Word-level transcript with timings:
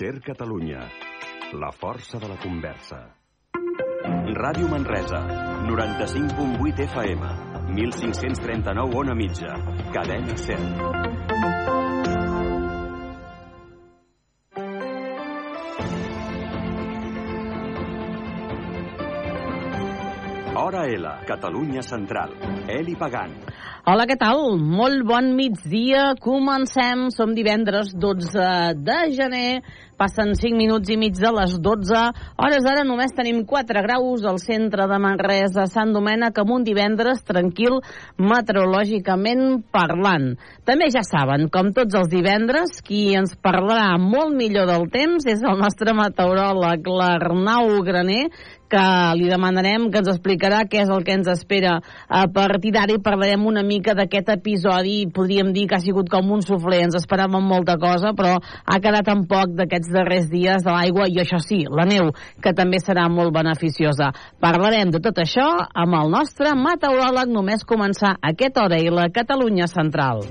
Ser 0.00 0.16
Catalunya. 0.24 0.80
La 1.60 1.68
força 1.76 2.16
de 2.18 2.28
la 2.30 2.38
conversa. 2.40 3.00
Ràdio 4.32 4.68
Manresa, 4.72 5.20
95.8 5.68 6.86
FM, 6.86 7.28
1539 7.76 8.96
on 8.96 9.12
a 9.12 9.14
mitja, 9.18 9.52
cadena 9.92 10.38
100. 10.40 11.20
Hora 20.56 20.86
L, 20.86 21.12
Catalunya 21.26 21.82
Central. 21.82 22.32
Eli 22.68 22.96
Pagant. 22.96 23.36
Hola, 23.88 24.04
què 24.04 24.14
tal? 24.20 24.58
Molt 24.60 25.06
bon 25.08 25.32
migdia. 25.34 26.10
Comencem. 26.20 27.06
Som 27.10 27.32
divendres 27.34 27.94
12 27.96 28.44
de 28.76 28.98
gener. 29.16 29.62
Passen 30.00 30.30
5 30.32 30.56
minuts 30.56 30.88
i 30.88 30.96
mig 30.96 31.18
de 31.20 31.28
les 31.36 31.58
12. 31.60 32.02
Hores 32.40 32.62
d'ara 32.64 32.86
només 32.88 33.12
tenim 33.12 33.42
4 33.44 33.82
graus 33.84 34.22
al 34.24 34.38
centre 34.40 34.86
de 34.88 34.96
Manresa, 34.96 35.66
Sant 35.68 35.92
Domènec, 35.92 36.38
amb 36.40 36.54
un 36.54 36.64
divendres 36.64 37.20
tranquil 37.28 37.76
meteorològicament 38.16 39.58
parlant. 39.68 40.30
També 40.64 40.88
ja 40.94 41.02
saben, 41.04 41.50
com 41.52 41.74
tots 41.76 41.98
els 42.00 42.08
divendres, 42.08 42.80
qui 42.86 43.10
ens 43.20 43.36
parlarà 43.44 43.98
molt 44.00 44.32
millor 44.38 44.70
del 44.72 44.88
temps 44.88 45.28
és 45.28 45.44
el 45.44 45.60
nostre 45.60 45.92
meteoròleg, 45.98 46.88
l'Arnau 46.88 47.76
Graner, 47.84 48.24
que 48.70 48.82
li 49.18 49.26
demanarem 49.28 49.88
que 49.90 49.98
ens 50.00 50.08
explicarà 50.12 50.62
què 50.70 50.84
és 50.84 50.90
el 50.94 51.02
que 51.06 51.16
ens 51.18 51.28
espera 51.32 51.74
a 52.06 52.22
partir 52.30 52.70
d'ara 52.76 52.94
i 52.94 53.02
parlarem 53.02 53.42
una 53.50 53.64
mica 53.66 53.96
d'aquest 53.98 54.30
episodi, 54.36 55.10
podríem 55.14 55.50
dir 55.56 55.66
que 55.68 55.76
ha 55.76 55.82
sigut 55.82 56.08
com 56.12 56.30
un 56.36 56.44
sufler, 56.46 56.84
ens 56.86 56.96
esperàvem 57.00 57.50
molta 57.50 57.76
cosa, 57.82 58.14
però 58.16 58.36
ha 58.38 58.78
quedat 58.82 59.10
en 59.10 59.26
poc 59.30 59.56
d'aquests 59.58 59.89
darrers 59.94 60.30
dies 60.32 60.64
de 60.66 60.72
l'aigua 60.74 61.08
i 61.10 61.20
això 61.22 61.40
sí, 61.42 61.62
la 61.68 61.86
neu, 61.88 62.12
que 62.42 62.54
també 62.56 62.80
serà 62.82 63.08
molt 63.12 63.34
beneficiosa. 63.34 64.12
Parlarem 64.40 64.94
de 64.94 65.02
tot 65.04 65.20
això 65.22 65.48
amb 65.70 66.00
el 66.00 66.12
nostre 66.16 66.54
meteoròleg 66.56 67.30
només 67.30 67.66
començar 67.66 68.16
aquesta 68.22 68.64
hora 68.66 68.80
i 68.80 68.90
la 68.90 69.10
Catalunya 69.14 69.70
Central. 69.70 70.24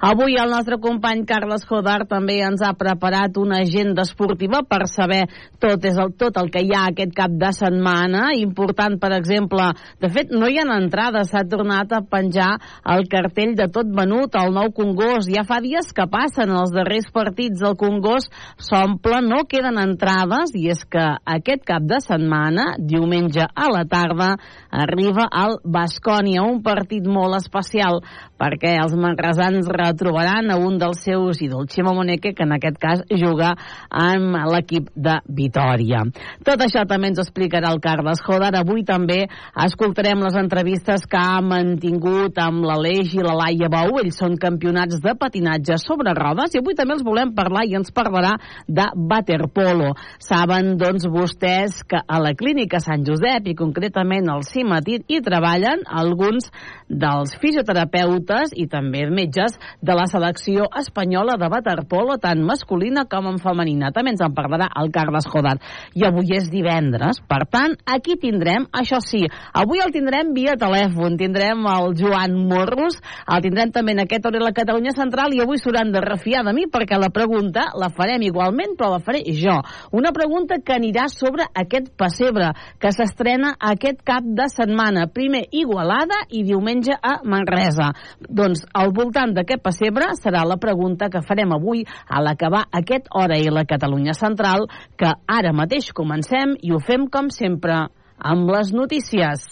Avui 0.00 0.38
el 0.40 0.48
nostre 0.48 0.78
company 0.80 1.26
Carles 1.28 1.66
Jodar 1.68 2.06
també 2.08 2.38
ens 2.40 2.62
ha 2.64 2.70
preparat 2.72 3.34
una 3.36 3.58
agenda 3.60 4.06
esportiva 4.08 4.62
per 4.64 4.86
saber 4.88 5.26
tot 5.60 5.84
és 5.84 5.98
el, 6.00 6.14
tot 6.16 6.38
el 6.40 6.48
que 6.48 6.62
hi 6.64 6.70
ha 6.72 6.86
aquest 6.88 7.12
cap 7.18 7.34
de 7.36 7.50
setmana. 7.52 8.30
Important, 8.40 8.96
per 8.96 9.10
exemple, 9.12 9.66
de 10.00 10.08
fet, 10.08 10.32
no 10.32 10.48
hi 10.48 10.56
ha 10.56 10.64
entrades, 10.72 11.28
s'ha 11.28 11.42
tornat 11.44 11.92
a 11.92 12.00
penjar 12.00 12.48
el 12.94 13.04
cartell 13.12 13.52
de 13.58 13.66
tot 13.68 13.90
venut, 13.92 14.38
el 14.40 14.54
nou 14.56 14.72
Congost. 14.72 15.28
Ja 15.28 15.44
fa 15.44 15.60
dies 15.60 15.92
que 15.92 16.08
passen 16.08 16.48
els 16.48 16.72
darrers 16.72 17.10
partits 17.12 17.60
del 17.60 17.76
Congost, 17.76 18.32
s'omple, 18.56 19.20
no 19.20 19.42
queden 19.52 19.76
entrades, 19.84 20.56
i 20.56 20.70
és 20.72 20.80
que 20.88 21.04
aquest 21.36 21.68
cap 21.68 21.84
de 21.84 22.00
setmana, 22.00 22.70
diumenge 22.80 23.44
a 23.44 23.68
la 23.68 23.84
tarda, 23.84 24.32
arriba 24.72 25.28
al 25.28 25.58
Bascònia, 25.60 26.48
un 26.48 26.64
partit 26.64 27.04
molt 27.04 27.36
especial, 27.42 28.00
perquè 28.40 28.76
els 28.80 28.94
manresans 28.96 29.68
trobaran 30.00 30.48
a 30.50 30.56
un 30.60 30.78
dels 30.80 31.02
seus 31.04 31.40
ídols, 31.44 31.70
Ximo 31.74 31.92
Moneque, 31.96 32.32
que 32.36 32.46
en 32.46 32.54
aquest 32.56 32.78
cas 32.80 33.02
juga 33.20 33.52
amb 33.90 34.38
l'equip 34.50 34.88
de 34.96 35.18
Vitoria. 35.28 36.02
Tot 36.46 36.64
això 36.64 36.86
també 36.88 37.10
ens 37.10 37.20
explicarà 37.20 37.72
el 37.74 37.82
Carles 37.84 38.22
Joder. 38.24 38.52
Avui 38.56 38.84
també 38.88 39.26
escoltarem 39.64 40.22
les 40.24 40.38
entrevistes 40.40 41.04
que 41.10 41.20
ha 41.20 41.40
mantingut 41.44 42.38
amb 42.40 42.64
l'Aleix 42.64 43.12
i 43.16 43.24
la 43.24 43.36
Laia 43.36 43.68
Bou. 43.72 44.00
Ells 44.00 44.20
són 44.20 44.38
campionats 44.40 45.00
de 45.04 45.14
patinatge 45.18 45.76
sobre 45.82 46.14
rodes 46.16 46.54
i 46.54 46.62
avui 46.62 46.78
també 46.78 46.96
els 46.96 47.04
volem 47.06 47.34
parlar 47.36 47.66
i 47.68 47.76
ens 47.78 47.92
parlarà 47.92 48.36
de 48.66 48.88
waterpolo. 49.10 49.92
Saben, 50.22 50.76
doncs, 50.80 51.08
vostès 51.10 51.82
que 51.88 52.00
a 52.00 52.20
la 52.22 52.32
clínica 52.38 52.80
Sant 52.80 53.04
Josep 53.06 53.50
i 53.50 53.56
concretament 53.58 54.30
al 54.32 54.46
CIMATIT 54.48 55.10
hi 55.10 55.20
treballen 55.24 55.84
alguns 55.84 56.48
dels 56.88 57.36
fisioterapeutes 57.42 58.29
i 58.54 58.66
també 58.70 59.04
metges 59.10 59.56
de 59.82 59.96
la 59.96 60.06
selecció 60.10 60.68
espanyola 60.78 61.36
de 61.40 61.48
waterpolo, 61.50 62.18
tant 62.22 62.42
masculina 62.46 63.06
com 63.10 63.28
en 63.30 63.38
femenina. 63.42 63.90
També 63.94 64.14
ens 64.14 64.22
en 64.24 64.34
parlarà 64.36 64.70
el 64.80 64.92
Carles 64.94 65.28
Jodan. 65.30 65.60
I 65.98 66.06
avui 66.08 66.34
és 66.36 66.50
divendres, 66.52 67.20
per 67.28 67.42
tant, 67.50 67.76
aquí 67.86 68.16
tindrem, 68.20 68.66
això 68.76 69.00
sí, 69.04 69.24
avui 69.52 69.82
el 69.82 69.92
tindrem 69.94 70.32
via 70.36 70.56
telèfon, 70.60 71.18
tindrem 71.20 71.66
el 71.70 71.94
Joan 71.98 72.36
Morros, 72.50 73.00
el 73.26 73.44
tindrem 73.44 73.72
també 73.74 73.96
en 73.96 74.04
aquest 74.04 74.26
hora 74.26 74.42
la 74.42 74.54
Catalunya 74.56 74.94
Central 74.96 75.34
i 75.34 75.42
avui 75.42 75.58
s'hauran 75.60 75.92
de 75.92 76.02
refiar 76.04 76.44
de 76.46 76.54
mi 76.56 76.66
perquè 76.70 76.98
la 77.00 77.10
pregunta 77.14 77.68
la 77.78 77.90
farem 77.94 78.22
igualment, 78.26 78.76
però 78.78 78.94
la 78.94 79.02
faré 79.04 79.22
jo. 79.36 79.58
Una 79.96 80.12
pregunta 80.16 80.60
que 80.64 80.74
anirà 80.76 81.08
sobre 81.12 81.46
aquest 81.54 81.90
pessebre, 81.98 82.52
que 82.80 82.92
s'estrena 82.94 83.54
aquest 83.58 84.02
cap 84.06 84.24
de 84.24 84.48
setmana. 84.52 85.06
Primer 85.12 85.46
Igualada 85.50 86.22
i 86.30 86.44
diumenge 86.46 86.94
a 86.94 87.18
Manresa. 87.24 87.90
Doncs 88.28 88.66
al 88.76 88.92
voltant 88.96 89.32
d'aquest 89.36 89.62
pessebre 89.64 90.10
serà 90.18 90.44
la 90.48 90.58
pregunta 90.60 91.08
que 91.12 91.24
farem 91.24 91.54
avui 91.56 91.86
a 92.08 92.20
l'acabar 92.20 92.66
aquest 92.82 93.08
hora 93.16 93.38
i 93.40 93.48
la 93.48 93.64
Catalunya 93.64 94.14
Central, 94.18 94.68
que 94.96 95.14
ara 95.26 95.54
mateix 95.56 95.92
comencem 95.96 96.56
i 96.60 96.74
ho 96.74 96.82
fem 96.84 97.08
com 97.08 97.32
sempre 97.32 97.86
amb 98.20 98.52
les 98.52 98.74
notícies. 98.76 99.48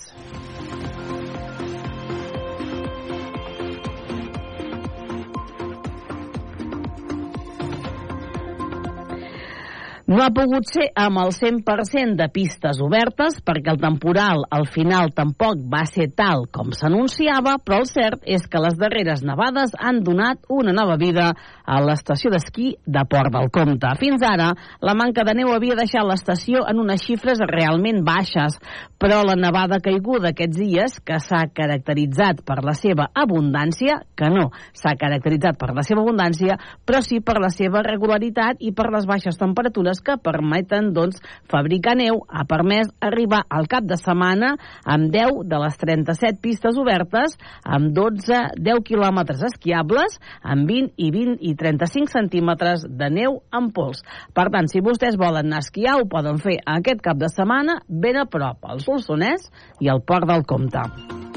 No 10.09 10.23
ha 10.25 10.31
pogut 10.33 10.65
ser 10.73 10.87
amb 10.97 11.21
el 11.21 11.35
100% 11.37 12.17
de 12.17 12.27
pistes 12.33 12.79
obertes 12.81 13.35
perquè 13.45 13.75
el 13.75 13.81
temporal 13.83 14.41
al 14.57 14.65
final 14.73 15.11
tampoc 15.13 15.61
va 15.69 15.83
ser 15.85 16.07
tal 16.17 16.47
com 16.49 16.71
s'anunciava, 16.73 17.59
però 17.61 17.83
el 17.83 17.91
cert 17.91 18.25
és 18.25 18.47
que 18.49 18.63
les 18.65 18.79
darreres 18.81 19.21
nevades 19.21 19.77
han 19.77 20.01
donat 20.07 20.49
una 20.49 20.73
nova 20.73 20.97
vida 20.97 21.35
a 21.69 21.79
l'estació 21.85 22.33
d'esquí 22.33 22.71
de 22.89 23.05
Port 23.11 23.33
del 23.35 23.51
Comte. 23.53 23.91
Fins 24.01 24.25
ara, 24.25 24.55
la 24.81 24.95
manca 24.97 25.25
de 25.29 25.35
neu 25.37 25.53
havia 25.53 25.77
deixat 25.77 26.07
l'estació 26.09 26.63
en 26.71 26.81
unes 26.81 27.05
xifres 27.05 27.43
realment 27.51 28.01
baixes, 28.07 28.57
però 28.99 29.21
la 29.27 29.37
nevada 29.37 29.81
caiguda 29.85 30.33
aquests 30.33 30.57
dies, 30.57 30.97
que 31.05 31.19
s'ha 31.21 31.45
caracteritzat 31.55 32.41
per 32.49 32.63
la 32.65 32.73
seva 32.79 33.11
abundància, 33.13 34.01
que 34.17 34.31
no 34.33 34.49
s'ha 34.73 34.95
caracteritzat 34.99 35.59
per 35.61 35.75
la 35.77 35.85
seva 35.85 36.03
abundància, 36.07 36.57
però 36.89 37.03
sí 37.05 37.21
per 37.21 37.37
la 37.43 37.53
seva 37.53 37.85
regularitat 37.85 38.65
i 38.65 38.73
per 38.73 38.89
les 38.95 39.05
baixes 39.07 39.37
temperatures 39.39 40.01
que 40.05 40.17
permeten 40.25 40.93
doncs, 40.97 41.21
fabricar 41.53 41.99
neu 42.01 42.23
ha 42.29 42.47
permès 42.49 42.89
arribar 43.05 43.45
al 43.53 43.69
cap 43.69 43.85
de 43.85 44.01
setmana 44.01 44.55
amb 44.89 45.13
10 45.13 45.45
de 45.53 45.61
les 45.61 45.79
37 45.85 46.41
pistes 46.43 46.81
obertes, 46.81 47.37
amb 47.65 47.93
12, 47.93 48.41
10 48.57 48.83
quilòmetres 48.89 49.45
esquiables, 49.53 50.17
amb 50.43 50.65
20 50.69 50.97
i 50.97 51.13
20 51.13 51.39
i 51.45 51.55
35 51.61 52.15
centímetres 52.15 52.87
de 52.89 53.11
neu 53.13 53.41
en 53.53 53.71
pols. 53.75 54.03
Per 54.35 54.49
tant, 54.55 54.71
si 54.71 54.85
vostès 54.85 55.19
volen 55.21 55.55
esquiar, 55.59 55.99
ho 55.99 56.09
poden 56.11 56.41
fer 56.43 56.59
aquest 56.79 57.05
cap 57.05 57.21
de 57.21 57.31
setmana 57.33 57.81
ben 57.89 58.19
a 58.21 58.29
prop, 58.31 58.63
al 58.65 58.85
Solsonès 58.85 59.51
i 59.81 59.91
al 59.93 60.05
Port 60.07 60.29
del 60.31 60.47
Comte. 60.49 61.28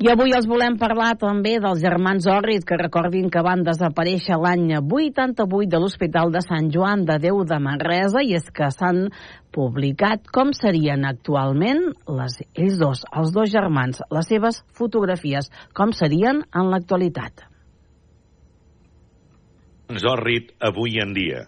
I 0.00 0.08
avui 0.08 0.32
els 0.32 0.46
volem 0.48 0.78
parlar 0.80 1.10
també 1.20 1.58
dels 1.60 1.82
germans 1.82 2.24
Orrit, 2.32 2.62
que 2.64 2.78
recordin 2.80 3.26
que 3.28 3.42
van 3.44 3.60
desaparèixer 3.66 4.38
l'any 4.40 4.70
88 4.78 5.68
de 5.74 5.80
l'Hospital 5.82 6.32
de 6.32 6.40
Sant 6.40 6.70
Joan 6.72 7.02
de 7.04 7.18
Déu 7.20 7.42
de 7.44 7.58
Manresa 7.60 8.22
i 8.24 8.32
és 8.38 8.46
que 8.48 8.70
s'han 8.72 9.10
publicat 9.52 10.24
com 10.32 10.54
serien 10.56 11.04
actualment 11.04 11.82
les, 12.16 12.38
ells 12.54 12.80
dos, 12.80 13.04
els 13.12 13.34
dos 13.36 13.52
germans, 13.52 14.00
les 14.08 14.32
seves 14.32 14.62
fotografies, 14.72 15.52
com 15.76 15.92
serien 15.92 16.46
en 16.48 16.72
l'actualitat. 16.72 17.44
Zorrit 20.00 20.54
avui 20.64 20.96
en 21.04 21.12
dia. 21.12 21.44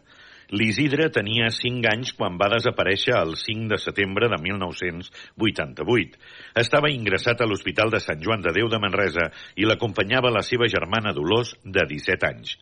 L'Isidre 0.53 1.07
tenia 1.09 1.47
5 1.49 1.87
anys 1.89 2.11
quan 2.17 2.35
va 2.41 2.51
desaparèixer 2.53 3.15
el 3.17 3.31
5 3.41 3.71
de 3.71 3.79
setembre 3.81 4.29
de 4.29 4.37
1988. 4.43 6.21
Estava 6.65 6.91
ingressat 6.93 7.41
a 7.41 7.49
l'Hospital 7.49 7.95
de 7.95 8.03
Sant 8.05 8.21
Joan 8.27 8.45
de 8.45 8.53
Déu 8.59 8.69
de 8.69 8.83
Manresa 8.83 9.31
i 9.57 9.65
l'acompanyava 9.65 10.35
la 10.35 10.45
seva 10.45 10.69
germana 10.69 11.17
Dolors, 11.17 11.55
de 11.65 11.87
17 11.95 12.29
anys. 12.29 12.59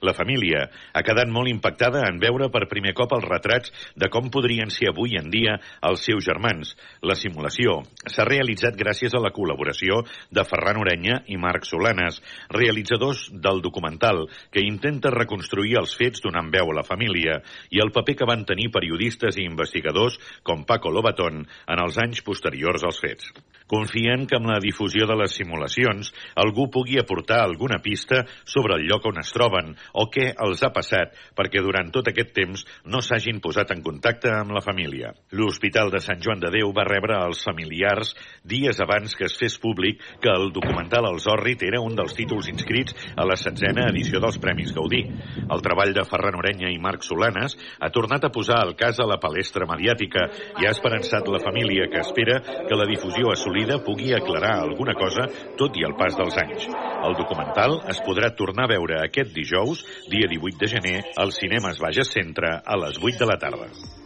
La 0.00 0.14
família 0.16 0.62
ha 0.96 1.02
quedat 1.04 1.28
molt 1.28 1.50
impactada 1.50 2.06
en 2.08 2.20
veure 2.22 2.48
per 2.52 2.68
primer 2.70 2.94
cop 2.96 3.12
els 3.12 3.26
retrats 3.28 3.72
de 4.00 4.08
com 4.12 4.30
podrien 4.32 4.72
ser 4.72 4.88
avui 4.90 5.18
en 5.20 5.28
dia 5.32 5.58
els 5.90 6.06
seus 6.08 6.24
germans. 6.24 6.72
La 7.04 7.16
simulació 7.18 7.80
s'ha 8.06 8.24
realitzat 8.28 8.78
gràcies 8.80 9.12
a 9.12 9.20
la 9.20 9.32
col·laboració 9.36 10.00
de 10.32 10.46
Ferran 10.48 10.80
Orenya 10.80 11.20
i 11.28 11.36
Marc 11.36 11.68
Solanes, 11.68 12.22
realitzadors 12.56 13.26
del 13.44 13.60
documental 13.60 14.24
que 14.50 14.64
intenta 14.64 15.12
reconstruir 15.12 15.76
els 15.82 15.92
fets 16.00 16.24
donant 16.24 16.48
veu 16.54 16.72
a 16.72 16.80
la 16.80 16.86
família 16.86 17.40
i 17.68 17.84
el 17.84 17.92
paper 17.92 18.16
que 18.22 18.30
van 18.32 18.46
tenir 18.48 18.70
periodistes 18.72 19.36
i 19.36 19.44
investigadors 19.44 20.16
com 20.42 20.64
Paco 20.64 20.90
Lobatón 20.90 21.44
en 21.44 21.84
els 21.84 22.00
anys 22.00 22.24
posteriors 22.24 22.88
als 22.88 23.04
fets. 23.04 23.34
Confien 23.70 24.24
que 24.26 24.34
amb 24.34 24.48
la 24.50 24.58
difusió 24.58 25.06
de 25.06 25.14
les 25.14 25.36
simulacions 25.38 26.08
algú 26.42 26.66
pugui 26.74 26.98
aportar 26.98 27.38
alguna 27.44 27.78
pista 27.78 28.24
sobre 28.42 28.74
el 28.74 28.88
lloc 28.88 29.04
on 29.06 29.20
es 29.22 29.30
troben 29.30 29.76
o 29.94 30.08
què 30.10 30.32
els 30.42 30.64
ha 30.66 30.72
passat 30.74 31.14
perquè 31.38 31.62
durant 31.62 31.92
tot 31.94 32.08
aquest 32.10 32.32
temps 32.34 32.64
no 32.90 32.98
s'hagin 32.98 33.38
posat 33.44 33.70
en 33.70 33.84
contacte 33.84 34.32
amb 34.34 34.56
la 34.56 34.62
família. 34.64 35.12
L'Hospital 35.38 35.92
de 35.94 36.00
Sant 36.02 36.18
Joan 36.24 36.42
de 36.42 36.50
Déu 36.50 36.72
va 36.74 36.86
rebre 36.88 37.20
els 37.22 37.44
familiars 37.46 38.10
dies 38.42 38.80
abans 38.82 39.14
que 39.14 39.28
es 39.28 39.38
fes 39.38 39.58
públic 39.62 40.02
que 40.20 40.32
el 40.34 40.50
documental 40.56 41.06
El 41.06 41.20
Zorrit 41.22 41.62
era 41.62 41.80
un 41.80 41.94
dels 41.94 42.16
títols 42.18 42.50
inscrits 42.50 42.96
a 43.14 43.28
la 43.28 43.38
setzena 43.38 43.86
edició 43.92 44.18
dels 44.18 44.40
Premis 44.42 44.74
Gaudí. 44.74 45.04
El 45.46 45.62
treball 45.62 45.94
de 45.94 46.06
Ferran 46.10 46.40
Orenya 46.42 46.74
i 46.74 46.82
Marc 46.82 47.06
Solanes 47.06 47.54
ha 47.78 47.92
tornat 47.94 48.26
a 48.26 48.34
posar 48.34 48.64
el 48.66 48.74
cas 48.74 48.98
a 48.98 49.06
la 49.06 49.20
palestra 49.22 49.70
mediàtica 49.70 50.26
i 50.58 50.66
ha 50.66 50.74
esperançat 50.74 51.30
la 51.30 51.42
família 51.46 51.86
que 51.92 52.02
espera 52.02 52.40
que 52.66 52.78
la 52.78 52.90
difusió 52.90 53.30
assolida 53.30 53.59
vida 53.60 53.78
pugui 53.84 54.14
aclarar 54.16 54.56
alguna 54.62 54.94
cosa 54.96 55.28
tot 55.60 55.76
i 55.76 55.86
el 55.86 55.96
pas 56.00 56.16
dels 56.16 56.36
anys. 56.40 56.68
El 57.04 57.16
documental 57.20 57.80
es 57.92 58.02
podrà 58.06 58.32
tornar 58.36 58.68
a 58.68 58.74
veure 58.74 59.00
aquest 59.04 59.34
dijous, 59.36 59.84
dia 60.12 60.28
18 60.32 60.64
de 60.64 60.74
gener, 60.76 60.98
al 61.16 61.34
Cinemes 61.36 61.80
Bages 61.80 62.12
Centre 62.16 62.58
a 62.64 62.84
les 62.84 63.00
8 63.00 63.24
de 63.24 63.32
la 63.32 63.40
tarda. 63.40 63.99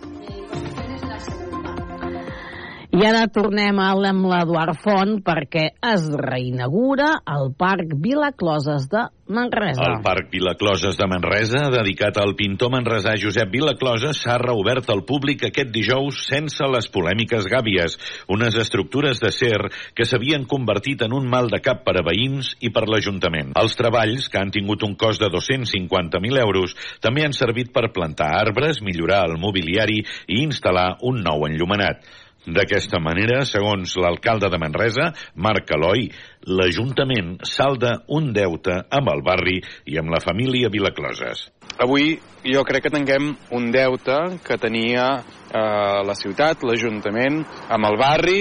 I 2.94 3.00
ara 3.02 3.24
tornem 3.26 3.80
amb 3.82 4.28
l'Eduard 4.30 4.78
Font 4.78 5.16
perquè 5.26 5.64
es 5.88 6.04
reinaugura 6.20 7.08
el 7.34 7.50
Parc 7.58 7.96
Vila 7.98 8.30
Closes 8.38 8.86
de 8.92 9.08
Manresa. 9.34 9.82
El 9.82 10.02
Parc 10.04 10.28
Vilacloses 10.30 10.98
de 11.00 11.06
Manresa, 11.08 11.62
dedicat 11.72 12.18
al 12.20 12.34
pintor 12.36 12.70
manresà 12.70 13.14
Josep 13.18 13.48
Vilacloses, 13.50 14.20
s'ha 14.20 14.36
reobert 14.38 14.90
al 14.92 15.00
públic 15.08 15.46
aquest 15.48 15.70
dijous 15.72 16.20
sense 16.28 16.68
les 16.70 16.86
polèmiques 16.92 17.48
gàbies, 17.50 17.96
unes 18.28 18.58
estructures 18.60 19.18
de 19.24 19.30
ser 19.32 19.56
que 19.96 20.06
s'havien 20.06 20.44
convertit 20.46 21.02
en 21.02 21.16
un 21.16 21.26
mal 21.26 21.48
de 21.50 21.58
cap 21.64 21.82
per 21.86 21.96
a 21.98 22.04
veïns 22.04 22.52
i 22.60 22.70
per 22.70 22.84
l'Ajuntament. 22.86 23.54
Els 23.58 23.78
treballs, 23.80 24.28
que 24.28 24.38
han 24.42 24.52
tingut 24.52 24.84
un 24.84 24.94
cost 25.00 25.24
de 25.24 25.32
250.000 25.32 26.42
euros, 26.44 26.76
també 27.00 27.24
han 27.24 27.34
servit 27.34 27.72
per 27.72 27.88
plantar 27.96 28.28
arbres, 28.42 28.84
millorar 28.84 29.24
el 29.30 29.40
mobiliari 29.40 30.04
i 30.28 30.44
instal·lar 30.44 31.00
un 31.00 31.24
nou 31.24 31.48
enllumenat. 31.48 32.04
D'aquesta 32.44 33.00
manera, 33.00 33.40
segons 33.48 33.94
l'alcalde 33.96 34.50
de 34.52 34.58
Manresa, 34.60 35.06
Marc 35.40 35.70
Aloi, 35.72 36.10
l'Ajuntament 36.44 37.38
salda 37.48 37.94
un 38.12 38.34
deute 38.36 38.82
amb 38.92 39.08
el 39.14 39.24
barri 39.24 39.56
i 39.88 39.96
amb 39.96 40.12
la 40.12 40.20
família 40.20 40.68
Vilacloses. 40.68 41.46
Avui 41.80 42.18
jo 42.44 42.66
crec 42.68 42.86
que 42.86 42.92
tanquem 42.92 43.32
un 43.56 43.70
deute 43.72 44.18
que 44.44 44.60
tenia 44.60 45.06
eh, 45.16 46.04
la 46.04 46.18
ciutat, 46.20 46.66
l'Ajuntament, 46.68 47.40
amb 47.72 47.88
el 47.88 47.98
barri 47.98 48.38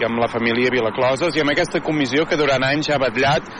i 0.00 0.08
amb 0.08 0.16
la 0.22 0.30
família 0.32 0.72
Vilacloses 0.72 1.36
i 1.36 1.44
amb 1.44 1.52
aquesta 1.52 1.84
comissió 1.84 2.24
que 2.24 2.40
durant 2.40 2.64
anys 2.64 2.88
ha 2.88 3.00
batllat 3.02 3.52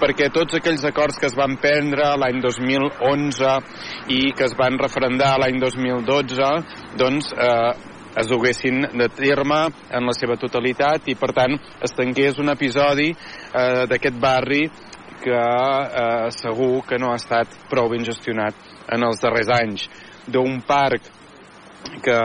perquè 0.00 0.30
tots 0.32 0.56
aquells 0.56 0.84
acords 0.88 1.18
que 1.20 1.28
es 1.28 1.36
van 1.36 1.58
prendre 1.60 2.14
l'any 2.22 2.38
2011 2.40 3.50
i 4.14 4.20
que 4.36 4.46
es 4.46 4.54
van 4.56 4.78
referendar 4.80 5.34
l'any 5.42 5.58
2012 5.60 6.50
doncs 7.00 7.34
eh, 7.34 7.89
es 8.16 8.26
duguessin 8.26 8.82
de 8.98 9.08
terme 9.14 9.60
en 9.90 10.06
la 10.06 10.14
seva 10.16 10.36
totalitat 10.40 11.06
i 11.10 11.14
per 11.18 11.30
tant 11.36 11.54
es 11.82 11.94
tanqués 11.94 12.40
un 12.42 12.50
episodi 12.50 13.10
eh, 13.12 13.86
d'aquest 13.90 14.18
barri 14.20 14.64
que 15.20 15.36
eh, 15.36 16.30
segur 16.34 16.82
que 16.88 16.98
no 16.98 17.12
ha 17.12 17.20
estat 17.20 17.54
prou 17.70 17.90
ben 17.92 18.04
gestionat 18.04 18.56
en 18.90 19.04
els 19.06 19.20
darrers 19.22 19.52
anys. 19.54 19.86
D'un 20.26 20.60
parc 20.66 21.06
que, 22.04 22.20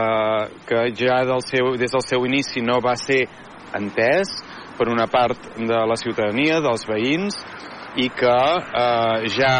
que 0.67 0.81
ja 0.97 1.21
del 1.27 1.43
seu, 1.45 1.75
des 1.79 1.91
del 1.91 2.05
seu 2.05 2.25
inici 2.27 2.63
no 2.63 2.79
va 2.83 2.95
ser 2.99 3.25
entès 3.75 4.31
per 4.77 4.89
una 4.91 5.07
part 5.07 5.55
de 5.55 5.79
la 5.87 5.95
ciutadania, 5.99 6.59
dels 6.63 6.83
veïns, 6.87 7.37
i 7.95 8.09
que 8.11 8.35
eh, 8.35 9.27
ja 9.31 9.55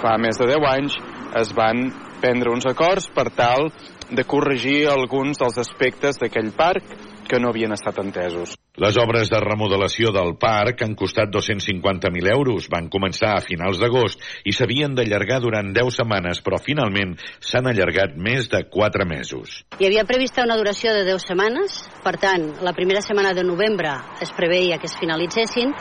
fa 0.00 0.16
més 0.20 0.38
de 0.40 0.48
10 0.48 0.68
anys 0.72 0.96
es 1.40 1.52
van 1.56 1.88
prendre 2.22 2.52
uns 2.54 2.66
acords 2.66 3.08
per 3.14 3.28
tal 3.36 3.68
de 4.10 4.24
corregir 4.24 4.86
alguns 4.88 5.38
dels 5.40 5.58
aspectes 5.60 6.18
d'aquell 6.20 6.52
parc 6.56 6.84
que 7.28 7.40
no 7.40 7.50
havien 7.52 7.74
estat 7.76 8.00
entesos. 8.00 8.56
Les 8.78 8.94
obres 8.94 9.26
de 9.26 9.38
remodelació 9.42 10.12
del 10.14 10.36
parc 10.38 10.84
han 10.84 10.92
costat 10.94 11.32
250.000 11.34 12.30
euros. 12.30 12.68
Van 12.70 12.86
començar 12.86 13.32
a 13.34 13.42
finals 13.42 13.80
d'agost 13.82 14.22
i 14.46 14.54
s'havien 14.54 14.94
d'allargar 14.94 15.40
durant 15.42 15.72
10 15.74 15.96
setmanes, 15.96 16.38
però 16.46 16.60
finalment 16.62 17.16
s'han 17.42 17.66
allargat 17.72 18.14
més 18.14 18.46
de 18.52 18.62
4 18.70 19.08
mesos. 19.10 19.64
Hi 19.82 19.90
havia 19.90 20.06
prevista 20.06 20.46
una 20.46 20.60
duració 20.60 20.94
de 20.94 21.02
10 21.10 21.26
setmanes, 21.26 21.80
per 22.06 22.14
tant, 22.22 22.46
la 22.62 22.76
primera 22.76 23.02
setmana 23.02 23.34
de 23.34 23.42
novembre 23.42 23.96
es 24.22 24.30
preveia 24.38 24.78
que 24.78 24.86
es 24.86 24.94
finalitzessin, 25.02 25.74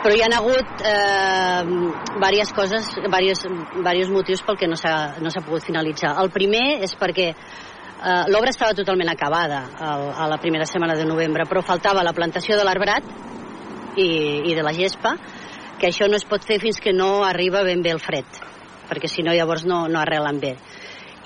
però 0.00 0.16
hi 0.16 0.24
han 0.24 0.40
hagut 0.40 0.84
eh, 0.88 1.62
diverses 2.16 2.56
coses, 2.56 2.92
diversos, 2.96 3.44
diversos 3.76 4.14
motius 4.16 4.46
pel 4.46 4.56
que 4.56 4.72
no 4.72 4.80
s'ha 4.80 5.18
no 5.20 5.36
pogut 5.44 5.68
finalitzar. 5.68 6.16
El 6.22 6.32
primer 6.32 6.78
és 6.80 6.96
perquè 6.96 7.34
Eh, 7.98 8.30
L'obra 8.30 8.52
estava 8.54 8.76
totalment 8.78 9.10
acabada 9.10 9.64
el, 9.82 10.04
a 10.14 10.28
la 10.30 10.38
primera 10.38 10.66
setmana 10.70 10.94
de 10.94 11.06
novembre, 11.06 11.48
però 11.50 11.64
faltava 11.66 12.04
la 12.06 12.14
plantació 12.14 12.54
de 12.58 12.66
l'arbrat 12.66 13.08
i, 13.98 14.06
i 14.46 14.54
de 14.54 14.62
la 14.62 14.72
gespa, 14.76 15.16
que 15.80 15.90
això 15.90 16.06
no 16.06 16.18
es 16.18 16.26
pot 16.28 16.46
fer 16.46 16.60
fins 16.62 16.78
que 16.82 16.94
no 16.94 17.24
arriba 17.26 17.64
ben 17.66 17.82
bé 17.82 17.90
el 17.96 18.02
fred, 18.02 18.38
perquè 18.86 19.10
si 19.10 19.26
no 19.26 19.34
llavors 19.34 19.66
no, 19.66 19.86
no 19.90 19.98
arrelen 19.98 20.38
bé. 20.38 20.54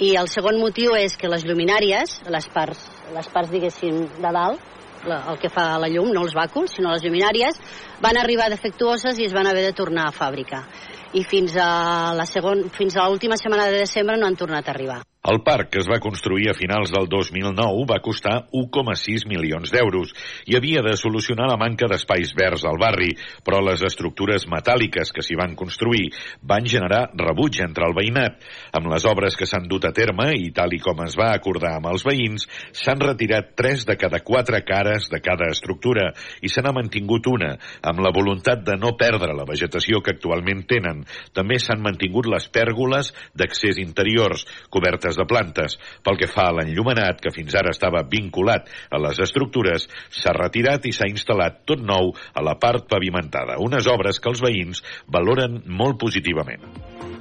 I 0.01 0.15
el 0.17 0.33
segon 0.33 0.57
motiu 0.61 0.97
és 0.97 1.19
que 1.21 1.29
les 1.29 1.45
lluminàries, 1.45 2.23
les 2.33 2.49
parts, 2.57 2.89
les 3.13 3.29
parts 3.29 3.53
diguéssim, 3.53 4.07
de 4.17 4.33
dalt, 4.33 4.65
la, 5.05 5.21
el 5.29 5.39
que 5.43 5.53
fa 5.53 5.77
la 5.83 5.93
llum, 5.93 6.09
no 6.15 6.25
els 6.25 6.33
bàculs, 6.33 6.73
sinó 6.79 6.97
les 6.97 7.05
lluminàries, 7.05 7.61
van 8.01 8.17
arribar 8.17 8.49
defectuoses 8.49 9.21
i 9.21 9.29
es 9.29 9.37
van 9.37 9.51
haver 9.51 9.69
de 9.69 9.77
tornar 9.77 10.09
a 10.09 10.17
fàbrica. 10.17 10.65
I 11.13 11.29
fins 11.29 11.59
a 11.61 12.15
la 12.17 12.25
segon, 12.25 12.71
fins 12.73 12.97
a 12.97 13.11
l'última 13.11 13.37
setmana 13.37 13.69
de 13.69 13.83
desembre 13.85 14.17
no 14.17 14.31
han 14.31 14.41
tornat 14.41 14.65
a 14.65 14.73
arribar. 14.73 15.03
El 15.23 15.39
parc, 15.47 15.69
que 15.71 15.79
es 15.79 15.87
va 15.87 16.01
construir 16.03 16.49
a 16.51 16.55
finals 16.59 16.91
del 16.91 17.05
2009, 17.07 17.85
va 17.87 18.01
costar 18.03 18.49
1,6 18.59 19.23
milions 19.31 19.71
d'euros 19.71 20.11
i 20.51 20.57
havia 20.59 20.81
de 20.83 20.97
solucionar 20.99 21.47
la 21.47 21.59
manca 21.61 21.87
d'espais 21.87 22.33
verds 22.35 22.65
al 22.67 22.81
barri, 22.83 23.13
però 23.47 23.61
les 23.63 23.85
estructures 23.87 24.49
metàl·liques 24.51 25.13
que 25.15 25.23
s'hi 25.23 25.39
van 25.39 25.55
construir 25.55 26.09
van 26.43 26.67
generar 26.67 27.05
rebuig 27.15 27.61
entre 27.63 27.87
el 27.87 27.95
veïnat. 27.95 28.41
Amb 28.75 28.91
les 28.91 29.07
obres 29.07 29.39
que 29.39 29.47
s'han 29.47 29.69
dut 29.71 29.87
a 29.87 29.93
terme 29.95 30.33
i 30.35 30.51
tal 30.51 30.75
i 30.75 30.81
com 30.83 31.05
es 31.07 31.15
va 31.15 31.31
acordar 31.37 31.77
amb 31.77 31.93
els 31.93 32.03
veïns, 32.03 32.49
s'han 32.75 33.07
retirat 33.07 33.55
3 33.63 33.87
de 33.93 33.99
cada 34.03 34.25
4 34.27 34.63
cares 34.67 35.07
de 35.07 35.23
cada 35.23 35.53
estructura 35.55 36.09
i 36.43 36.51
se 36.51 36.67
n'ha 36.67 36.75
mantingut 36.75 37.31
una, 37.31 37.53
amb 37.79 38.03
la 38.03 38.11
voluntat 38.11 38.67
de 38.67 38.75
no 38.75 38.97
perdre 38.99 39.39
la 39.39 39.47
vegetació 39.47 40.03
que 40.03 40.17
actualment 40.19 40.67
tenen. 40.67 41.07
També 41.31 41.63
s'han 41.63 41.87
mantingut 41.87 42.27
les 42.27 42.51
pèrgoles 42.51 43.15
d'accés 43.39 43.79
interiors, 43.87 44.49
cobertes 44.67 45.12
de 45.21 45.27
plantes. 45.29 45.79
Pel 46.05 46.19
que 46.21 46.31
fa 46.31 46.49
a 46.51 46.57
l'enllumenat, 46.59 47.21
que 47.23 47.35
fins 47.35 47.55
ara 47.59 47.73
estava 47.75 48.05
vinculat 48.09 48.69
a 48.91 49.01
les 49.03 49.23
estructures, 49.25 49.89
s'ha 50.11 50.37
retirat 50.39 50.87
i 50.89 50.95
s'ha 50.97 51.11
instal·lat 51.11 51.63
tot 51.69 51.83
nou 51.85 52.15
a 52.35 52.45
la 52.45 52.59
part 52.61 52.89
pavimentada. 52.91 53.61
Unes 53.63 53.89
obres 53.91 54.21
que 54.21 54.33
els 54.33 54.45
veïns 54.45 54.85
valoren 55.07 55.63
molt 55.67 56.01
positivament. 56.01 57.12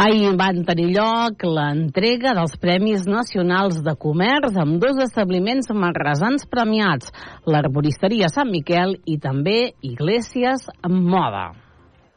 Ahir 0.00 0.30
van 0.40 0.62
tenir 0.64 0.86
lloc 0.94 1.42
l'entrega 1.44 2.30
dels 2.38 2.54
Premis 2.62 3.02
Nacionals 3.04 3.82
de 3.84 3.92
Comerç 4.00 4.56
amb 4.62 4.78
dos 4.80 4.96
establiments 5.04 5.68
marresans 5.76 6.46
premiats, 6.48 7.12
l'Arboristeria 7.44 8.30
Sant 8.32 8.48
Miquel 8.48 8.96
i 9.04 9.18
també 9.20 9.58
Iglesias 9.84 10.70
Moda. 10.88 11.50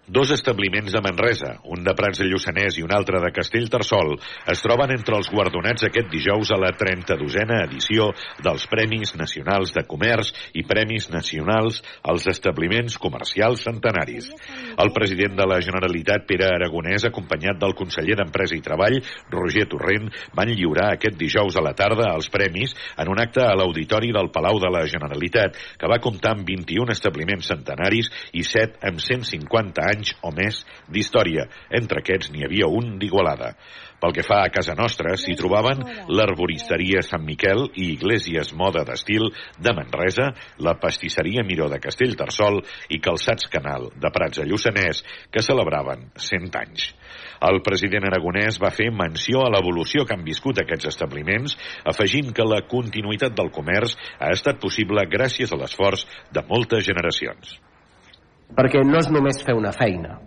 Dos 0.05 0.31
establiments 0.31 0.91
de 0.91 0.99
Manresa, 0.99 1.61
un 1.63 1.79
de 1.79 1.93
Prats 1.95 2.19
de 2.19 2.25
Lluçanès 2.27 2.75
i 2.75 2.81
un 2.83 2.91
altre 2.91 3.21
de 3.23 3.29
Castellterçol, 3.31 4.17
es 4.51 4.59
troben 4.59 4.91
entre 4.91 5.15
els 5.15 5.29
guardonats 5.31 5.85
aquest 5.87 6.09
dijous 6.11 6.49
a 6.51 6.57
la 6.59 6.73
32a 6.75 7.61
edició 7.63 8.09
dels 8.43 8.65
Premis 8.67 9.13
Nacionals 9.15 9.71
de 9.71 9.85
Comerç 9.87 10.33
i 10.59 10.65
Premis 10.67 11.07
Nacionals 11.07 11.79
als 12.03 12.27
establiments 12.27 12.97
comercials 12.99 13.63
centenaris. 13.63 14.27
El 14.75 14.91
president 14.91 15.37
de 15.39 15.47
la 15.47 15.61
Generalitat, 15.63 16.27
Pere 16.27 16.51
Aragonès, 16.51 17.07
acompanyat 17.07 17.63
del 17.63 17.71
conseller 17.71 18.19
d'Empresa 18.19 18.59
i 18.59 18.61
Treball, 18.67 18.99
Roger 19.31 19.69
Torrent, 19.71 20.11
van 20.35 20.51
lliurar 20.51 20.89
aquest 20.97 21.15
dijous 21.15 21.55
a 21.55 21.63
la 21.63 21.71
tarda 21.79 22.11
els 22.11 22.27
premis 22.27 22.75
en 22.99 23.07
un 23.07 23.23
acte 23.23 23.47
a 23.47 23.55
l'Auditori 23.55 24.11
del 24.11 24.33
Palau 24.35 24.59
de 24.59 24.67
la 24.67 24.83
Generalitat, 24.83 25.55
que 25.79 25.87
va 25.87 26.01
comptar 26.03 26.35
amb 26.35 26.43
21 26.43 26.91
establiments 26.91 27.53
centenaris 27.55 28.11
i 28.35 28.43
7 28.43 28.83
amb 28.91 28.99
150 28.99 29.79
anys 29.79 29.92
o 30.21 30.31
més 30.33 30.63
d'història. 30.89 31.45
Entre 31.69 32.01
aquests 32.01 32.31
n'hi 32.33 32.45
havia 32.47 32.69
un 32.71 32.97
d'Igualada. 32.99 33.53
Pel 34.03 34.11
que 34.11 34.25
fa 34.27 34.41
a 34.43 34.51
casa 34.51 34.73
nostra, 34.75 35.13
s'hi 35.15 35.37
trobaven 35.39 35.79
l'arboristeria 36.11 37.03
Sant 37.07 37.23
Miquel 37.23 37.69
i 37.79 37.93
Iglesias 37.93 38.51
Moda 38.59 38.83
d'Estil 38.83 39.29
de 39.63 39.71
Manresa, 39.77 40.25
la 40.59 40.73
pastisseria 40.81 41.45
Miró 41.47 41.69
de 41.71 41.79
Castellterçol 41.79 42.59
i 42.91 42.99
Calçats 42.99 43.47
Canal 43.53 43.87
de 43.95 44.11
Prats 44.11 44.43
a 44.43 44.47
Lluçanès, 44.49 45.05
que 45.31 45.45
celebraven 45.45 46.09
100 46.19 46.59
anys. 46.59 46.91
El 47.47 47.61
president 47.63 48.09
aragonès 48.09 48.59
va 48.59 48.75
fer 48.75 48.91
menció 48.91 49.45
a 49.45 49.51
l'evolució 49.55 50.03
que 50.03 50.17
han 50.17 50.27
viscut 50.27 50.59
aquests 50.59 50.91
establiments, 50.91 51.55
afegint 51.95 52.35
que 52.35 52.47
la 52.47 52.63
continuïtat 52.75 53.39
del 53.39 53.55
comerç 53.55 53.95
ha 54.19 54.35
estat 54.35 54.59
possible 54.59 55.07
gràcies 55.15 55.51
a 55.51 55.59
l'esforç 55.63 56.03
de 56.35 56.43
moltes 56.51 56.83
generacions. 56.87 57.55
Perquè 58.53 58.83
no 58.85 58.99
és 58.99 59.09
només 59.09 59.41
fer 59.45 59.55
una 59.57 59.71
feina, 59.73 60.19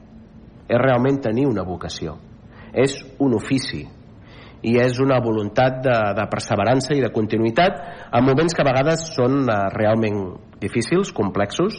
és 0.67 0.81
realment 0.83 1.21
tenir 1.23 1.47
una 1.47 1.65
vocació. 1.67 2.17
És 2.75 2.99
un 3.23 3.37
ofici 3.39 3.85
i 4.67 4.75
és 4.83 4.99
una 5.01 5.19
voluntat 5.23 5.79
de, 5.85 5.95
de 6.17 6.25
perseverança 6.31 6.97
i 6.97 7.03
de 7.05 7.13
continuïtat 7.15 7.79
en 8.11 8.27
moments 8.27 8.57
que 8.57 8.65
a 8.65 8.67
vegades 8.67 9.07
són 9.15 9.45
eh, 9.45 9.61
realment 9.77 10.19
difícils, 10.61 11.13
complexos 11.15 11.79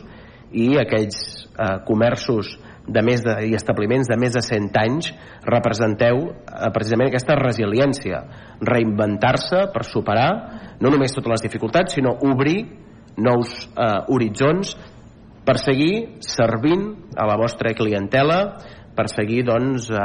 i 0.55 0.69
aquells 0.79 1.19
eh, 1.51 1.77
comerços 1.87 2.53
de 2.87 3.03
més 3.03 3.23
de, 3.25 3.33
i 3.49 3.55
establiments 3.57 4.07
de 4.07 4.15
més 4.19 4.35
de 4.37 4.43
100 4.45 4.79
anys 4.79 5.09
representeu 5.45 6.21
eh, 6.29 6.69
precisament 6.73 7.11
aquesta 7.11 7.35
resiliència 7.39 8.21
reinventar-se 8.63 9.65
per 9.73 9.83
superar 9.83 10.29
no 10.79 10.93
només 10.93 11.15
totes 11.17 11.33
les 11.35 11.47
dificultats 11.49 11.97
sinó 11.97 12.15
obrir 12.29 12.61
nous 13.17 13.57
eh, 13.73 13.89
horitzons 14.13 14.77
per 15.47 15.55
seguir 15.63 16.19
servint 16.19 16.89
a 17.15 17.27
la 17.29 17.37
vostra 17.39 17.71
clientela 17.71 18.41
per 18.97 19.07
seguir 19.07 19.45
doncs 19.47 19.87
eh, 19.93 20.03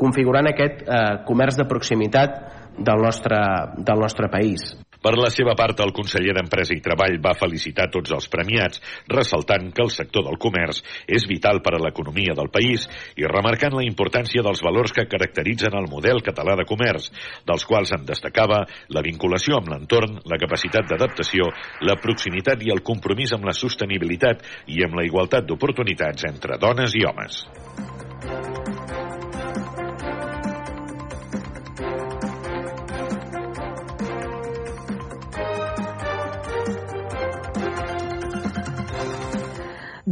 configurant 0.00 0.48
aquest 0.48 0.86
eh, 0.86 1.02
comerç 1.28 1.60
de 1.60 1.68
proximitat 1.68 2.38
del 2.78 3.04
nostre, 3.04 3.38
del 3.76 4.00
nostre 4.00 4.30
país. 4.32 4.72
Per 5.02 5.12
la 5.18 5.30
seva 5.34 5.56
part, 5.58 5.80
el 5.82 5.90
conseller 5.94 6.34
d'Empresa 6.36 6.76
i 6.76 6.82
Treball 6.82 7.16
va 7.22 7.34
felicitar 7.34 7.88
tots 7.90 8.12
els 8.14 8.28
premiats, 8.30 8.78
ressaltant 9.10 9.72
que 9.74 9.82
el 9.82 9.90
sector 9.90 10.22
del 10.28 10.38
comerç 10.38 10.78
és 11.10 11.26
vital 11.26 11.58
per 11.64 11.74
a 11.74 11.80
l'economia 11.82 12.36
del 12.38 12.52
país 12.54 12.86
i 13.18 13.26
remarcant 13.26 13.74
la 13.74 13.82
importància 13.86 14.44
dels 14.46 14.62
valors 14.62 14.94
que 14.94 15.08
caracteritzen 15.10 15.74
el 15.74 15.90
model 15.90 16.22
català 16.22 16.54
de 16.60 16.68
comerç, 16.68 17.10
dels 17.48 17.66
quals 17.66 17.90
en 17.98 18.06
destacava 18.06 18.62
la 18.94 19.02
vinculació 19.02 19.58
amb 19.58 19.72
l'entorn, 19.74 20.20
la 20.30 20.38
capacitat 20.38 20.86
d'adaptació, 20.86 21.50
la 21.82 21.98
proximitat 21.98 22.62
i 22.62 22.70
el 22.70 22.86
compromís 22.86 23.34
amb 23.34 23.50
la 23.50 23.58
sostenibilitat 23.58 24.46
i 24.70 24.84
amb 24.86 25.00
la 25.00 25.06
igualtat 25.08 25.50
d'oportunitats 25.50 26.30
entre 26.30 26.62
dones 26.62 26.94
i 26.94 27.02
homes. 27.10 27.42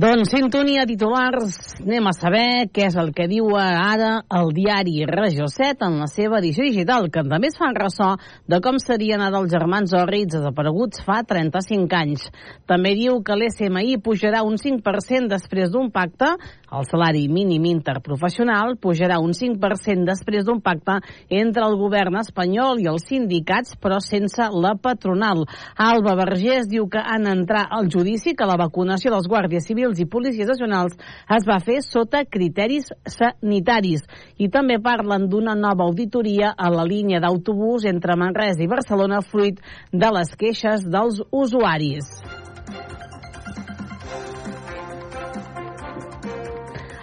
Doncs 0.01 0.31
sintonia 0.33 0.87
titulars, 0.89 1.57
anem 1.83 2.07
a 2.09 2.13
saber 2.17 2.71
què 2.73 2.87
és 2.87 2.95
el 2.97 3.11
que 3.13 3.27
diu 3.29 3.51
ara 3.61 4.23
el 4.39 4.53
diari 4.57 5.03
Regió 5.05 5.45
7 5.51 5.85
en 5.91 5.99
la 6.01 6.07
seva 6.09 6.39
edició 6.39 6.65
digital, 6.65 7.11
que 7.13 7.21
també 7.27 7.51
es 7.51 7.59
fan 7.61 7.77
ressò 7.77 8.15
de 8.49 8.63
com 8.65 8.79
serien 8.81 9.21
ara 9.21 9.43
els 9.43 9.53
germans 9.53 9.93
Orritz 9.99 10.39
desapareguts 10.39 11.03
fa 11.05 11.19
35 11.29 11.99
anys. 11.99 12.25
També 12.71 12.95
diu 12.97 13.19
que 13.27 13.37
l'SMI 13.37 13.99
pujarà 14.01 14.41
un 14.47 14.57
5% 14.63 15.29
després 15.35 15.75
d'un 15.75 15.91
pacte, 15.93 16.31
el 16.71 16.87
salari 16.87 17.25
mínim 17.29 17.65
interprofessional 17.67 18.77
pujarà 18.81 19.19
un 19.21 19.35
5% 19.35 20.07
després 20.07 20.47
d'un 20.47 20.63
pacte 20.63 21.01
entre 21.43 21.67
el 21.67 21.77
govern 21.77 22.21
espanyol 22.23 22.81
i 22.81 22.87
els 22.89 23.05
sindicats, 23.11 23.75
però 23.77 23.99
sense 24.01 24.49
la 24.55 24.77
patronal. 24.81 25.45
Alba 25.77 26.15
Vergés 26.23 26.71
diu 26.71 26.89
que 26.89 27.03
en 27.03 27.27
entrar 27.27 27.67
al 27.69 27.91
judici 27.91 28.37
que 28.39 28.49
la 28.49 28.57
vacunació 28.61 29.13
dels 29.13 29.29
guàrdies 29.29 29.67
civils 29.67 29.90
civils 29.91 30.01
i 30.01 30.07
policies 30.07 30.49
nacionals 30.49 30.97
es 31.37 31.47
va 31.47 31.59
fer 31.61 31.81
sota 31.83 32.25
criteris 32.25 32.91
sanitaris 33.07 34.05
i 34.39 34.49
també 34.49 34.79
parlen 34.79 35.29
d'una 35.29 35.55
nova 35.55 35.85
auditoria 35.85 36.55
a 36.57 36.71
la 36.71 36.85
línia 36.85 37.21
d'autobús 37.21 37.85
entre 37.85 38.17
Manresa 38.17 38.63
i 38.63 38.69
Barcelona 38.69 39.21
fruit 39.23 39.61
de 39.93 40.11
les 40.13 40.37
queixes 40.37 40.87
dels 40.87 41.23
usuaris. 41.31 42.07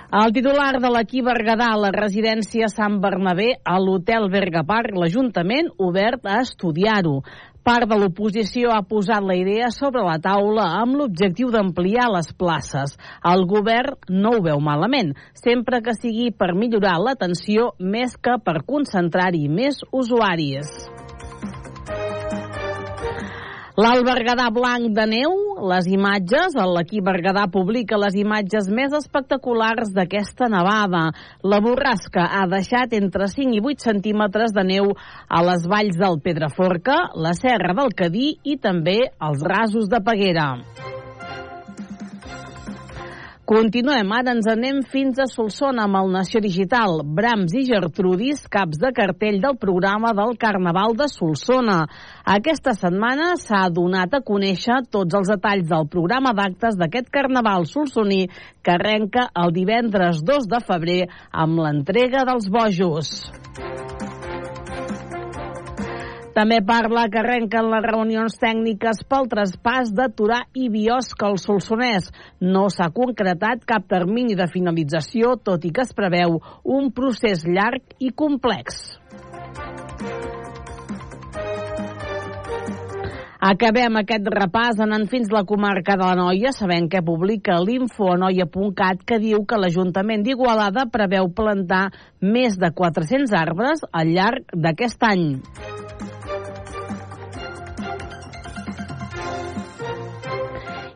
El 0.08 0.32
titular 0.32 0.80
de 0.80 0.88
l'equip 0.88 1.26
Berguedà 1.28 1.68
a 1.74 1.80
la 1.84 1.90
residència 1.92 2.70
Sant 2.72 2.96
Bernabé 3.04 3.58
a 3.68 3.76
l'hotel 3.78 4.30
Berga 4.32 4.64
Park, 4.64 4.96
l'Ajuntament, 4.96 5.68
obert 5.84 6.24
a 6.26 6.40
estudiar-ho. 6.46 7.20
Part 7.68 7.90
de 7.92 7.96
l'oposició 8.00 8.70
ha 8.72 8.84
posat 8.88 9.26
la 9.28 9.36
idea 9.36 9.68
sobre 9.76 10.00
la 10.06 10.14
taula 10.24 10.70
amb 10.78 10.96
l'objectiu 10.96 11.50
d'ampliar 11.52 12.06
les 12.14 12.30
places. 12.44 12.94
El 13.32 13.44
govern 13.50 13.98
no 14.24 14.32
ho 14.38 14.44
veu 14.46 14.62
malament, 14.64 15.12
sempre 15.36 15.82
que 15.84 15.98
sigui 15.98 16.30
per 16.32 16.54
millorar 16.56 16.96
l'atenció 17.04 17.74
més 17.96 18.16
que 18.16 18.38
per 18.46 18.62
concentrar-hi 18.72 19.50
més 19.52 19.84
usuaris. 19.92 20.72
L'Alt 23.78 24.08
Berguedà 24.08 24.48
blanc 24.50 24.88
de 24.98 25.04
neu, 25.06 25.34
les 25.70 25.86
imatges, 25.94 26.56
l'equip 26.58 27.06
Berguedà 27.06 27.44
publica 27.54 28.00
les 28.02 28.18
imatges 28.18 28.72
més 28.74 28.96
espectaculars 28.98 29.94
d'aquesta 29.94 30.50
nevada. 30.50 31.04
La 31.46 31.62
borrasca 31.62 32.26
ha 32.26 32.48
deixat 32.50 32.98
entre 32.98 33.30
5 33.38 33.54
i 33.60 33.62
8 33.62 33.92
centímetres 33.92 34.58
de 34.58 34.66
neu 34.74 34.96
a 34.98 35.46
les 35.52 35.70
valls 35.70 36.02
del 36.02 36.18
Pedraforca, 36.26 37.04
la 37.14 37.38
Serra 37.38 37.78
del 37.78 37.94
Cadí 37.94 38.32
i 38.42 38.58
també 38.58 39.04
als 39.22 39.46
rasos 39.46 39.94
de 39.94 40.02
Peguera. 40.02 40.56
Continuem, 43.48 44.10
ara 44.12 44.34
ens 44.36 44.48
anem 44.52 44.82
fins 44.92 45.22
a 45.24 45.26
Solsona 45.32 45.86
amb 45.88 45.96
el 45.96 46.10
Nació 46.12 46.42
Digital. 46.44 46.98
Brams 47.16 47.54
i 47.56 47.62
Gertrudis, 47.70 48.42
caps 48.52 48.82
de 48.82 48.90
cartell 48.98 49.38
del 49.40 49.56
programa 49.62 50.12
del 50.18 50.36
Carnaval 50.42 50.98
de 51.00 51.08
Solsona. 51.08 51.78
Aquesta 52.28 52.74
setmana 52.76 53.30
s'ha 53.40 53.62
donat 53.72 54.20
a 54.20 54.22
conèixer 54.32 54.82
tots 54.92 55.16
els 55.16 55.32
detalls 55.32 55.72
del 55.72 55.88
programa 55.88 56.36
d'actes 56.36 56.76
d'aquest 56.76 57.08
Carnaval 57.08 57.64
solsoní 57.72 58.26
que 58.60 58.76
arrenca 58.76 59.30
el 59.32 59.56
divendres 59.56 60.20
2 60.28 60.52
de 60.52 60.64
febrer 60.68 61.02
amb 61.32 61.64
l'entrega 61.64 62.28
dels 62.28 62.52
bojos. 62.52 63.16
També 66.38 66.60
parla 66.62 67.08
que 67.10 67.18
arrenquen 67.18 67.66
les 67.72 67.82
reunions 67.82 68.36
tècniques 68.38 69.00
pel 69.10 69.26
traspàs 69.32 69.90
de 69.98 70.06
Torà 70.14 70.44
i 70.54 70.68
Biosca 70.70 71.26
al 71.32 71.40
Solsonès. 71.42 72.12
No 72.46 72.68
s'ha 72.70 72.92
concretat 72.94 73.64
cap 73.66 73.88
termini 73.90 74.38
de 74.38 74.46
finalització, 74.52 75.32
tot 75.42 75.66
i 75.66 75.72
que 75.74 75.82
es 75.82 75.96
preveu 75.98 76.38
un 76.78 76.92
procés 76.94 77.42
llarg 77.42 77.96
i 77.98 78.12
complex. 78.14 78.78
Acabem 83.48 83.98
aquest 83.98 84.30
repàs 84.34 84.78
anant 84.86 85.08
fins 85.10 85.34
la 85.34 85.42
comarca 85.50 85.98
de 85.98 86.06
la 86.06 86.20
Noia, 86.22 86.54
sabent 86.54 86.86
que 86.94 87.02
publica 87.02 87.58
l'infoanoia.cat 87.64 89.02
que 89.10 89.18
diu 89.26 89.42
que 89.50 89.58
l'Ajuntament 89.58 90.26
d'Igualada 90.26 90.86
preveu 90.94 91.34
plantar 91.34 91.88
més 92.22 92.62
de 92.62 92.70
400 92.70 93.34
arbres 93.42 93.86
al 93.90 94.14
llarg 94.14 94.54
d'aquest 94.54 95.10
any. 95.10 95.28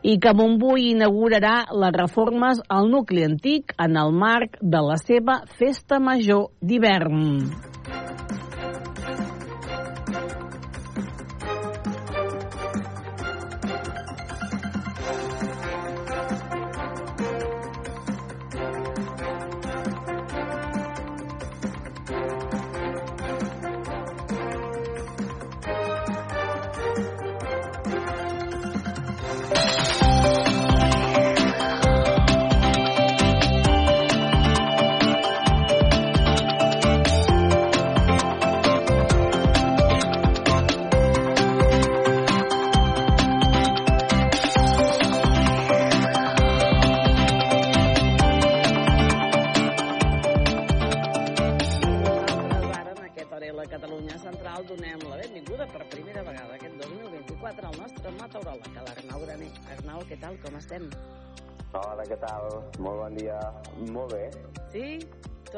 I 0.02 0.18
que 0.18 0.32
Montbui 0.34 0.90
inaugurarà 0.92 1.56
les 1.82 1.94
reformes 1.96 2.62
al 2.68 2.90
nucli 2.90 3.24
antic 3.26 3.76
en 3.78 3.96
el 3.96 4.10
marc 4.12 4.58
de 4.60 4.82
la 4.90 4.98
seva 5.02 5.42
festa 5.58 6.02
major 6.02 6.48
d'hivern. 6.60 7.71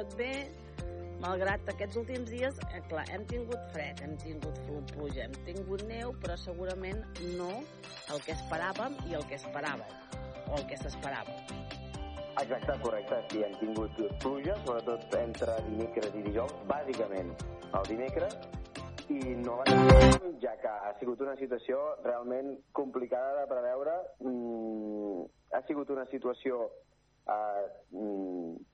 Tot 0.04 0.18
bé? 0.20 0.32
Malgrat 1.22 1.68
aquests 1.72 1.96
últims 1.96 2.28
dies, 2.28 2.56
eh, 2.76 2.80
clar, 2.90 3.06
hem 3.08 3.22
tingut 3.24 3.60
fred, 3.72 4.00
hem 4.04 4.10
tingut 4.20 4.58
pluja, 4.90 5.22
hem 5.24 5.36
tingut 5.46 5.84
neu, 5.88 6.10
però 6.20 6.34
segurament 6.36 6.98
no 7.38 7.62
el 8.12 8.20
que 8.26 8.34
esperàvem 8.34 8.98
i 9.08 9.16
el 9.16 9.24
que 9.30 9.38
esperàvem, 9.38 9.94
o 10.50 10.58
el 10.58 10.66
que 10.68 10.76
s'esperava. 10.82 11.38
Exacte, 12.42 12.76
correcte. 12.82 13.22
Sí, 13.30 13.40
hem 13.46 13.56
tingut 13.62 14.02
pluja, 14.26 14.58
sobretot 14.66 15.16
entre 15.22 15.56
dimecres 15.70 16.20
i 16.20 16.26
dijous, 16.28 16.52
bàsicament 16.74 17.32
el 17.80 17.88
dimecres, 17.88 18.36
i 19.08 19.38
no 19.40 19.56
va 19.62 19.78
ja 20.44 20.54
que 20.60 20.74
ha 20.74 20.92
sigut 21.00 21.24
una 21.24 21.38
situació 21.40 21.80
realment 22.04 22.58
complicada 22.82 23.40
de 23.40 23.48
preveure. 23.54 23.96
Mm, 24.20 25.24
ha 25.56 25.64
sigut 25.64 25.96
una 25.96 26.04
situació 26.12 26.60
eh, 27.24 27.66
mm, 27.96 28.73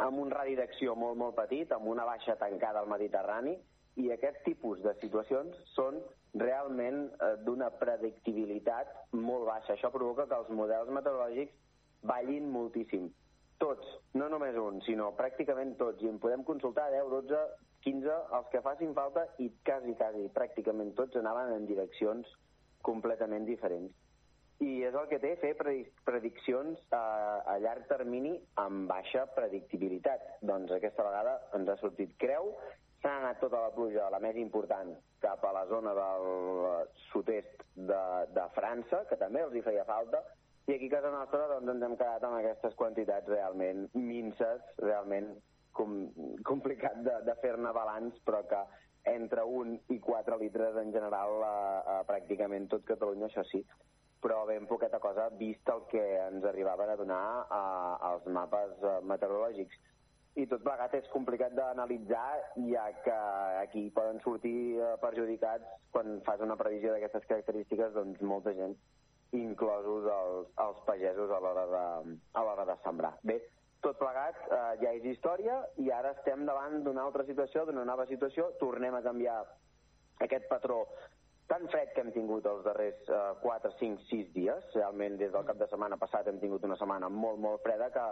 amb 0.00 0.18
un 0.18 0.30
radi 0.30 0.54
d'acció 0.56 0.94
molt, 0.96 1.18
molt 1.20 1.36
petit, 1.36 1.72
amb 1.72 1.88
una 1.92 2.04
baixa 2.08 2.36
tancada 2.40 2.80
al 2.80 2.88
Mediterrani, 2.88 3.56
i 4.00 4.08
aquest 4.12 4.38
tipus 4.46 4.80
de 4.80 4.94
situacions 5.00 5.56
són 5.74 5.98
realment 6.40 7.02
eh, 7.10 7.34
d'una 7.44 7.68
predictibilitat 7.80 8.94
molt 9.12 9.44
baixa. 9.48 9.74
Això 9.74 9.90
provoca 9.92 10.26
que 10.30 10.38
els 10.38 10.48
models 10.48 10.88
meteorològics 10.96 11.58
ballin 12.08 12.48
moltíssim. 12.54 13.10
Tots, 13.60 13.90
no 14.18 14.30
només 14.32 14.56
un, 14.58 14.80
sinó 14.86 15.10
pràcticament 15.18 15.76
tots, 15.78 16.00
i 16.02 16.08
en 16.10 16.16
podem 16.22 16.42
consultar 16.48 16.88
10, 16.94 17.10
12, 17.12 17.42
15, 17.84 18.16
els 18.38 18.48
que 18.50 18.62
facin 18.64 18.96
falta, 18.96 19.26
i 19.44 19.50
quasi, 19.66 19.94
quasi, 20.00 20.24
pràcticament 20.34 20.96
tots 20.98 21.20
anaven 21.20 21.52
en 21.58 21.68
direccions 21.68 22.32
completament 22.82 23.44
diferents 23.46 23.92
i 24.62 24.82
és 24.86 24.94
el 24.94 25.08
que 25.10 25.18
té 25.22 25.32
fer 25.42 25.52
prediccions 25.58 26.80
a, 26.94 27.02
a 27.50 27.56
llarg 27.62 27.88
termini 27.90 28.36
amb 28.62 28.86
baixa 28.90 29.24
predictibilitat. 29.36 30.22
Doncs 30.46 30.70
aquesta 30.76 31.06
vegada 31.06 31.38
ens 31.58 31.70
ha 31.72 31.78
sortit 31.80 32.14
creu, 32.22 32.52
s'ha 33.02 33.16
anat 33.18 33.40
tota 33.42 33.60
la 33.64 33.72
pluja, 33.74 34.10
la 34.14 34.20
més 34.22 34.38
important, 34.38 34.92
cap 35.24 35.42
a 35.44 35.52
la 35.56 35.64
zona 35.70 35.94
del 35.98 36.28
sud-est 37.08 37.66
de, 37.74 38.04
de 38.36 38.46
França, 38.54 39.02
que 39.10 39.18
també 39.18 39.42
els 39.42 39.56
hi 39.58 39.64
feia 39.66 39.86
falta, 39.88 40.22
i 40.70 40.76
aquí 40.76 40.86
a 40.92 40.94
casa 40.96 41.10
nostra 41.10 41.48
doncs, 41.50 41.72
ens 41.72 41.88
hem 41.88 41.96
quedat 41.98 42.22
amb 42.28 42.38
aquestes 42.38 42.78
quantitats 42.78 43.30
realment 43.32 43.88
minces, 43.98 44.62
realment 44.78 45.32
com, 45.74 45.96
complicat 46.46 47.02
de, 47.02 47.18
de 47.26 47.34
fer-ne 47.42 47.74
balanç, 47.74 48.20
però 48.26 48.44
que 48.46 48.62
entre 49.10 49.42
1 49.42 49.80
i 49.90 49.98
4 49.98 50.38
litres 50.38 50.78
en 50.78 50.92
general 50.94 51.42
a, 51.42 51.56
a 51.96 51.96
pràcticament 52.06 52.68
tot 52.70 52.86
Catalunya, 52.86 53.26
això 53.26 53.42
sí, 53.50 53.64
però 54.22 54.44
ben 54.46 54.68
poqueta 54.70 55.00
cosa 55.02 55.28
vist 55.38 55.68
el 55.68 55.82
que 55.90 56.02
ens 56.28 56.44
arribaven 56.46 56.92
a 56.92 56.96
donar 56.96 57.24
a, 57.50 57.62
als 58.12 58.26
mapes 58.30 58.76
eh, 58.80 58.98
meteorològics. 59.10 59.80
I 60.38 60.46
tot 60.48 60.62
plegat 60.64 60.94
és 60.96 61.08
complicat 61.12 61.52
d'analitzar, 61.52 62.38
ja 62.70 62.86
que 63.04 63.16
aquí 63.60 63.88
poden 63.92 64.22
sortir 64.24 64.78
eh, 64.78 64.92
perjudicats 65.02 65.74
quan 65.92 66.22
fas 66.24 66.40
una 66.40 66.56
previsió 66.56 66.94
d'aquestes 66.94 67.26
característiques, 67.28 67.92
doncs 67.98 68.22
molta 68.24 68.54
gent, 68.56 68.78
inclosos 69.36 70.06
els, 70.12 70.54
els 70.64 70.78
pagesos 70.86 71.32
a 71.32 71.42
l'hora 71.42 71.66
de, 71.74 72.14
a 72.38 72.46
l'hora 72.46 72.68
de 72.68 72.78
sembrar. 72.86 73.12
Bé, 73.28 73.40
tot 73.82 73.98
plegat 73.98 74.38
eh, 74.46 74.62
ja 74.84 74.94
és 74.94 75.10
història 75.10 75.58
i 75.82 75.90
ara 75.90 76.14
estem 76.14 76.46
davant 76.46 76.80
d'una 76.86 77.02
altra 77.08 77.26
situació, 77.28 77.66
d'una 77.66 77.84
nova 77.88 78.06
situació, 78.06 78.52
tornem 78.62 78.94
a 78.94 79.02
canviar 79.04 79.40
aquest 80.22 80.46
patró 80.48 80.84
tan 81.52 81.68
fred 81.68 81.90
que 81.92 82.00
hem 82.00 82.12
tingut 82.14 82.46
els 82.48 82.62
darrers 82.64 83.08
eh, 83.12 83.22
4, 83.42 83.72
5, 83.80 84.06
6 84.08 84.30
dies. 84.36 84.68
Realment, 84.72 85.18
des 85.20 85.32
del 85.34 85.48
cap 85.48 85.58
de 85.60 85.68
setmana 85.68 85.98
passat 86.00 86.30
hem 86.30 86.38
tingut 86.40 86.64
una 86.64 86.78
setmana 86.80 87.10
molt, 87.12 87.40
molt 87.44 87.60
freda 87.66 87.90
que 87.92 88.06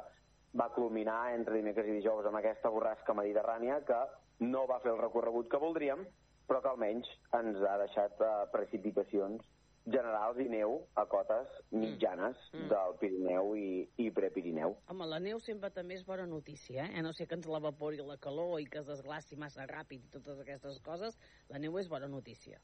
va 0.61 0.67
culminar 0.75 1.21
entre 1.37 1.57
dimecres 1.57 1.89
i 1.89 2.01
dijous 2.01 2.27
amb 2.29 2.41
aquesta 2.41 2.73
borrasca 2.75 3.15
mediterrània 3.17 3.79
que 3.89 4.01
no 4.45 4.67
va 4.69 4.81
fer 4.85 4.93
el 4.93 5.01
recorregut 5.01 5.49
que 5.49 5.63
voldríem, 5.63 6.05
però 6.51 6.61
que 6.61 6.73
almenys 6.75 7.09
ens 7.39 7.65
ha 7.65 7.79
deixat 7.81 8.21
eh, 8.27 8.35
precipitacions 8.53 9.47
generals 9.91 10.39
i 10.43 10.49
neu 10.53 10.77
a 11.01 11.07
cotes 11.09 11.49
mm. 11.71 11.81
mitjanes 11.81 12.37
mm. 12.53 12.69
del 12.69 12.97
Pirineu 13.01 13.55
i, 13.57 13.71
i 14.05 14.11
Prepirineu. 14.13 14.77
Home, 14.93 15.09
la 15.09 15.21
neu 15.23 15.41
sempre 15.41 15.73
també 15.73 15.97
és 15.97 16.05
bona 16.05 16.27
notícia, 16.29 16.91
eh? 16.91 17.01
No 17.07 17.15
sé 17.17 17.25
que 17.27 17.39
ens 17.39 17.49
l'evapori 17.49 18.05
la 18.05 18.19
calor 18.21 18.59
i 18.61 18.69
que 18.69 18.83
es 18.83 18.91
desglaci 18.91 19.41
massa 19.41 19.65
ràpid 19.71 20.05
i 20.05 20.13
totes 20.19 20.45
aquestes 20.45 20.83
coses, 20.85 21.17
la 21.49 21.63
neu 21.63 21.81
és 21.81 21.89
bona 21.89 22.11
notícia. 22.13 22.61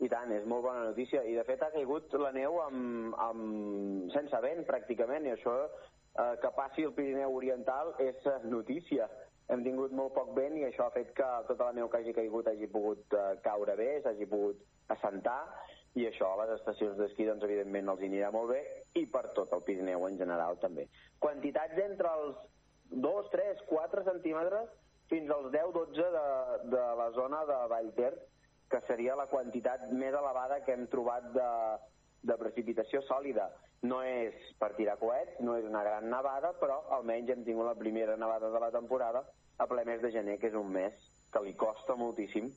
I 0.00 0.08
tant, 0.10 0.32
és 0.34 0.46
molt 0.48 0.64
bona 0.64 0.86
notícia. 0.88 1.22
I 1.22 1.34
de 1.36 1.44
fet 1.46 1.62
ha 1.62 1.72
caigut 1.74 2.14
la 2.18 2.32
neu 2.34 2.58
amb, 2.64 3.12
amb... 3.22 4.08
sense 4.14 4.40
vent 4.42 4.64
pràcticament, 4.68 5.26
i 5.28 5.34
això 5.34 5.56
eh, 5.66 6.34
que 6.42 6.54
passi 6.56 6.86
el 6.88 6.94
Pirineu 6.96 7.36
Oriental 7.36 7.94
és 8.02 8.26
notícia. 8.44 9.08
Hem 9.52 9.62
tingut 9.66 9.92
molt 9.92 10.14
poc 10.16 10.32
vent 10.36 10.56
i 10.58 10.64
això 10.66 10.86
ha 10.86 10.94
fet 10.94 11.12
que 11.16 11.28
tota 11.48 11.68
la 11.68 11.76
neu 11.76 11.90
que 11.90 12.00
hagi 12.00 12.14
caigut 12.16 12.48
hagi 12.48 12.70
pogut 12.72 13.14
eh, 13.18 13.36
caure 13.44 13.76
bé, 13.78 13.90
s'hagi 14.02 14.26
pogut 14.30 14.62
assentar, 14.94 15.40
i 15.94 16.06
això 16.08 16.30
a 16.32 16.38
les 16.40 16.54
estacions 16.56 16.96
d'esquí, 16.96 17.26
doncs, 17.28 17.44
evidentment, 17.44 17.90
els 17.92 18.04
anirà 18.06 18.30
molt 18.32 18.54
bé, 18.54 18.60
i 18.96 19.04
per 19.12 19.26
tot 19.36 19.52
el 19.52 19.64
Pirineu 19.66 20.06
en 20.08 20.16
general, 20.20 20.56
també. 20.62 20.86
Quantitats 21.20 21.78
entre 21.84 22.12
els 22.18 22.38
2, 22.92 23.28
3, 23.32 23.64
4 23.68 24.04
centímetres 24.08 24.70
fins 25.12 25.30
als 25.30 25.50
10-12 25.52 26.08
de, 26.16 26.26
de 26.72 26.84
la 27.00 27.10
zona 27.16 27.42
de 27.48 27.58
Vallter, 27.72 28.12
que 28.72 28.80
seria 28.88 29.16
la 29.18 29.28
quantitat 29.30 29.90
més 29.92 30.16
elevada 30.16 30.62
que 30.66 30.72
hem 30.72 30.86
trobat 30.92 31.28
de, 31.36 31.50
de 32.30 32.38
precipitació 32.40 33.02
sòlida. 33.08 33.50
No 33.82 34.00
és 34.06 34.34
per 34.62 34.72
tirar 34.78 34.98
coets, 35.00 35.38
no 35.44 35.56
és 35.58 35.66
una 35.68 35.82
gran 35.84 36.08
nevada, 36.10 36.52
però 36.60 36.80
almenys 36.96 37.32
hem 37.34 37.46
tingut 37.46 37.68
la 37.68 37.78
primera 37.78 38.16
nevada 38.16 38.50
de 38.54 38.60
la 38.62 38.70
temporada 38.74 39.24
a 39.58 39.66
ple 39.70 39.84
mes 39.84 40.00
de 40.02 40.12
gener, 40.14 40.38
que 40.40 40.48
és 40.50 40.58
un 40.58 40.70
mes 40.72 40.96
que 41.32 41.42
li 41.44 41.54
costa 41.58 41.96
moltíssim 41.98 42.50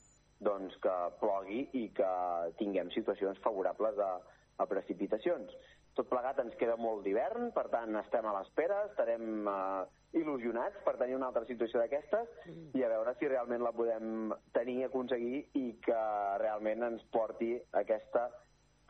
doncs, 0.45 0.75
que 0.83 0.93
plogui 1.21 1.63
i 1.79 1.87
que 1.95 2.11
tinguem 2.59 2.91
situacions 2.93 3.39
favorables 3.43 3.99
a, 4.03 4.11
a 4.57 4.67
precipitacions. 4.69 5.53
Tot 5.95 6.09
plegat 6.11 6.39
ens 6.43 6.55
queda 6.59 6.75
molt 6.75 7.05
d'hivern, 7.05 7.53
per 7.55 7.69
tant 7.71 7.95
estem 8.01 8.25
a 8.27 8.33
l'espera, 8.35 8.81
estarem 8.89 9.47
eh, 9.47 9.83
il·lusionats 10.19 10.81
per 10.83 10.97
tenir 10.99 11.15
una 11.15 11.29
altra 11.31 11.45
situació 11.47 11.79
d'aquestes 11.79 12.49
i 12.75 12.83
a 12.83 12.89
veure 12.91 13.13
si 13.15 13.29
realment 13.31 13.63
la 13.63 13.71
podem 13.75 14.33
tenir, 14.57 14.81
aconseguir 14.85 15.45
i 15.55 15.65
que 15.85 16.01
realment 16.41 16.83
ens 16.89 17.05
porti 17.15 17.53
aquesta 17.79 18.25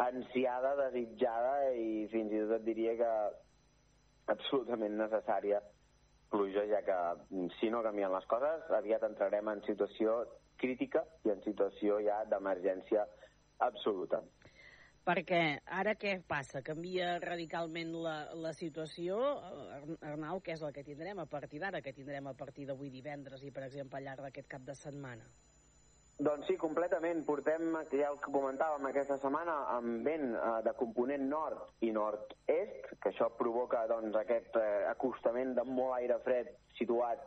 ansiada, 0.02 0.74
desitjada 0.80 1.72
i 1.78 2.08
fins 2.12 2.34
i 2.34 2.42
tot 2.42 2.56
et 2.58 2.66
diria 2.66 2.96
que 3.00 3.12
absolutament 4.34 4.98
necessària 4.98 5.62
pluja, 6.34 6.66
ja 6.72 6.82
que 6.88 6.98
si 7.60 7.70
no 7.70 7.84
canvien 7.86 8.12
les 8.12 8.26
coses, 8.32 8.66
aviat 8.80 9.06
entrarem 9.06 9.54
en 9.54 9.62
situació 9.70 10.24
crítica 10.58 11.06
i 11.24 11.36
en 11.36 11.46
situació 11.46 12.02
ja 12.02 12.24
d'emergència 12.32 13.06
absoluta 13.70 14.24
perquè 15.06 15.42
ara 15.80 15.94
què 16.02 16.18
passa? 16.28 16.64
Canvia 16.66 17.16
radicalment 17.22 17.94
la, 18.02 18.16
la 18.42 18.54
situació, 18.58 19.20
Arnau, 20.02 20.42
què 20.42 20.56
és 20.58 20.64
el 20.66 20.74
que 20.76 20.86
tindrem 20.88 21.22
a 21.22 21.28
partir 21.30 21.62
d'ara, 21.62 21.82
que 21.86 21.94
tindrem 21.94 22.32
a 22.32 22.36
partir 22.38 22.66
d'avui 22.70 22.90
divendres 22.90 23.44
i, 23.46 23.54
per 23.54 23.68
exemple, 23.68 24.00
al 24.00 24.10
llarg 24.10 24.26
d'aquest 24.26 24.50
cap 24.56 24.66
de 24.66 24.76
setmana? 24.78 25.28
Doncs 26.16 26.48
sí, 26.48 26.56
completament. 26.56 27.26
Portem, 27.28 27.74
ja 27.92 28.08
el 28.08 28.20
que 28.24 28.32
comentàvem 28.32 28.86
aquesta 28.88 29.18
setmana, 29.20 29.56
amb 29.76 30.06
vent 30.08 30.30
eh, 30.32 30.52
de 30.64 30.74
component 30.80 31.26
nord 31.28 31.84
i 31.84 31.92
nord-est, 31.96 32.94
que 33.04 33.12
això 33.12 33.28
provoca 33.36 33.84
doncs, 33.92 34.16
aquest 34.16 34.56
eh, 34.62 34.86
acostament 34.94 35.52
de 35.58 35.66
molt 35.68 35.98
aire 35.98 36.22
fred 36.24 36.54
situat 36.80 37.20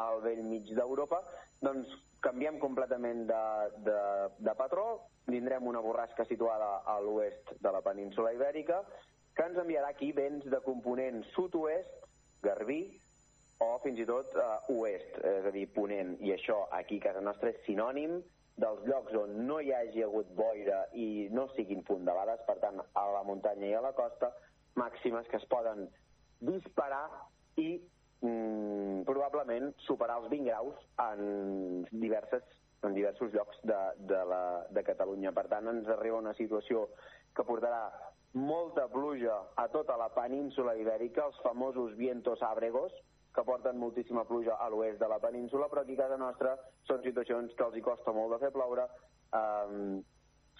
al 0.00 0.22
vell 0.24 0.40
mig 0.46 0.72
d'Europa, 0.72 1.20
doncs 1.60 1.92
canviem 2.24 2.56
completament 2.62 3.26
de, 3.28 3.42
de, 3.84 4.00
de 4.48 4.54
patró, 4.56 4.86
tindrem 5.34 5.66
una 5.66 5.82
borrasca 5.84 6.24
situada 6.28 6.80
a 6.86 6.98
l'oest 7.00 7.54
de 7.60 7.72
la 7.72 7.82
península 7.84 8.32
ibèrica, 8.36 8.82
que 9.36 9.46
ens 9.46 9.58
enviarà 9.62 9.92
aquí 9.94 10.10
vents 10.12 10.46
de 10.52 10.60
component 10.64 11.22
sud-oest, 11.34 12.08
garbí, 12.42 12.82
o 13.60 13.70
fins 13.84 14.00
i 14.00 14.06
tot 14.08 14.34
uh, 14.40 14.58
oest, 14.72 15.18
és 15.20 15.46
a 15.46 15.52
dir, 15.54 15.66
ponent. 15.74 16.14
I 16.24 16.32
això 16.34 16.62
aquí 16.76 16.98
a 17.00 17.10
casa 17.10 17.24
nostra 17.24 17.52
és 17.52 17.60
sinònim 17.66 18.18
dels 18.60 18.84
llocs 18.88 19.16
on 19.16 19.34
no 19.48 19.58
hi 19.60 19.72
hagi 19.72 20.04
hagut 20.04 20.30
boira 20.36 20.82
i 20.96 21.28
no 21.32 21.46
siguin 21.54 21.84
fondalades, 21.88 22.40
per 22.48 22.58
tant, 22.64 22.80
a 22.80 23.04
la 23.14 23.22
muntanya 23.28 23.68
i 23.68 23.76
a 23.76 23.84
la 23.84 23.92
costa, 23.96 24.32
màximes 24.80 25.28
que 25.28 25.40
es 25.40 25.46
poden 25.52 25.86
disparar 26.40 27.06
i 27.60 27.76
mm, 28.24 29.04
probablement 29.08 29.72
superar 29.86 30.20
els 30.22 30.30
20 30.32 30.48
graus 30.48 30.84
en 31.04 31.86
diverses 31.92 32.44
en 32.86 32.94
diversos 32.96 33.32
llocs 33.34 33.60
de, 33.62 33.78
de, 34.08 34.20
la, 34.24 34.42
de 34.70 34.84
Catalunya. 34.86 35.32
Per 35.36 35.46
tant, 35.52 35.68
ens 35.72 35.88
arriba 35.92 36.20
una 36.22 36.34
situació 36.38 36.88
que 37.36 37.44
portarà 37.46 37.84
molta 38.32 38.86
pluja 38.88 39.36
a 39.58 39.66
tota 39.68 39.96
la 39.98 40.08
península 40.14 40.76
ibèrica, 40.78 41.26
els 41.26 41.40
famosos 41.44 41.96
vientos 41.98 42.42
àbregos, 42.46 42.94
que 43.34 43.44
porten 43.46 43.78
moltíssima 43.78 44.24
pluja 44.26 44.56
a 44.58 44.68
l'oest 44.70 44.98
de 44.98 45.08
la 45.08 45.20
península, 45.22 45.68
però 45.70 45.82
aquí 45.82 45.94
a 45.94 46.02
casa 46.02 46.18
nostra 46.18 46.56
són 46.88 47.02
situacions 47.04 47.54
que 47.54 47.66
els 47.66 47.76
hi 47.78 47.82
costa 47.84 48.14
molt 48.14 48.34
de 48.34 48.40
fer 48.42 48.50
ploure 48.54 48.86
eh, 49.38 50.00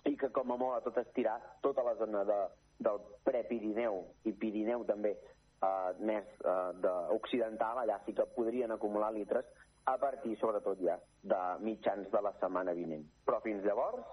i 0.06 0.14
que 0.16 0.30
com 0.34 0.54
a 0.54 0.58
molt 0.60 0.76
a 0.76 0.84
tot 0.84 1.00
estirar 1.02 1.36
tota 1.64 1.82
la 1.82 1.96
zona 1.98 2.22
de, 2.28 2.38
del 2.78 3.02
prepirineu 3.26 4.04
i 4.24 4.32
Pirineu 4.32 4.86
també 4.88 5.16
eh, 5.16 5.90
més 5.98 6.30
eh, 6.44 6.54
de 6.84 6.94
occidental, 7.16 7.82
allà 7.82 7.98
sí 8.06 8.14
que 8.14 8.28
podrien 8.36 8.70
acumular 8.70 9.10
litres 9.16 9.50
a 9.92 9.98
partir, 9.98 10.36
sobretot 10.38 10.80
ja, 10.84 10.96
de 11.22 11.40
mitjans 11.64 12.10
de 12.12 12.22
la 12.22 12.32
setmana 12.40 12.74
vinent. 12.76 13.06
Però 13.26 13.40
fins 13.44 13.64
llavors, 13.66 14.04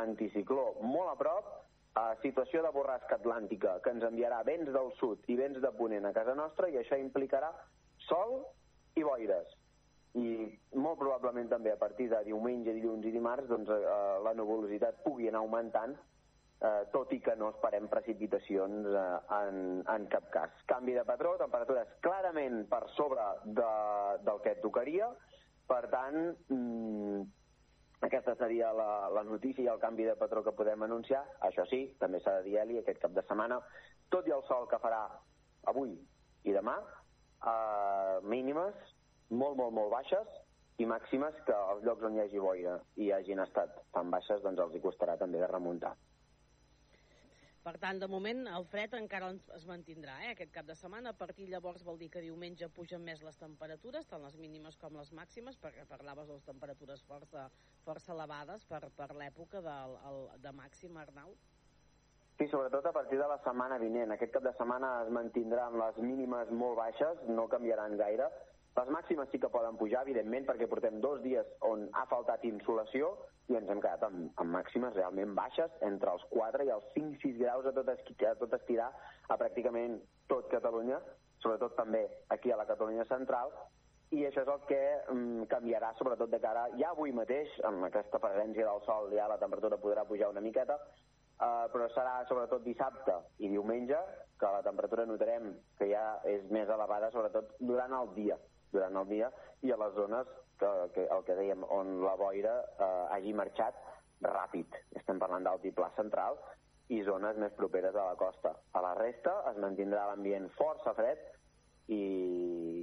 anticicló 0.00 0.72
molt 0.82 1.12
a 1.12 1.16
prop, 1.20 1.52
eh, 1.96 2.14
situació 2.22 2.62
de 2.62 2.72
borrasca 2.74 3.18
atlàntica 3.18 3.78
que 3.82 3.94
ens 3.94 4.04
enviarà 4.04 4.42
vents 4.44 4.72
del 4.72 4.92
sud 5.00 5.24
i 5.32 5.36
vents 5.36 5.60
de 5.62 5.72
ponent 5.78 6.06
a 6.06 6.14
casa 6.16 6.34
nostra 6.34 6.68
i 6.68 6.78
això 6.80 6.98
implicarà 7.00 7.52
sol 8.08 8.42
i 8.94 9.04
boires. 9.04 9.54
I 10.16 10.28
molt 10.80 10.98
probablement 10.98 11.48
també 11.52 11.72
a 11.72 11.80
partir 11.80 12.08
de 12.08 12.22
diumenge, 12.24 12.72
dilluns 12.72 13.04
i 13.04 13.12
dimarts 13.12 13.48
doncs, 13.48 13.68
eh, 13.68 13.96
la 14.24 14.34
nuvolositat 14.34 15.02
pugui 15.04 15.28
anar 15.28 15.44
augmentant 15.44 15.96
eh, 16.60 16.82
tot 16.92 17.12
i 17.12 17.20
que 17.20 17.36
no 17.36 17.50
esperem 17.52 17.88
precipitacions 17.92 18.88
eh, 18.88 19.06
en, 19.38 19.58
en 19.92 20.06
cap 20.12 20.28
cas. 20.34 20.60
Canvi 20.70 20.96
de 20.96 21.04
patró, 21.08 21.36
temperatures 21.40 21.96
clarament 22.04 22.64
per 22.70 22.84
sobre 22.96 23.24
de, 23.44 23.72
del 24.26 24.40
que 24.44 24.56
et 24.56 24.62
tocaria, 24.64 25.10
per 25.66 25.82
tant, 25.92 26.18
mm, 26.52 27.22
aquesta 28.06 28.36
seria 28.38 28.72
la, 28.76 29.08
la 29.12 29.24
notícia 29.26 29.64
i 29.64 29.70
el 29.72 29.80
canvi 29.82 30.06
de 30.06 30.16
patró 30.20 30.44
que 30.44 30.54
podem 30.56 30.84
anunciar. 30.86 31.24
Això 31.48 31.66
sí, 31.70 31.86
també 32.00 32.20
s'ha 32.22 32.38
de 32.38 32.48
dir, 32.48 32.58
Eli, 32.62 32.80
aquest 32.80 33.00
cap 33.02 33.14
de 33.16 33.24
setmana, 33.26 33.60
tot 34.12 34.28
i 34.28 34.34
el 34.36 34.44
sol 34.48 34.68
que 34.70 34.80
farà 34.82 35.06
avui 35.72 35.96
i 36.46 36.54
demà, 36.54 36.76
eh, 37.42 38.18
mínimes 38.22 38.74
molt, 39.30 39.56
molt, 39.58 39.72
molt 39.74 39.90
baixes 39.90 40.42
i 40.78 40.86
màximes 40.86 41.38
que 41.46 41.54
als 41.56 41.82
llocs 41.86 42.04
on 42.06 42.14
hi 42.14 42.22
hagi 42.22 42.42
boira 42.42 42.76
i 43.00 43.10
hagin 43.12 43.40
estat 43.42 43.80
tan 43.96 44.12
baixes, 44.12 44.42
doncs 44.44 44.60
els 44.62 44.76
hi 44.76 44.82
costarà 44.84 45.16
també 45.18 45.40
de 45.42 45.48
remuntar. 45.50 45.96
Per 47.66 47.72
tant, 47.82 47.98
de 47.98 48.06
moment, 48.06 48.44
el 48.46 48.64
fred 48.70 48.92
encara 48.94 49.32
es 49.56 49.64
mantindrà 49.66 50.20
eh, 50.22 50.28
aquest 50.36 50.52
cap 50.54 50.68
de 50.68 50.76
setmana. 50.78 51.10
A 51.10 51.18
partir 51.18 51.48
llavors 51.50 51.82
vol 51.82 51.96
dir 51.98 52.06
que 52.14 52.22
diumenge 52.22 52.68
pugen 52.76 53.02
més 53.02 53.24
les 53.26 53.38
temperatures, 53.40 54.06
tant 54.06 54.22
les 54.22 54.36
mínimes 54.38 54.78
com 54.78 54.94
les 54.94 55.10
màximes, 55.18 55.58
perquè 55.58 55.82
parlaves 55.90 56.30
de 56.30 56.36
les 56.36 56.46
temperatures 56.46 57.02
força, 57.08 57.48
força 57.82 58.12
elevades 58.14 58.62
per, 58.70 58.84
per 58.94 59.08
l'època 59.18 59.64
de, 59.66 59.74
de 60.44 60.52
màxim, 60.54 60.94
Arnau. 61.02 61.34
Sí, 62.38 62.46
sobretot 62.52 62.86
a 62.86 62.94
partir 62.94 63.18
de 63.18 63.26
la 63.32 63.40
setmana 63.42 63.80
vinent. 63.82 64.14
Aquest 64.14 64.36
cap 64.36 64.46
de 64.46 64.54
setmana 64.54 65.00
es 65.02 65.10
mantindran 65.18 65.74
les 65.82 65.98
mínimes 65.98 66.52
molt 66.54 66.78
baixes, 66.78 67.26
no 67.26 67.48
canviaran 67.50 67.98
gaire. 67.98 68.30
Les 68.78 68.94
màximes 68.94 69.32
sí 69.32 69.42
que 69.42 69.50
poden 69.50 69.74
pujar, 69.80 70.04
evidentment, 70.06 70.46
perquè 70.46 70.70
portem 70.70 71.02
dos 71.02 71.18
dies 71.26 71.50
on 71.66 71.88
ha 71.98 72.06
faltat 72.12 72.46
insolació, 72.46 73.16
i 73.48 73.56
ens 73.58 73.70
hem 73.70 73.80
quedat 73.82 74.02
amb, 74.06 74.26
amb 74.42 74.54
màximes 74.56 74.94
realment 74.96 75.34
baixes, 75.38 75.72
entre 75.88 76.12
els 76.16 76.24
4 76.32 76.66
i 76.66 76.72
els 76.74 76.86
5-6 76.96 77.38
graus 77.38 77.66
a 77.68 77.72
tot, 77.76 77.90
a 77.90 78.34
tot 78.40 78.56
estirar 78.58 78.90
a 79.28 79.38
pràcticament 79.38 79.98
tot 80.30 80.50
Catalunya, 80.50 80.98
sobretot 81.42 81.76
també 81.78 82.06
aquí 82.34 82.50
a 82.50 82.58
la 82.58 82.66
Catalunya 82.68 83.06
central, 83.10 83.52
i 84.14 84.22
això 84.26 84.42
és 84.44 84.50
el 84.50 84.64
que 84.70 84.80
mm, 85.12 85.46
canviarà 85.50 85.92
sobretot 85.98 86.30
de 86.30 86.40
cara, 86.42 86.66
ja 86.78 86.92
avui 86.94 87.14
mateix, 87.14 87.50
amb 87.66 87.86
aquesta 87.88 88.22
presència 88.22 88.66
del 88.66 88.82
sol 88.86 89.10
ja 89.14 89.30
la 89.30 89.38
temperatura 89.42 89.80
podrà 89.82 90.06
pujar 90.06 90.30
una 90.30 90.42
miqueta, 90.42 90.78
eh, 90.78 91.66
però 91.72 91.88
serà 91.94 92.20
sobretot 92.28 92.62
dissabte 92.66 93.18
i 93.38 93.50
diumenge 93.50 93.98
que 94.38 94.52
la 94.52 94.62
temperatura 94.62 95.06
notarem 95.06 95.54
que 95.78 95.90
ja 95.90 96.04
és 96.28 96.46
més 96.54 96.70
elevada, 96.70 97.10
sobretot 97.14 97.56
durant 97.58 97.94
el 97.98 98.14
dia 98.18 98.38
durant 98.72 98.98
el 99.00 99.08
dia 99.08 99.30
i 99.64 99.72
a 99.72 99.78
les 99.80 99.94
zones 99.96 100.30
que, 100.60 100.72
que 100.94 101.06
el 101.12 101.24
que 101.26 101.36
dèiem 101.38 101.64
on 101.76 101.98
la 102.04 102.16
boira 102.20 102.56
eh, 102.76 102.90
hagi 103.16 103.34
marxat 103.36 103.78
ràpid. 104.24 104.78
Estem 104.96 105.20
parlant 105.20 105.44
d'altiplà 105.44 105.90
central 105.96 106.38
i 106.94 107.02
zones 107.06 107.38
més 107.42 107.54
properes 107.58 107.96
a 107.96 108.10
la 108.10 108.18
costa. 108.20 108.54
A 108.72 108.82
la 108.84 108.94
resta 108.98 109.34
es 109.50 109.58
mantindrà 109.62 110.06
l'ambient 110.08 110.48
força 110.58 110.94
fred 110.94 111.22
i, 111.88 112.00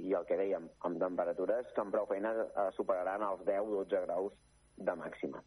i 0.08 0.14
el 0.16 0.26
que 0.28 0.38
dèiem, 0.40 0.68
amb 0.88 1.00
temperatures 1.00 1.72
que 1.74 1.82
amb 1.84 1.94
prou 1.94 2.08
feines 2.10 2.40
eh, 2.44 2.68
superaran 2.76 3.24
els 3.26 3.44
10-12 3.48 4.04
graus 4.06 4.38
de 4.76 4.96
màxima. 4.98 5.42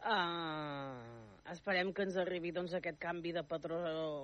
Uh, 0.00 1.39
esperem 1.50 1.90
que 1.92 2.04
ens 2.06 2.16
arribi 2.20 2.52
doncs, 2.54 2.74
aquest 2.76 2.98
canvi 3.02 3.32
de 3.34 3.42
patró 3.46 3.78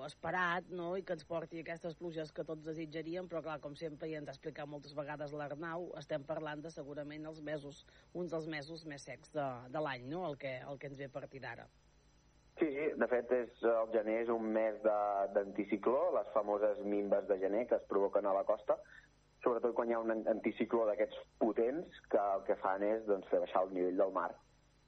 esperat 0.07 0.69
no? 0.81 0.93
i 0.99 1.03
que 1.07 1.17
ens 1.17 1.27
porti 1.27 1.63
aquestes 1.63 1.97
pluges 1.99 2.31
que 2.35 2.45
tots 2.47 2.67
desitjaríem, 2.67 3.27
però 3.31 3.43
clar, 3.43 3.57
com 3.65 3.75
sempre, 3.79 4.09
i 4.09 4.15
ens 4.19 4.31
ha 4.31 4.35
explicat 4.37 4.71
moltes 4.71 4.95
vegades 4.95 5.35
l'Arnau, 5.35 5.89
estem 5.99 6.27
parlant 6.29 6.63
de 6.63 6.71
segurament 6.71 7.27
els 7.27 7.43
mesos, 7.49 7.83
uns 8.15 8.31
dels 8.35 8.47
mesos 8.53 8.87
més 8.87 9.09
secs 9.11 9.35
de, 9.35 9.49
de 9.75 9.83
l'any, 9.83 10.07
no? 10.13 10.23
el, 10.31 10.39
que, 10.39 10.55
el 10.71 10.79
que 10.79 10.91
ens 10.93 11.03
ve 11.03 11.11
a 11.11 11.15
partir 11.19 11.43
d'ara. 11.43 11.67
Sí, 12.61 12.71
sí, 12.73 12.87
de 12.97 13.11
fet 13.11 13.33
és, 13.37 13.59
el 13.75 13.91
gener 13.93 14.21
és 14.23 14.33
un 14.33 14.47
mes 14.55 14.79
d'anticicló, 15.35 16.07
les 16.17 16.31
famoses 16.37 16.79
mimbes 16.87 17.27
de 17.29 17.41
gener 17.43 17.67
que 17.69 17.77
es 17.77 17.91
provoquen 17.91 18.31
a 18.31 18.39
la 18.39 18.47
costa, 18.49 18.79
sobretot 19.45 19.75
quan 19.77 19.91
hi 19.91 19.99
ha 19.99 20.03
un 20.03 20.15
anticicló 20.31 20.87
d'aquests 20.87 21.19
potents 21.43 22.03
que 22.13 22.23
el 22.39 22.47
que 22.47 22.57
fan 22.63 22.87
és 22.87 23.03
doncs, 23.11 23.29
fer 23.33 23.43
baixar 23.43 23.67
el 23.67 23.75
nivell 23.75 24.05
del 24.07 24.15
mar 24.15 24.31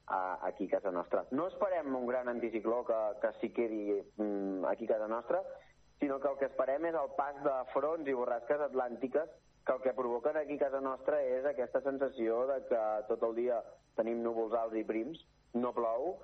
a, 0.08 0.38
aquí 0.48 0.66
a 0.66 0.76
casa 0.76 0.90
nostra. 0.90 1.24
No 1.30 1.48
esperem 1.48 1.94
un 1.94 2.06
gran 2.06 2.28
anticicló 2.28 2.84
que, 2.88 2.98
que 3.22 3.32
s'hi 3.40 3.50
quedi 3.56 3.82
mm, 4.16 4.64
aquí 4.70 4.88
a 4.88 4.94
casa 4.94 5.08
nostra, 5.08 5.42
sinó 6.00 6.20
que 6.20 6.28
el 6.28 6.38
que 6.38 6.48
esperem 6.48 6.88
és 6.88 6.96
el 6.96 7.12
pas 7.18 7.36
de 7.44 7.58
fronts 7.74 8.08
i 8.08 8.16
borrasques 8.16 8.64
atlàntiques 8.68 9.28
que 9.66 9.74
el 9.74 9.82
que 9.84 9.92
provoquen 9.92 10.38
aquí 10.40 10.56
a 10.56 10.64
casa 10.64 10.80
nostra 10.80 11.20
és 11.20 11.44
aquesta 11.44 11.82
sensació 11.84 12.46
de 12.48 12.62
que 12.70 12.82
tot 13.10 13.22
el 13.28 13.34
dia 13.36 13.60
tenim 13.98 14.22
núvols 14.24 14.54
alts 14.56 14.78
i 14.80 14.84
prims, 14.86 15.20
no 15.54 15.74
plou, 15.76 16.14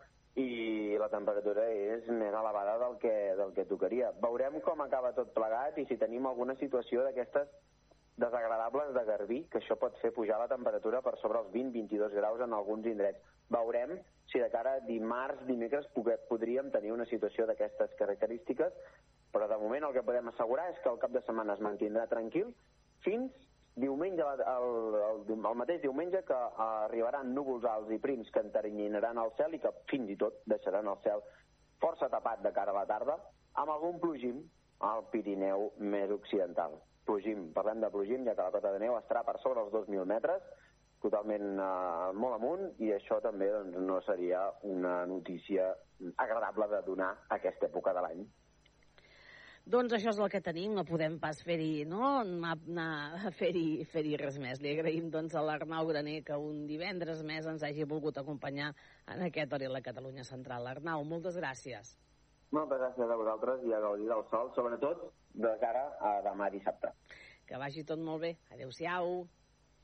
i 0.40 0.97
la 0.99 1.11
temperatura 1.12 1.66
és 1.70 2.09
més 2.09 2.35
elevada 2.35 2.79
del 2.81 2.97
que, 3.03 3.12
del 3.38 3.53
que 3.55 3.66
tocaria. 3.70 4.11
Veurem 4.23 4.59
com 4.64 4.81
acaba 4.83 5.12
tot 5.14 5.31
plegat 5.37 5.79
i 5.79 5.85
si 5.87 5.99
tenim 6.01 6.27
alguna 6.27 6.57
situació 6.59 7.05
d'aquestes 7.05 7.53
desagradables 8.16 8.94
de 8.94 9.05
garbí, 9.07 9.40
que 9.51 9.61
això 9.61 9.77
pot 9.79 9.97
fer 10.01 10.12
pujar 10.14 10.38
la 10.40 10.51
temperatura 10.51 11.03
per 11.03 11.16
sobre 11.20 11.42
els 11.42 11.53
20-22 11.55 12.14
graus 12.14 12.42
en 12.42 12.55
alguns 12.55 12.87
indrets. 12.87 13.23
Veurem 13.52 13.98
si 14.33 14.40
de 14.40 14.50
cara 14.50 14.76
a 14.78 14.85
dimarts, 14.87 15.44
dimecres, 15.46 15.87
podríem 16.28 16.70
tenir 16.72 16.92
una 16.92 17.07
situació 17.07 17.46
d'aquestes 17.46 17.92
característiques, 17.98 18.72
però 19.33 19.48
de 19.50 19.59
moment 19.61 19.85
el 19.85 19.92
que 19.92 20.07
podem 20.07 20.30
assegurar 20.30 20.70
és 20.72 20.78
que 20.83 20.90
el 20.90 21.00
cap 21.02 21.12
de 21.12 21.22
setmana 21.26 21.54
es 21.54 21.62
mantindrà 21.62 22.07
tranquil 22.11 22.54
fins 23.04 23.35
diumenge, 23.76 24.22
el, 24.22 24.94
el, 24.96 25.22
el 25.35 25.57
mateix 25.59 25.83
diumenge 25.83 26.22
que 26.26 26.40
arribaran 26.64 27.35
núvols 27.35 27.66
alts 27.68 27.90
i 27.92 27.98
prims 27.98 28.30
que 28.30 28.42
enternyinaran 28.46 29.18
el 29.18 29.33
cel 29.38 29.57
i 29.57 29.61
que 29.62 29.72
fins 29.90 30.12
i 30.14 30.18
tot 30.20 30.38
deixaran 30.50 30.88
el 30.90 31.00
cel 31.07 31.24
força 31.83 32.09
tapat 32.09 32.42
de 32.42 32.52
cara 32.57 32.72
a 32.72 32.80
la 32.80 32.87
tarda, 32.88 33.18
amb 33.61 33.70
algun 33.70 33.98
plogim 34.00 34.40
al 34.88 35.04
Pirineu 35.12 35.70
més 35.78 36.11
occidental. 36.14 36.78
Plogim, 37.04 37.50
parlem 37.52 37.83
de 37.83 37.90
plogim, 37.92 38.24
ja 38.24 38.35
que 38.35 38.46
la 38.46 38.54
cota 38.54 38.72
de 38.72 38.80
neu 38.80 38.96
estarà 38.96 39.24
per 39.26 39.37
sobre 39.42 39.64
els 39.64 39.72
2.000 39.74 40.07
metres, 40.09 40.46
totalment 41.05 41.59
eh, 41.61 42.12
molt 42.17 42.38
amunt, 42.38 42.71
i 42.83 42.95
això 42.97 43.21
també 43.25 43.51
doncs, 43.53 43.77
no 43.88 44.01
seria 44.07 44.47
una 44.71 45.03
notícia 45.11 45.69
agradable 46.17 46.71
de 46.73 46.81
donar 46.87 47.12
a 47.29 47.37
aquesta 47.38 47.69
època 47.71 47.95
de 47.97 48.07
l'any. 48.07 48.25
Doncs 49.64 49.95
això 49.97 50.11
és 50.12 50.19
el 50.21 50.29
que 50.29 50.43
tenim, 50.45 50.75
no 50.77 50.83
podem 50.85 51.14
pas 51.21 51.38
fer-hi, 51.40 51.87
no?, 51.88 52.19
anar, 52.21 53.31
fer-hi 53.38 53.87
fer, 53.88 54.03
res 54.21 54.37
més. 54.43 54.61
Li 54.61 54.75
agraïm, 54.75 55.07
doncs, 55.12 55.33
a 55.33 55.45
l'Arnau 55.45 55.88
Graner 55.88 56.19
que 56.27 56.37
un 56.37 56.67
divendres 56.69 57.23
més 57.25 57.49
ens 57.49 57.64
hagi 57.64 57.87
volgut 57.88 58.21
acompanyar 58.21 58.75
en 59.14 59.25
aquest 59.25 59.57
hora 59.57 59.71
a 59.71 59.77
la 59.79 59.81
Catalunya 59.87 60.27
Central. 60.29 60.69
Arnau, 60.69 61.07
moltes 61.09 61.40
gràcies. 61.40 61.95
Moltes 62.53 62.83
gràcies 62.83 63.09
a 63.09 63.17
vosaltres 63.17 63.64
i 63.64 63.73
a 63.73 63.81
gaudir 63.81 64.11
del 64.11 64.27
sol, 64.29 64.53
sobretot 64.55 65.09
de 65.47 65.55
cara 65.64 65.87
a 65.97 66.19
demà 66.29 66.51
dissabte. 66.53 66.93
Que 67.49 67.57
vagi 67.61 67.88
tot 67.88 68.05
molt 68.05 68.21
bé. 68.21 68.35
Adéu-siau. 68.53 69.25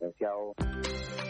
Adéu-siau. 0.02 0.54
Et 0.58 1.29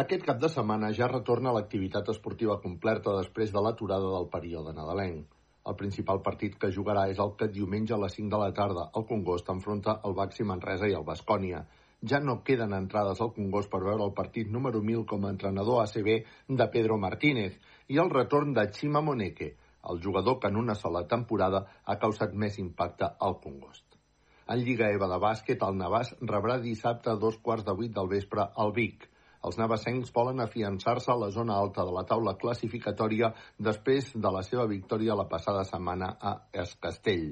Aquest 0.00 0.22
cap 0.26 0.36
de 0.42 0.48
setmana 0.54 0.88
ja 0.96 1.06
retorna 1.10 1.52
l'activitat 1.54 2.08
esportiva 2.12 2.54
completa 2.64 3.14
després 3.16 3.50
de 3.54 3.62
l'aturada 3.64 4.10
del 4.12 4.28
període 4.34 4.74
nadalenc. 4.76 5.24
El 5.70 5.76
principal 5.80 6.20
partit 6.28 6.54
que 6.64 6.70
jugarà 6.76 7.08
és 7.14 7.18
el 7.24 7.32
que 7.40 7.48
diumenge 7.56 7.96
a 7.96 7.98
les 8.02 8.14
5 8.18 8.30
de 8.34 8.38
la 8.42 8.52
tarda 8.58 8.84
el 9.00 9.06
Congost 9.08 9.50
enfronta 9.54 9.96
el 10.10 10.14
Baxi 10.20 10.46
Manresa 10.50 10.86
i 10.92 10.94
el 11.00 11.08
Bascònia. 11.08 11.64
Ja 12.12 12.22
no 12.28 12.36
queden 12.50 12.78
entrades 12.78 13.24
al 13.26 13.34
Congost 13.40 13.72
per 13.74 13.82
veure 13.88 14.06
el 14.06 14.14
partit 14.20 14.54
número 14.58 14.84
1000 14.92 15.02
com 15.14 15.26
a 15.26 15.34
entrenador 15.34 15.82
ACB 15.82 16.14
de 16.62 16.70
Pedro 16.78 17.02
Martínez 17.08 17.58
i 17.88 17.98
el 18.04 18.14
retorn 18.14 18.54
de 18.54 18.68
Chima 18.78 19.02
Moneke, 19.10 19.52
el 19.90 20.02
jugador 20.06 20.38
que 20.38 20.54
en 20.54 20.62
una 20.62 20.78
sola 20.84 21.06
temporada 21.16 21.66
ha 21.84 21.98
causat 22.06 22.38
més 22.46 22.62
impacte 22.62 23.10
al 23.18 23.40
Congost. 23.42 23.98
En 24.46 24.62
Lliga 24.62 24.94
EVA 24.94 25.10
de 25.10 25.22
bàsquet, 25.28 25.68
el 25.72 25.82
Navàs 25.82 26.14
rebrà 26.22 26.62
dissabte 26.62 27.10
a 27.10 27.20
dos 27.26 27.42
quarts 27.42 27.66
de 27.66 27.80
vuit 27.82 27.98
del 27.98 28.14
vespre 28.16 28.46
al 28.54 28.76
Vic. 28.82 29.07
Els 29.46 29.58
navassencs 29.58 30.10
volen 30.14 30.42
afiançar-se 30.42 31.12
a 31.12 31.18
la 31.18 31.28
zona 31.34 31.58
alta 31.62 31.84
de 31.86 31.92
la 31.94 32.02
taula 32.08 32.34
classificatòria 32.40 33.30
després 33.70 34.10
de 34.14 34.32
la 34.34 34.42
seva 34.42 34.66
victòria 34.72 35.16
la 35.18 35.28
passada 35.30 35.62
setmana 35.68 36.10
a 36.18 36.34
Escastell. 36.64 37.30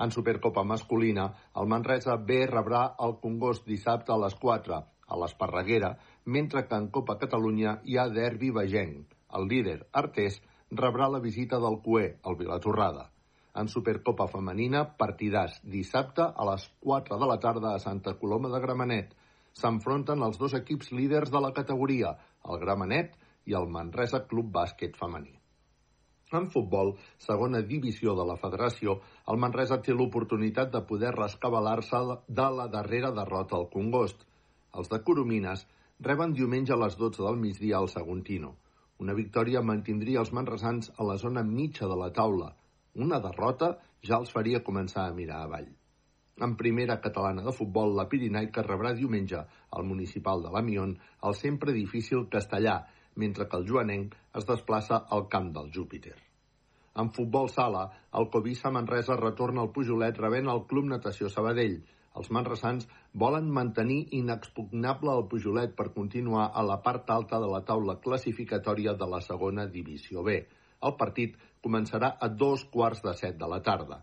En 0.00 0.14
Supercopa 0.14 0.62
masculina, 0.64 1.26
el 1.60 1.66
Manresa 1.72 2.16
B 2.28 2.44
rebrà 2.48 2.84
el 3.06 3.18
Congost 3.24 3.66
dissabte 3.68 4.14
a 4.14 4.20
les 4.22 4.36
4 4.44 4.78
a 5.10 5.18
l'Esparreguera, 5.20 5.90
mentre 6.24 6.66
que 6.68 6.78
en 6.78 6.88
Copa 6.94 7.18
Catalunya 7.20 7.80
hi 7.84 7.98
ha 7.98 8.08
derbi 8.14 8.52
vegenc. 8.54 9.16
El 9.36 9.48
líder, 9.50 9.78
Artés, 9.92 10.38
rebrà 10.70 11.10
la 11.10 11.20
visita 11.20 11.58
del 11.58 11.80
Cué, 11.84 12.04
el 12.24 12.38
Vilatorrada. 12.38 13.10
En 13.60 13.68
Supercopa 13.68 14.28
femenina, 14.30 14.84
partidàs 15.02 15.58
dissabte 15.66 16.22
a 16.22 16.46
les 16.52 16.68
4 16.86 17.18
de 17.18 17.28
la 17.32 17.40
tarda 17.42 17.74
a 17.74 17.82
Santa 17.82 18.14
Coloma 18.22 18.48
de 18.54 18.60
Gramenet 18.62 19.16
s'enfronten 19.58 20.22
els 20.26 20.38
dos 20.38 20.54
equips 20.58 20.92
líders 20.92 21.30
de 21.34 21.42
la 21.42 21.52
categoria, 21.56 22.14
el 22.48 22.62
Gramenet 22.62 23.16
i 23.50 23.56
el 23.60 23.68
Manresa 23.68 24.24
Club 24.30 24.50
Bàsquet 24.54 24.96
Femení. 25.00 25.40
En 26.38 26.46
futbol, 26.54 26.92
segona 27.18 27.60
divisió 27.66 28.14
de 28.14 28.24
la 28.26 28.36
federació, 28.38 29.00
el 29.32 29.40
Manresa 29.44 29.80
té 29.82 29.96
l'oportunitat 29.96 30.70
de 30.74 30.82
poder 30.90 31.10
rescabalar-se 31.16 32.02
de 32.40 32.48
la 32.58 32.68
darrera 32.74 33.10
derrota 33.16 33.58
al 33.58 33.66
Congost. 33.72 34.22
Els 34.78 34.92
de 34.92 35.00
Coromines 35.08 35.66
reben 36.10 36.36
diumenge 36.38 36.76
a 36.76 36.78
les 36.84 36.96
12 37.00 37.26
del 37.26 37.40
migdia 37.42 37.80
al 37.80 37.90
Saguntino. 37.90 38.54
Una 39.02 39.16
victòria 39.18 39.64
mantindria 39.72 40.22
els 40.22 40.32
manresans 40.36 40.92
a 40.96 41.08
la 41.10 41.18
zona 41.18 41.42
mitja 41.42 41.90
de 41.90 41.98
la 42.04 42.12
taula. 42.20 42.54
Una 42.94 43.18
derrota 43.26 43.74
ja 44.06 44.22
els 44.22 44.30
faria 44.30 44.64
començar 44.70 45.08
a 45.08 45.14
mirar 45.20 45.42
avall. 45.48 45.70
En 46.46 46.56
primera 46.56 46.96
catalana 47.04 47.42
de 47.44 47.52
futbol, 47.52 47.92
la 47.96 48.06
Pirinaica 48.08 48.64
rebrà 48.64 48.94
diumenge 48.96 49.42
al 49.76 49.84
municipal 49.88 50.40
de 50.44 50.52
l'Amion 50.54 50.96
el 51.28 51.36
sempre 51.40 51.74
difícil 51.76 52.26
castellà, 52.32 52.78
mentre 53.22 53.46
que 53.46 53.58
el 53.60 53.66
joanenc 53.68 54.16
es 54.40 54.46
desplaça 54.48 55.04
al 55.16 55.26
camp 55.34 55.50
del 55.56 55.68
Júpiter. 55.74 56.16
En 57.02 57.10
futbol 57.16 57.50
sala, 57.52 57.82
el 58.20 58.28
Covisa 58.34 58.72
Manresa 58.74 59.16
retorna 59.20 59.62
al 59.64 59.72
Pujolet 59.74 60.16
rebent 60.18 60.48
el 60.54 60.64
Club 60.70 60.88
Natació 60.92 61.28
Sabadell. 61.34 61.76
Els 62.20 62.30
manresans 62.34 62.88
volen 63.22 63.52
mantenir 63.58 64.00
inexpugnable 64.18 65.12
el 65.18 65.28
Pujolet 65.30 65.76
per 65.78 65.92
continuar 65.94 66.50
a 66.50 66.64
la 66.72 66.80
part 66.86 67.12
alta 67.14 67.38
de 67.44 67.50
la 67.52 67.62
taula 67.68 68.00
classificatòria 68.06 68.96
de 69.02 69.10
la 69.14 69.20
segona 69.28 69.68
divisió 69.78 70.24
B. 70.26 70.40
El 70.88 70.96
partit 71.04 71.36
començarà 71.62 72.16
a 72.18 72.28
dos 72.42 72.64
quarts 72.74 73.04
de 73.06 73.14
set 73.22 73.38
de 73.38 73.48
la 73.54 73.60
tarda. 73.62 74.00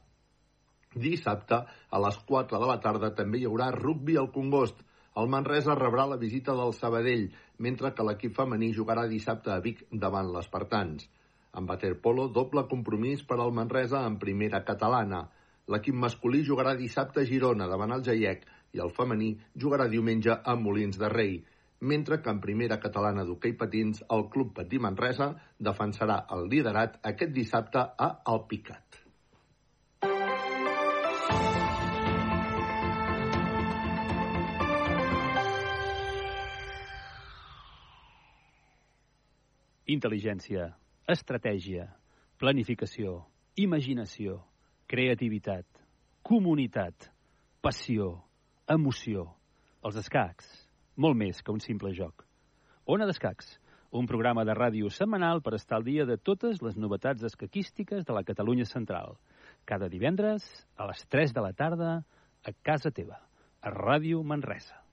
Dissabte, 1.01 1.59
a 1.65 2.01
les 2.03 2.17
4 2.29 2.59
de 2.61 2.69
la 2.69 2.77
tarda, 2.83 3.13
també 3.15 3.41
hi 3.41 3.47
haurà 3.49 3.69
rugbi 3.75 4.17
al 4.17 4.31
Congost. 4.35 4.83
El 5.17 5.29
Manresa 5.33 5.75
rebrà 5.77 6.05
la 6.09 6.19
visita 6.21 6.55
del 6.57 6.73
Sabadell, 6.77 7.27
mentre 7.67 7.93
que 7.97 8.05
l'equip 8.05 8.35
femení 8.37 8.71
jugarà 8.75 9.07
dissabte 9.09 9.53
a 9.53 9.59
Vic 9.63 9.85
davant 9.91 10.29
les 10.35 10.49
Partans. 10.53 11.07
En 11.57 11.69
waterpolo, 11.69 12.27
doble 12.29 12.67
compromís 12.69 13.23
per 13.25 13.39
al 13.41 13.53
Manresa 13.59 14.03
en 14.05 14.19
primera 14.21 14.63
catalana. 14.65 15.25
L'equip 15.73 15.97
masculí 16.05 16.43
jugarà 16.45 16.75
dissabte 16.77 17.23
a 17.23 17.29
Girona 17.29 17.67
davant 17.71 17.95
el 17.97 18.05
Jaiec 18.05 18.45
i 18.77 18.83
el 18.83 18.93
femení 18.93 19.33
jugarà 19.55 19.87
diumenge 19.89 20.37
a 20.37 20.55
Molins 20.55 20.99
de 21.01 21.09
Rei 21.13 21.37
mentre 21.79 22.21
que 22.21 22.29
en 22.29 22.39
primera 22.41 22.79
catalana 22.81 23.25
d'hoquei 23.25 23.53
patins 23.57 24.03
el 24.17 24.27
Club 24.33 24.53
Patí 24.59 24.79
Manresa 24.81 25.33
defensarà 25.69 26.23
el 26.37 26.47
liderat 26.53 26.97
aquest 27.11 27.35
dissabte 27.35 27.83
a 28.07 28.09
Alpicat. 28.25 29.06
Intel·ligència, 39.87 40.65
estratègia, 41.07 41.85
planificació, 42.35 43.21
imaginació, 43.55 44.33
creativitat, 44.91 45.63
comunitat, 46.27 47.05
passió, 47.63 48.09
emoció. 48.67 49.23
Els 49.87 49.95
escacs, 50.01 50.49
molt 50.99 51.15
més 51.15 51.39
que 51.39 51.55
un 51.55 51.63
simple 51.63 51.93
joc. 51.95 52.25
Ona 52.83 53.07
d'Escacs, 53.07 53.53
un 53.95 54.09
programa 54.11 54.43
de 54.43 54.57
ràdio 54.59 54.91
setmanal 54.91 55.39
per 55.45 55.55
estar 55.55 55.77
al 55.79 55.87
dia 55.87 56.03
de 56.09 56.17
totes 56.19 56.59
les 56.65 56.75
novetats 56.75 57.23
escaquístiques 57.23 58.03
de 58.03 58.17
la 58.17 58.25
Catalunya 58.27 58.67
Central. 58.67 59.15
Cada 59.63 59.87
divendres, 59.87 60.43
a 60.75 60.89
les 60.91 61.05
3 61.07 61.31
de 61.31 61.45
la 61.47 61.53
tarda, 61.55 61.93
a 62.43 62.55
casa 62.59 62.91
teva, 62.91 63.21
a 63.63 63.71
Ràdio 63.71 64.19
Manresa. 64.19 64.83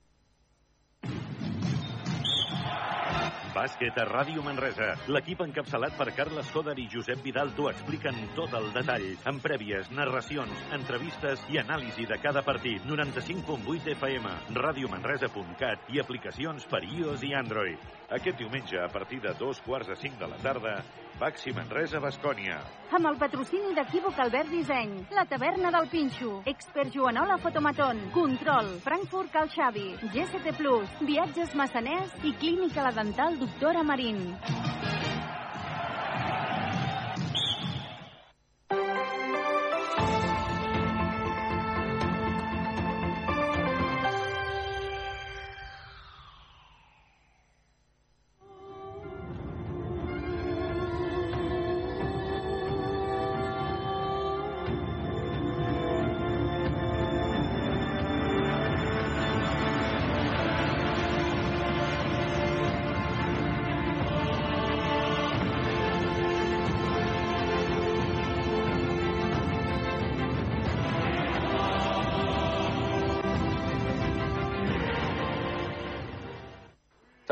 Bàsquet 3.55 3.95
a 4.01 4.03
Ràdio 4.09 4.41
Manresa. 4.43 4.89
L'equip 5.07 5.39
encapçalat 5.45 5.95
per 5.95 6.09
Carles 6.17 6.49
Coder 6.51 6.73
i 6.81 6.89
Josep 6.91 7.21
Vidal 7.23 7.53
t'ho 7.55 7.69
expliquen 7.71 8.17
tot 8.35 8.51
el 8.59 8.67
detall, 8.75 9.05
amb 9.31 9.39
prèvies, 9.45 9.87
narracions, 9.95 10.65
entrevistes 10.75 11.45
i 11.53 11.61
anàlisi 11.63 12.03
de 12.09 12.19
cada 12.19 12.43
partit. 12.43 12.83
95.8 12.83 13.93
FM, 13.95 14.33
radiomanresa.cat 14.59 15.87
i 15.95 16.03
aplicacions 16.03 16.67
per 16.67 16.83
iOS 16.83 17.23
i 17.23 17.31
Android. 17.39 17.87
Aquest 18.09 18.37
diumenge, 18.37 18.77
a 18.77 18.87
partir 18.87 19.19
de 19.21 19.33
dos 19.39 19.59
quarts 19.65 19.87
de 19.89 19.95
cinc 19.97 20.19
de 20.19 20.27
la 20.29 20.37
tarda, 20.37 20.75
Baxi 21.17 21.53
Manresa, 21.55 21.97
Bascònia. 22.03 22.59
Amb 22.93 23.09
el 23.09 23.17
patrocini 23.17 23.73
d'Equívoc 23.73 24.19
Albert 24.21 24.51
Disseny, 24.53 24.93
la 25.15 25.25
taverna 25.25 25.71
del 25.73 25.89
Pinxo, 25.89 26.35
Expert 26.45 26.93
Joanola 26.93 27.39
Fotomaton, 27.41 28.03
Control, 28.13 28.75
Frankfurt 28.85 29.33
Cal 29.33 29.49
Xavi, 29.49 29.87
GST 30.13 30.53
Plus, 30.59 30.95
Viatges 31.01 31.57
Massaners 31.57 32.13
i 32.23 32.35
Clínica 32.37 32.85
La 32.85 32.93
Dental 32.93 33.39
Doctora 33.41 33.81
Marín. 33.83 34.21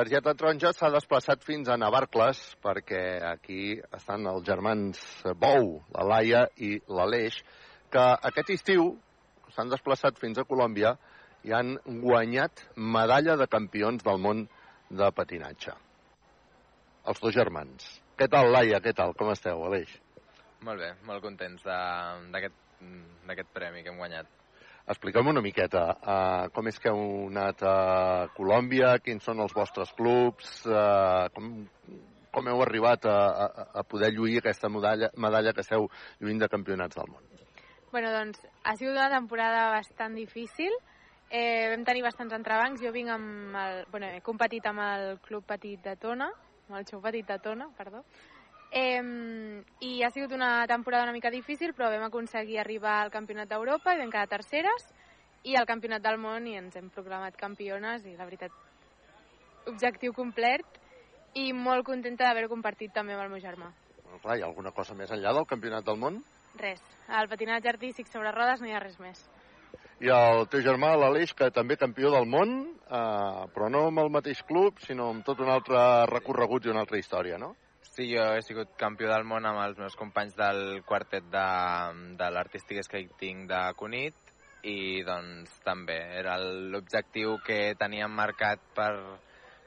Targeta 0.03 0.33
taronja 0.35 0.73
s'ha 0.75 0.89
desplaçat 0.91 1.45
fins 1.47 1.69
a 1.71 1.77
Navarcles 1.79 2.39
perquè 2.59 3.21
aquí 3.23 3.77
estan 3.95 4.25
els 4.27 4.43
germans 4.43 4.99
Bou, 5.39 5.77
la 5.95 6.03
Laia 6.09 6.41
i 6.59 6.73
l'Aleix, 6.91 7.37
que 7.87 8.03
aquest 8.29 8.51
estiu 8.57 8.89
s'han 9.55 9.71
desplaçat 9.71 10.19
fins 10.19 10.41
a 10.41 10.43
Colòmbia 10.49 10.91
i 11.47 11.55
han 11.55 11.77
guanyat 12.03 12.65
medalla 12.75 13.37
de 13.39 13.47
campions 13.47 14.03
del 14.03 14.19
món 14.27 14.43
de 14.91 15.11
patinatge. 15.15 15.71
Els 17.07 17.23
dos 17.23 17.39
germans. 17.39 17.87
Què 18.19 18.27
tal, 18.27 18.51
Laia? 18.51 18.83
Què 18.83 18.91
tal? 18.99 19.15
Com 19.15 19.31
esteu, 19.31 19.63
Aleix? 19.69 19.95
Molt 20.67 20.83
bé, 20.83 20.91
molt 21.07 21.23
contents 21.23 21.63
d'aquest 21.63 23.55
premi 23.55 23.87
que 23.87 23.95
hem 23.95 24.03
guanyat. 24.03 24.42
Explica'm 24.83 25.29
una 25.31 25.41
miqueta 25.41 25.83
uh, 25.95 26.49
com 26.51 26.67
és 26.67 26.79
que 26.83 26.91
heu 26.91 27.29
anat 27.29 27.61
a 27.63 27.75
Colòmbia, 28.35 28.97
quins 28.99 29.23
són 29.23 29.39
els 29.39 29.53
vostres 29.55 29.93
clubs, 29.95 30.57
uh, 30.67 31.29
com, 31.35 31.53
com 32.35 32.49
heu 32.51 32.63
arribat 32.65 33.07
a, 33.07 33.15
a, 33.45 33.67
a 33.79 33.83
poder 33.87 34.11
lluir 34.11 34.41
aquesta 34.41 34.67
medalla, 34.67 35.07
medalla 35.15 35.53
que 35.55 35.63
esteu 35.63 35.87
lluint 36.19 36.43
de 36.43 36.51
campionats 36.51 36.99
del 36.99 37.13
món. 37.13 37.23
Bueno, 37.93 38.11
doncs 38.11 38.43
ha 38.65 38.75
sigut 38.75 38.97
una 38.97 39.07
temporada 39.13 39.69
bastant 39.71 40.19
difícil. 40.19 40.75
Eh, 41.29 41.69
vam 41.71 41.85
tenir 41.85 42.03
bastants 42.03 42.33
entrebancs. 42.35 42.81
Jo 42.81 42.91
vinc 42.91 43.09
amb 43.13 43.55
el... 43.55 43.83
Bueno, 43.93 44.09
he 44.11 44.21
competit 44.25 44.65
amb 44.67 44.83
el 44.83 45.19
Club 45.23 45.45
Petit 45.47 45.79
de 45.85 45.95
Tona, 46.01 46.27
amb 46.67 46.79
el 46.79 46.87
Xou 46.89 46.99
Petit 47.05 47.29
de 47.29 47.37
Tona, 47.41 47.69
perdó. 47.77 48.03
Eh, 48.73 49.61
I 49.85 50.01
ha 50.01 50.09
sigut 50.09 50.31
una 50.33 50.65
temporada 50.65 51.03
una 51.03 51.13
mica 51.13 51.29
difícil, 51.29 51.75
però 51.77 51.91
vam 51.93 52.07
aconseguir 52.07 52.57
arribar 52.59 52.95
al 53.03 53.11
Campionat 53.13 53.51
d'Europa 53.51 53.93
i 53.93 53.99
vam 54.01 54.09
quedar 54.09 54.31
terceres 54.31 54.87
i 55.45 55.53
al 55.55 55.67
Campionat 55.69 56.01
del 56.01 56.17
Món 56.17 56.47
i 56.49 56.55
ens 56.57 56.75
hem 56.79 56.89
proclamat 56.89 57.37
campiones 57.37 58.07
i 58.09 58.15
la 58.17 58.25
veritat, 58.25 58.55
objectiu 59.69 60.15
complet 60.17 60.79
i 61.37 61.51
molt 61.53 61.85
contenta 61.85 62.25
d'haver 62.25 62.47
compartit 62.49 62.93
també 62.95 63.13
amb 63.13 63.27
el 63.27 63.31
meu 63.35 63.41
germà. 63.43 63.69
Bueno, 64.01 64.19
clar, 64.23 64.37
hi 64.37 64.41
ha 64.41 64.49
alguna 64.49 64.71
cosa 64.71 64.97
més 64.97 65.11
enllà 65.13 65.33
del 65.37 65.49
campionat 65.49 65.85
del 65.85 65.99
món? 66.01 66.21
Res, 66.57 66.81
al 67.09 67.29
patinatge 67.29 67.69
artístic 67.69 68.09
sobre 68.09 68.31
rodes 68.33 68.61
no 68.61 68.69
hi 68.69 68.73
ha 68.73 68.81
res 68.81 68.97
més. 69.01 69.21
I 70.01 70.09
el 70.09 70.47
teu 70.51 70.63
germà, 70.65 70.95
l'Aleix, 70.97 71.31
que 71.37 71.51
també 71.53 71.77
campió 71.77 72.09
del 72.11 72.25
món, 72.25 72.55
eh, 72.89 73.45
però 73.53 73.69
no 73.69 73.85
amb 73.91 74.01
el 74.01 74.09
mateix 74.11 74.41
club, 74.49 74.81
sinó 74.81 75.11
amb 75.13 75.25
tot 75.25 75.39
un 75.45 75.51
altre 75.53 75.77
recorregut 76.09 76.65
i 76.65 76.73
una 76.73 76.81
altra 76.83 76.97
història, 76.97 77.37
no? 77.37 77.53
Sí, 77.93 78.07
jo 78.09 78.23
he 78.33 78.41
sigut 78.41 78.71
campió 78.73 79.05
del 79.11 79.21
món 79.29 79.45
amb 79.45 79.59
els 79.61 79.77
meus 79.77 79.93
companys 79.93 80.33
del 80.33 80.79
quartet 80.81 81.27
de, 81.29 81.49
de 82.17 82.29
l'Artistic 82.33 82.79
Skating 82.87 83.43
de 83.51 83.59
Cunit 83.77 84.31
i 84.65 85.03
doncs 85.05 85.59
també 85.61 85.99
era 86.17 86.39
l'objectiu 86.41 87.35
que 87.45 87.75
teníem 87.77 88.09
marcat 88.17 88.63
per, 88.73 88.89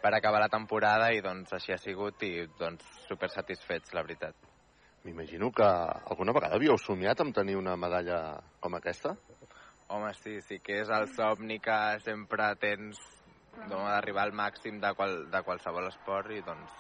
per 0.03 0.11
acabar 0.17 0.41
la 0.43 0.51
temporada 0.51 1.13
i 1.15 1.23
doncs 1.23 1.55
així 1.55 1.77
ha 1.77 1.79
sigut 1.79 2.25
i 2.27 2.49
doncs 2.59 2.89
super 3.07 3.31
satisfets, 3.31 3.95
la 3.95 4.03
veritat. 4.03 4.35
M'imagino 5.05 5.53
que 5.55 5.71
alguna 6.11 6.35
vegada 6.35 6.59
havíeu 6.59 6.75
somiat 6.83 7.23
amb 7.23 7.37
tenir 7.37 7.55
una 7.61 7.77
medalla 7.79 8.41
com 8.59 8.75
aquesta? 8.75 9.15
Home, 9.95 10.11
sí, 10.19 10.41
sí 10.43 10.59
que 10.59 10.81
és 10.83 10.91
el 10.91 11.07
somni 11.15 11.61
que 11.63 11.79
sempre 12.03 12.51
tens 12.59 12.99
d'arribar 13.71 14.27
al 14.27 14.35
màxim 14.35 14.83
de, 14.83 14.91
qual, 14.99 15.17
de 15.31 15.47
qualsevol 15.47 15.87
esport 15.95 16.35
i 16.35 16.43
doncs 16.43 16.75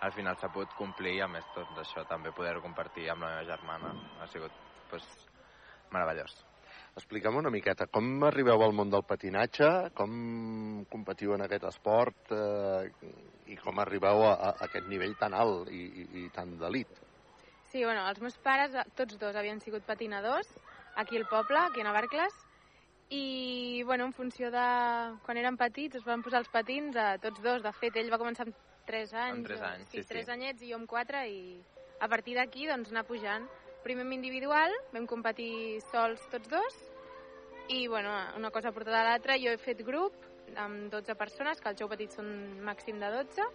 al 0.00 0.12
final 0.16 0.36
s'ha 0.40 0.48
pogut 0.52 0.72
complir 0.78 1.16
i 1.18 1.24
a 1.24 1.28
més 1.28 1.44
tot 1.54 1.76
això 1.80 2.04
també 2.08 2.32
poder-ho 2.36 2.62
compartir 2.64 3.10
amb 3.12 3.26
la 3.26 3.34
meva 3.34 3.48
germana 3.48 3.92
ha 4.20 4.28
sigut 4.32 4.54
pues, 4.90 5.04
meravellós. 5.92 6.32
Explica'm 6.96 7.36
una 7.38 7.52
miqueta, 7.54 7.86
com 7.86 8.08
arribeu 8.26 8.64
al 8.64 8.74
món 8.74 8.90
del 8.90 9.04
patinatge, 9.06 9.68
com 9.94 10.84
competiu 10.90 11.36
en 11.36 11.44
aquest 11.44 11.68
esport 11.68 12.32
eh, 12.34 12.88
i 13.52 13.58
com 13.60 13.78
arribeu 13.78 14.24
a, 14.26 14.32
a 14.34 14.50
aquest 14.66 14.88
nivell 14.90 15.14
tan 15.20 15.36
alt 15.36 15.70
i, 15.70 15.84
i, 16.02 16.06
i 16.24 16.26
tan 16.34 16.56
d'elit? 16.58 16.90
Sí, 17.70 17.84
bueno, 17.84 18.02
els 18.10 18.18
meus 18.24 18.36
pares, 18.42 18.74
tots 18.98 19.18
dos, 19.20 19.36
havien 19.36 19.62
sigut 19.62 19.86
patinadors 19.86 20.48
aquí 20.98 21.20
al 21.20 21.28
poble, 21.30 21.60
aquí 21.60 21.84
a 21.84 21.86
Navarcles, 21.86 22.34
i, 23.10 23.82
bueno, 23.84 24.06
en 24.06 24.12
funció 24.12 24.50
de... 24.54 24.66
Quan 25.26 25.38
érem 25.38 25.56
petits, 25.58 25.98
es 25.98 26.06
van 26.06 26.22
posar 26.22 26.42
els 26.44 26.50
patins 26.50 26.98
a 26.98 27.16
tots 27.22 27.42
dos. 27.42 27.62
De 27.62 27.72
fet, 27.74 27.96
ell 27.98 28.10
va 28.12 28.20
començar 28.22 28.46
amb 28.46 28.54
3 28.90 29.16
anys. 29.24 29.38
Amb 29.38 29.48
tres 29.48 29.66
anys, 29.70 29.90
sí, 29.94 30.02
sí. 30.02 30.08
3 30.12 30.32
anyets 30.36 30.66
i 30.66 30.70
jo 30.72 30.78
amb 30.80 30.90
4, 30.90 31.24
i 31.30 31.60
a 32.00 32.08
partir 32.08 32.36
d'aquí, 32.38 32.66
doncs, 32.70 32.92
anar 32.92 33.06
pujant. 33.08 33.48
Primer 33.84 34.04
amb 34.04 34.16
individual, 34.16 34.74
vam 34.92 35.06
competir 35.08 35.80
sols 35.88 36.22
tots 36.32 36.50
dos, 36.52 36.80
i, 37.70 37.86
bueno, 37.88 38.12
una 38.36 38.50
cosa 38.50 38.72
portada 38.72 39.00
a 39.00 39.08
l'altra, 39.12 39.38
jo 39.40 39.52
he 39.52 39.60
fet 39.60 39.84
grup 39.86 40.16
amb 40.58 40.90
12 40.92 41.14
persones, 41.14 41.60
que 41.60 41.70
al 41.70 41.76
xou 41.78 41.88
petit 41.88 42.12
són 42.16 42.26
màxim 42.66 42.98
de 43.00 43.10
12, 43.14 43.46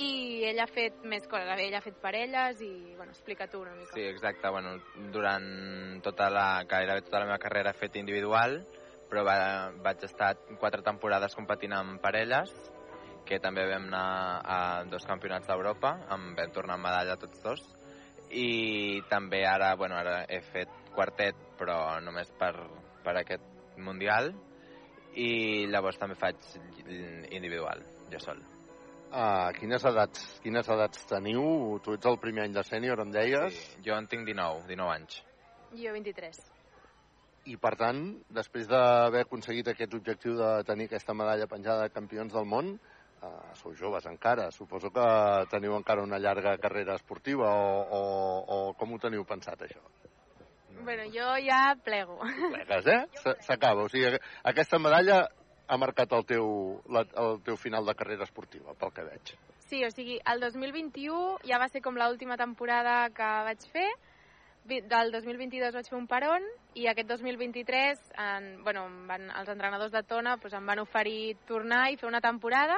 i 0.00 0.10
ell 0.48 0.60
ha 0.62 0.68
fet 0.70 1.00
més 1.08 1.26
coses, 1.28 1.48
ell 1.60 1.74
ha 1.76 1.82
fet 1.84 1.96
parelles 2.02 2.60
i, 2.64 2.70
bueno, 2.96 3.12
explica 3.12 3.48
tu 3.50 3.62
una 3.64 3.74
mica. 3.74 3.94
Sí, 3.96 4.04
exacte. 4.06 4.48
Bueno, 4.52 4.76
durant 5.12 6.00
tota 6.04 6.28
la, 6.32 6.64
gairebé 6.68 7.04
tota 7.08 7.22
la 7.22 7.30
meva 7.32 7.40
carrera 7.42 7.72
he 7.72 7.80
fet 7.80 7.96
individual, 8.00 8.60
però 9.10 9.24
va, 9.26 9.38
vaig 9.82 10.04
estar 10.06 10.34
quatre 10.60 10.84
temporades 10.86 11.34
competint 11.36 11.74
amb 11.76 12.00
parelles, 12.04 12.52
que 13.30 13.38
també 13.38 13.62
vam 13.70 13.86
anar 13.86 14.06
a 14.42 14.58
dos 14.90 15.06
campionats 15.06 15.46
d'Europa, 15.46 15.94
em 16.16 16.32
vam 16.34 16.54
tornar 16.54 16.76
amb 16.76 16.88
medalla 16.88 17.18
tots 17.20 17.42
dos, 17.44 17.62
i 18.30 19.02
també 19.10 19.44
ara, 19.46 19.72
bueno, 19.78 19.98
ara 19.98 20.24
he 20.28 20.40
fet 20.50 20.90
quartet, 20.94 21.38
però 21.58 21.78
només 22.02 22.30
per, 22.38 22.54
per 23.04 23.16
aquest 23.20 23.78
mundial, 23.78 24.32
i 25.14 25.66
llavors 25.70 25.98
també 25.98 26.18
faig 26.18 26.42
individual, 27.30 27.82
jo 28.10 28.22
sol. 28.22 28.42
Uh, 29.10 29.50
quines, 29.56 29.82
edats, 29.86 30.22
quines 30.42 30.68
edats 30.70 31.06
teniu? 31.10 31.42
Tu 31.82 31.96
ets 31.96 32.06
el 32.06 32.18
primer 32.22 32.44
any 32.46 32.54
de 32.54 32.62
sènior, 32.66 33.02
em 33.02 33.10
deies? 33.14 33.56
Sí, 33.56 33.82
jo 33.86 33.96
en 33.98 34.06
tinc 34.10 34.26
19, 34.26 34.66
19 34.70 34.92
anys. 34.94 35.16
Jo 35.78 35.94
23. 35.96 36.38
I, 37.50 37.56
per 37.58 37.72
tant, 37.80 38.04
després 38.36 38.68
d'haver 38.70 39.24
aconseguit 39.24 39.70
aquest 39.70 39.94
objectiu 39.98 40.36
de 40.38 40.50
tenir 40.68 40.86
aquesta 40.86 41.16
medalla 41.16 41.48
penjada 41.50 41.88
de 41.88 41.94
campions 41.94 42.34
del 42.36 42.46
món, 42.46 42.76
uh, 43.22 43.54
sou 43.58 43.74
joves 43.74 44.06
encara. 44.10 44.50
Suposo 44.54 44.90
que 44.94 45.06
teniu 45.50 45.76
encara 45.76 46.04
una 46.06 46.18
llarga 46.18 46.58
carrera 46.58 46.96
esportiva 46.98 47.48
o, 47.50 47.82
o, 47.98 48.00
o 48.56 48.58
com 48.78 48.94
ho 48.94 49.00
teniu 49.02 49.24
pensat, 49.28 49.66
això? 49.66 49.82
Bueno, 50.80 51.04
jo 51.12 51.34
ja 51.44 51.76
plego. 51.84 52.18
Plegues, 52.54 52.86
eh? 52.86 53.34
S'acaba. 53.46 53.84
O 53.84 53.92
sigui, 53.92 54.16
aquesta 54.44 54.80
medalla 54.80 55.26
ha 55.70 55.78
marcat 55.78 56.12
el 56.16 56.24
teu, 56.26 56.46
la, 56.90 57.04
el 57.22 57.40
teu 57.46 57.56
final 57.60 57.86
de 57.86 57.94
carrera 57.94 58.26
esportiva, 58.26 58.74
pel 58.78 58.94
que 58.96 59.06
veig. 59.06 59.34
Sí, 59.70 59.84
o 59.86 59.90
sigui, 59.94 60.18
el 60.26 60.40
2021 60.42 61.44
ja 61.46 61.60
va 61.62 61.68
ser 61.70 61.82
com 61.84 61.98
l'última 61.98 62.38
temporada 62.40 63.04
que 63.14 63.28
vaig 63.46 63.66
fer, 63.70 63.90
del 64.64 65.12
2022 65.12 65.74
vaig 65.74 65.88
fer 65.88 65.98
un 65.98 66.06
peron 66.06 66.44
i 66.78 66.86
aquest 66.90 67.08
2023 67.08 68.00
en, 68.22 68.48
bueno, 68.64 68.84
van, 69.08 69.30
els 69.40 69.48
entrenadors 69.48 69.92
de 69.92 70.02
Tona 70.06 70.36
doncs, 70.36 70.54
em 70.54 70.66
van 70.66 70.82
oferir 70.82 71.36
tornar 71.48 71.88
i 71.90 71.96
fer 71.96 72.08
una 72.08 72.20
temporada 72.20 72.76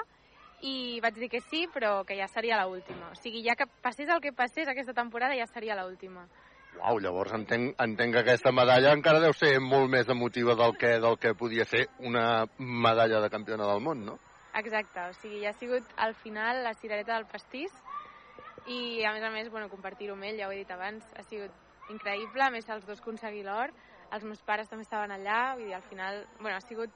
i 0.62 1.00
vaig 1.02 1.18
dir 1.18 1.28
que 1.28 1.40
sí, 1.50 1.66
però 1.74 2.04
que 2.06 2.16
ja 2.16 2.28
seria 2.30 2.56
la 2.56 2.68
última. 2.70 3.10
O 3.10 3.18
sigui, 3.18 3.42
ja 3.42 3.56
que 3.58 3.66
passés 3.82 4.08
el 4.08 4.22
que 4.22 4.32
passés 4.32 4.68
aquesta 4.70 4.94
temporada, 4.94 5.36
ja 5.38 5.46
seria 5.50 5.74
la 5.74 5.86
última. 5.86 6.26
Uau, 6.78 6.98
llavors 7.04 7.34
entenc, 7.36 7.74
entenc 7.82 8.14
que 8.14 8.22
aquesta 8.22 8.52
medalla 8.54 8.94
encara 8.96 9.20
deu 9.20 9.34
ser 9.36 9.58
molt 9.60 9.90
més 9.92 10.08
emotiva 10.08 10.54
del 10.56 10.76
que, 10.78 10.94
del 11.02 11.18
que 11.20 11.34
podia 11.36 11.66
ser 11.68 11.88
una 12.00 12.46
medalla 12.58 13.20
de 13.20 13.30
campiona 13.30 13.66
del 13.68 13.82
món, 13.84 14.06
no? 14.06 14.16
Exacte, 14.56 15.04
o 15.10 15.12
sigui, 15.16 15.42
ja 15.42 15.50
ha 15.52 15.58
sigut 15.58 15.92
al 15.96 16.14
final 16.14 16.62
la 16.64 16.74
cirereta 16.78 17.16
del 17.16 17.28
pastís 17.28 17.72
i 18.68 19.02
a 19.04 19.12
més 19.12 19.24
a 19.24 19.30
més, 19.34 19.50
bueno, 19.50 19.68
compartir-ho 19.72 20.14
amb 20.14 20.28
ell, 20.28 20.38
ja 20.38 20.48
ho 20.48 20.52
he 20.54 20.60
dit 20.60 20.70
abans, 20.70 21.04
ha 21.18 21.24
sigut 21.26 21.90
increïble, 21.92 22.44
a 22.44 22.52
més 22.54 22.68
els 22.70 22.84
dos 22.88 23.00
aconseguir 23.00 23.46
l'or, 23.48 23.72
els 24.12 24.24
meus 24.28 24.42
pares 24.44 24.68
també 24.68 24.84
estaven 24.86 25.12
allà, 25.12 25.54
vull 25.56 25.66
dir, 25.66 25.74
al 25.76 25.88
final, 25.88 26.22
bueno, 26.38 26.56
ha 26.56 26.64
sigut 26.64 26.92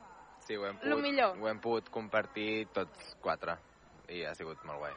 Sí, 0.46 0.54
ho 0.56 0.66
hem 0.66 0.76
Lo 0.82 0.96
pogut, 0.96 1.02
millor. 1.02 1.38
ho 1.40 1.48
hem 1.50 1.58
pogut 1.60 1.88
compartir 1.90 2.66
tots 2.74 3.16
quatre 3.22 3.56
i 4.14 4.22
ha 4.24 4.34
sigut 4.38 4.62
molt 4.64 4.78
guai. 4.78 4.94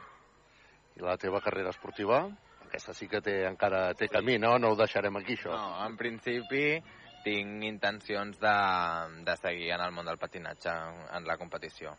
I 0.96 1.02
la 1.02 1.16
teva 1.18 1.40
carrera 1.42 1.72
esportiva? 1.74 2.22
Aquesta 2.68 2.94
sí 2.94 3.08
que 3.10 3.20
té, 3.20 3.40
encara 3.48 3.94
té 3.98 4.06
camí, 4.08 4.38
no? 4.38 4.56
No 4.62 4.70
ho 4.70 4.78
deixarem 4.78 5.16
aquí, 5.18 5.34
això. 5.34 5.50
No, 5.50 5.72
en 5.86 5.96
principi 5.98 6.78
tinc 7.24 7.64
intencions 7.66 8.38
de, 8.40 8.54
de 9.26 9.36
seguir 9.42 9.72
en 9.74 9.82
el 9.84 9.92
món 9.92 10.06
del 10.06 10.18
patinatge 10.22 10.70
en 11.18 11.26
la 11.26 11.36
competició. 11.40 11.96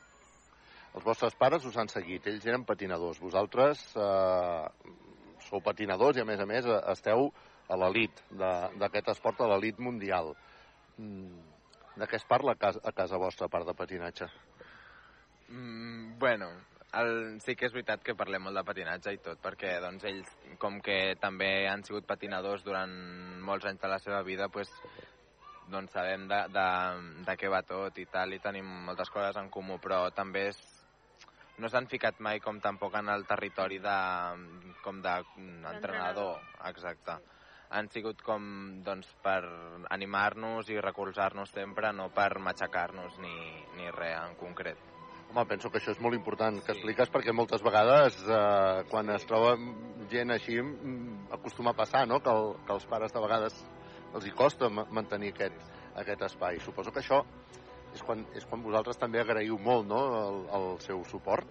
Els 0.95 1.03
vostres 1.07 1.35
pares 1.39 1.65
us 1.67 1.77
han 1.79 1.91
seguit, 1.91 2.25
ells 2.27 2.47
eren 2.47 2.63
patinadors. 2.67 3.19
Vosaltres 3.23 3.83
eh, 3.95 4.65
sou 5.49 5.61
patinadors 5.63 6.17
i, 6.17 6.23
a 6.23 6.27
més 6.27 6.39
a 6.39 6.47
més, 6.47 6.67
esteu 6.95 7.29
a 7.71 7.77
l'elit 7.79 8.23
d'aquest 8.31 9.11
esport, 9.13 9.39
a 9.43 9.51
l'elit 9.53 9.79
mundial. 9.79 10.33
Mm, 10.97 11.50
de 11.95 12.07
què 12.07 12.17
es 12.19 12.27
parla 12.27 12.55
a 12.55 12.59
casa, 12.59 12.81
a 12.83 12.91
casa 12.95 13.19
vostra, 13.21 13.47
a 13.47 13.53
part 13.53 13.67
de 13.67 13.75
patinatge? 13.77 14.27
Mm, 15.49 16.17
bueno, 16.19 16.49
el, 16.99 17.39
sí 17.43 17.55
que 17.55 17.67
és 17.67 17.75
veritat 17.75 18.03
que 18.03 18.15
parlem 18.19 18.43
molt 18.47 18.57
de 18.57 18.65
patinatge 18.67 19.13
i 19.15 19.21
tot, 19.23 19.39
perquè 19.43 19.77
doncs, 19.83 20.05
ells, 20.07 20.35
com 20.59 20.79
que 20.83 21.15
també 21.21 21.67
han 21.69 21.83
sigut 21.87 22.07
patinadors 22.07 22.65
durant 22.67 22.93
molts 23.47 23.67
anys 23.69 23.81
de 23.83 23.91
la 23.91 23.99
seva 24.03 24.21
vida, 24.27 24.49
pues, 24.51 24.71
doncs 25.71 25.93
sabem 25.95 26.27
de, 26.27 26.41
de, 26.51 26.67
de 27.27 27.35
què 27.39 27.51
va 27.51 27.63
tot 27.67 27.97
i 28.01 28.05
tal, 28.11 28.35
i 28.35 28.41
tenim 28.43 28.67
moltes 28.87 29.11
coses 29.13 29.39
en 29.39 29.49
comú, 29.53 29.79
però 29.83 30.03
també 30.15 30.49
és, 30.51 30.59
no 31.63 31.69
s'han 31.69 31.87
ficat 31.91 32.19
mai 32.19 32.41
com 32.43 32.59
tampoc 32.59 32.95
en 32.99 33.11
el 33.13 33.27
territori 33.29 33.79
de, 33.83 33.97
com 34.83 34.99
d'entrenador, 35.03 36.41
exacte. 36.67 37.19
Han 37.71 37.87
sigut 37.89 38.19
com 38.25 38.43
doncs, 38.83 39.07
per 39.23 39.39
animar-nos 39.95 40.69
i 40.69 40.79
recolzar-nos 40.83 41.53
sempre, 41.55 41.93
no 41.95 42.09
per 42.11 42.33
matxacar-nos 42.43 43.19
ni, 43.23 43.35
ni 43.77 43.91
res 43.95 44.17
en 44.19 44.35
concret. 44.39 44.77
Home, 45.31 45.45
penso 45.47 45.69
que 45.71 45.79
això 45.79 45.93
és 45.95 46.01
molt 46.03 46.17
important 46.17 46.57
que 46.59 46.73
expliques 46.75 47.07
perquè 47.13 47.31
moltes 47.31 47.63
vegades 47.63 48.17
eh, 48.27 48.81
quan 48.91 49.07
es 49.15 49.23
troba 49.29 49.53
gent 50.11 50.33
així 50.35 50.57
acostuma 51.31 51.71
a 51.71 51.77
passar, 51.77 52.03
no?, 52.11 52.19
que, 52.19 52.33
el, 52.33 52.51
que 52.67 52.75
els 52.75 52.87
pares 52.91 53.15
de 53.15 53.21
vegades 53.23 53.55
els 54.11 54.27
hi 54.27 54.33
costa 54.35 54.67
ma- 54.67 54.83
mantenir 54.91 55.31
aquest, 55.31 55.55
aquest 56.03 56.27
espai. 56.27 56.59
Suposo 56.59 56.91
que 56.91 56.99
això 56.99 57.21
és 57.95 58.03
quan, 58.03 58.25
és 58.35 58.43
quan 58.51 58.59
vosaltres 58.67 58.99
també 58.99 59.23
agraïu 59.23 59.55
molt, 59.59 59.87
no?, 59.87 60.01
el, 60.25 60.43
el 60.59 60.67
seu 60.83 61.05
suport. 61.07 61.47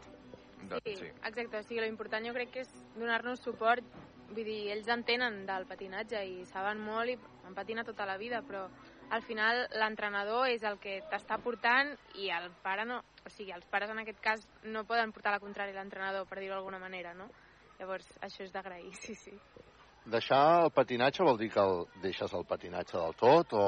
Sí, 0.85 0.99
sí, 1.01 1.09
exacte. 1.25 1.57
O 1.57 1.65
sigui, 1.65 1.81
l'important 1.81 2.29
jo 2.29 2.37
crec 2.37 2.53
que 2.53 2.67
és 2.67 2.77
donar-nos 2.99 3.41
suport. 3.41 3.89
Vull 4.31 4.47
dir, 4.47 4.61
ells 4.71 4.89
entenen 4.95 5.43
del 5.47 5.67
patinatge 5.67 6.21
i 6.23 6.45
saben 6.47 6.79
molt 6.85 7.11
i 7.11 7.17
han 7.47 7.57
patinat 7.57 7.89
tota 7.91 8.07
la 8.07 8.17
vida, 8.21 8.43
però 8.47 8.69
al 9.11 9.25
final 9.27 9.65
l'entrenador 9.75 10.47
és 10.49 10.63
el 10.63 10.79
que 10.79 11.01
t'està 11.11 11.41
portant 11.43 11.97
i 12.15 12.31
el 12.31 12.51
pare 12.63 12.87
no... 12.87 13.01
O 13.27 13.29
sigui, 13.29 13.51
els 13.53 13.67
pares 13.69 13.91
en 13.93 13.99
aquest 14.01 14.21
cas 14.25 14.47
no 14.73 14.87
poden 14.89 15.11
portar 15.13 15.35
la 15.35 15.43
contrària 15.43 15.75
a 15.75 15.81
l'entrenador, 15.81 16.25
per 16.31 16.39
dir-ho 16.39 16.55
d'alguna 16.55 16.79
manera, 16.81 17.13
no? 17.13 17.27
Llavors, 17.81 18.07
això 18.25 18.47
és 18.47 18.55
d'agrair, 18.55 18.95
sí, 18.97 19.17
sí. 19.19 19.35
Deixar 20.11 20.41
el 20.63 20.71
patinatge 20.73 21.27
vol 21.27 21.37
dir 21.37 21.51
que 21.53 21.61
el, 21.61 21.83
deixes 22.01 22.33
el 22.33 22.47
patinatge 22.49 22.97
del 22.97 23.13
tot 23.21 23.53
o 23.53 23.65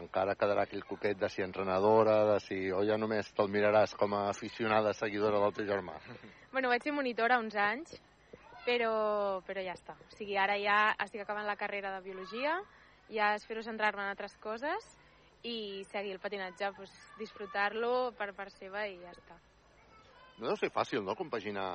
encara 0.00 0.38
quedarà 0.40 0.64
aquell 0.64 0.86
coquet 0.88 1.18
de 1.20 1.28
si 1.28 1.44
entrenadora, 1.44 2.16
de 2.32 2.38
si 2.40 2.58
o 2.72 2.80
ja 2.88 2.96
només 2.96 3.28
te'l 3.36 3.52
miraràs 3.52 3.92
com 4.00 4.16
a 4.16 4.24
aficionada 4.30 4.94
seguidora 4.96 5.42
del 5.44 5.52
teu 5.58 5.68
germà? 5.68 5.98
Bueno, 6.54 6.70
vaig 6.72 6.86
ser 6.86 6.94
monitora 6.96 7.38
uns 7.42 7.58
anys, 7.60 7.98
però, 8.64 9.40
però 9.46 9.62
ja 9.64 9.74
està. 9.76 9.96
O 9.96 10.12
sigui, 10.16 10.36
ara 10.40 10.56
ja 10.60 10.78
estic 11.04 11.24
acabant 11.24 11.46
la 11.46 11.58
carrera 11.60 11.92
de 11.94 12.04
biologia, 12.04 12.56
ja 13.12 13.34
espero 13.38 13.62
centrar-me 13.62 14.02
en 14.02 14.12
altres 14.12 14.36
coses 14.42 14.94
i 15.44 15.84
seguir 15.90 16.14
el 16.16 16.22
patinatge, 16.22 16.72
pues, 16.76 16.94
disfrutar-lo 17.20 18.12
per 18.18 18.32
part 18.36 18.52
seva 18.56 18.86
i 18.88 18.96
ja 19.02 19.12
està. 19.12 19.36
No 20.40 20.48
deu 20.48 20.56
ser 20.58 20.72
fàcil, 20.74 21.04
no?, 21.04 21.14
compaginar 21.14 21.68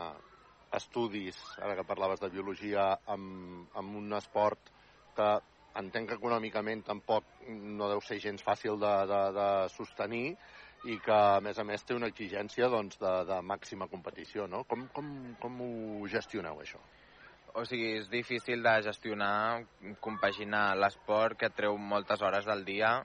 estudis, 0.76 1.38
ara 1.62 1.76
que 1.78 1.86
parlaves 1.88 2.20
de 2.22 2.30
biologia, 2.34 2.92
amb, 3.10 3.70
amb 3.78 4.02
un 4.02 4.12
esport 4.18 4.74
que 5.18 5.30
entenc 5.80 6.10
que 6.10 6.18
econòmicament 6.18 6.82
tampoc 6.86 7.26
no 7.48 7.90
deu 7.92 8.02
ser 8.06 8.20
gens 8.22 8.44
fàcil 8.46 8.80
de, 8.82 8.94
de, 9.10 9.22
de 9.38 9.48
sostenir 9.74 10.26
i 10.88 10.96
que, 11.04 11.12
a 11.12 11.42
més 11.44 11.60
a 11.60 11.66
més, 11.68 11.84
té 11.84 11.96
una 11.96 12.08
exigència 12.08 12.70
doncs, 12.72 13.00
de, 13.02 13.14
de 13.28 13.42
màxima 13.44 13.90
competició, 13.92 14.48
no? 14.48 14.64
Com, 14.70 14.88
com, 14.96 15.12
com 15.42 15.62
ho 15.66 16.08
gestioneu, 16.08 16.62
això? 16.64 16.80
O 17.60 17.66
sigui, 17.66 17.96
és 17.98 18.10
difícil 18.12 18.62
de 18.64 18.76
gestionar, 18.86 19.66
compaginar 20.00 20.78
l'esport 20.78 21.40
que 21.40 21.50
treu 21.50 21.78
moltes 21.78 22.22
hores 22.22 22.46
del 22.48 22.64
dia 22.68 23.00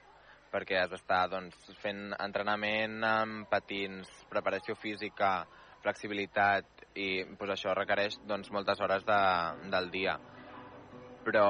perquè 0.55 0.79
has 0.79 0.93
d'estar 0.93 1.25
doncs, 1.33 1.57
fent 1.83 2.13
entrenament 2.23 3.01
amb 3.09 3.49
patins, 3.51 4.11
preparació 4.31 4.77
física, 4.79 5.41
flexibilitat 5.83 6.85
i 6.95 7.25
doncs, 7.25 7.57
això 7.57 7.75
requereix 7.75 8.21
doncs, 8.29 8.53
moltes 8.55 8.81
hores 8.85 9.03
de, 9.09 9.19
del 9.73 9.91
dia. 9.91 10.15
Però 11.27 11.49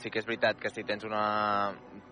sí 0.00 0.10
que 0.10 0.18
és 0.18 0.26
veritat 0.26 0.58
que 0.58 0.72
si 0.72 0.82
tens 0.88 1.06
una... 1.06 1.22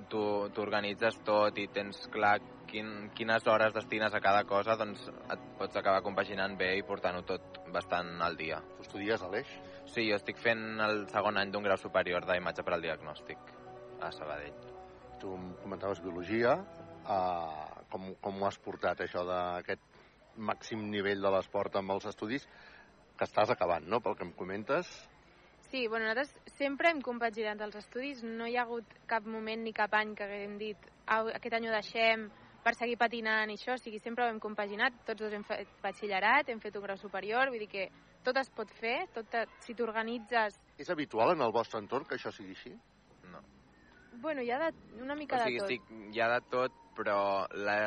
tu 0.09 0.21
t'organitzes 0.57 1.19
tot 1.27 1.59
i 1.61 1.67
tens 1.73 2.07
clar 2.13 2.39
quin, 2.69 3.11
quines 3.17 3.47
hores 3.49 3.75
destines 3.75 4.15
a 4.15 4.21
cada 4.25 4.45
cosa, 4.49 4.77
doncs 4.79 5.09
et 5.09 5.45
pots 5.59 5.77
acabar 5.81 6.03
compaginant 6.05 6.57
bé 6.61 6.75
i 6.79 6.85
portant-ho 6.87 7.25
tot 7.27 7.61
bastant 7.75 8.21
al 8.23 8.37
dia. 8.39 8.61
Tu 8.77 8.87
estudies 8.87 9.23
a 9.23 9.31
l'Eix? 9.33 9.51
Sí, 9.89 10.07
jo 10.11 10.17
estic 10.19 10.41
fent 10.43 10.81
el 10.85 11.07
segon 11.13 11.41
any 11.41 11.53
d'un 11.53 11.65
grau 11.65 11.81
superior 11.81 12.27
d'imatge 12.29 12.65
per 12.65 12.77
al 12.77 12.85
diagnòstic 12.85 13.53
a 14.05 14.13
Sabadell. 14.15 14.57
Tu 15.19 15.35
em 15.35 15.53
comentaves 15.65 16.03
biologia, 16.05 16.55
uh, 17.03 17.85
com, 17.91 18.13
com 18.23 18.43
ho 18.43 18.47
has 18.47 18.59
portat, 18.63 19.01
això 19.03 19.25
d'aquest 19.27 19.83
màxim 20.39 20.85
nivell 20.93 21.25
de 21.25 21.33
l'esport 21.35 21.81
amb 21.81 21.97
els 21.97 22.07
estudis, 22.07 22.47
que 23.19 23.27
estàs 23.27 23.51
acabant, 23.51 23.89
no?, 23.91 23.99
pel 24.01 24.15
que 24.15 24.29
em 24.29 24.35
comentes. 24.39 24.91
Sí, 25.69 25.89
bueno, 25.91 26.07
nosaltres 26.07 26.31
sempre 26.57 26.93
hem 26.93 27.01
compaginat 27.05 27.61
els 27.67 27.75
estudis, 27.81 28.23
no 28.23 28.47
hi 28.47 28.55
ha 28.57 28.63
hagut 28.63 28.95
cap 29.11 29.27
moment 29.27 29.67
ni 29.67 29.75
cap 29.77 29.93
any 29.99 30.15
que 30.17 30.25
haguem 30.25 30.55
dit 30.61 30.87
"Au, 31.07 31.29
aquest 31.29 31.59
any 31.59 31.67
ho 31.69 31.75
deixem 31.75 32.29
per 32.69 32.77
seguir 32.77 32.99
patinant 33.01 33.49
i 33.49 33.57
això, 33.57 33.79
o 33.79 33.81
sigui, 33.81 33.97
sempre 34.03 34.27
ho 34.27 34.29
hem 34.29 34.39
compaginat, 34.45 34.97
tots 35.09 35.23
dos 35.23 35.33
hem 35.33 35.45
fet 35.49 35.71
batxillerat, 35.81 36.51
hem 36.53 36.61
fet 36.61 36.77
un 36.77 36.85
grau 36.85 36.99
superior, 37.01 37.49
vull 37.49 37.65
dir 37.65 37.71
que 37.73 37.87
tot 38.27 38.37
es 38.37 38.51
pot 38.53 38.69
fer, 38.77 38.99
tot, 39.15 39.37
si 39.65 39.77
t'organitzes... 39.79 40.59
És 40.77 40.91
habitual 40.93 41.33
en 41.33 41.47
el 41.47 41.55
vostre 41.55 41.81
entorn 41.81 42.05
que 42.05 42.19
això 42.19 42.33
sigui 42.35 42.53
així? 42.59 42.75
Bueno, 44.21 44.43
hi 44.45 44.51
ha 44.53 44.59
de, 44.61 44.69
una 45.01 45.17
mica 45.17 45.39
o 45.39 45.47
sigui, 45.47 45.63
de 45.63 45.79
tot. 45.79 45.89
sí, 45.89 46.11
hi 46.13 46.21
ha 46.21 46.29
de 46.35 46.41
tot, 46.53 46.77
però 46.97 47.19
la 47.57 47.79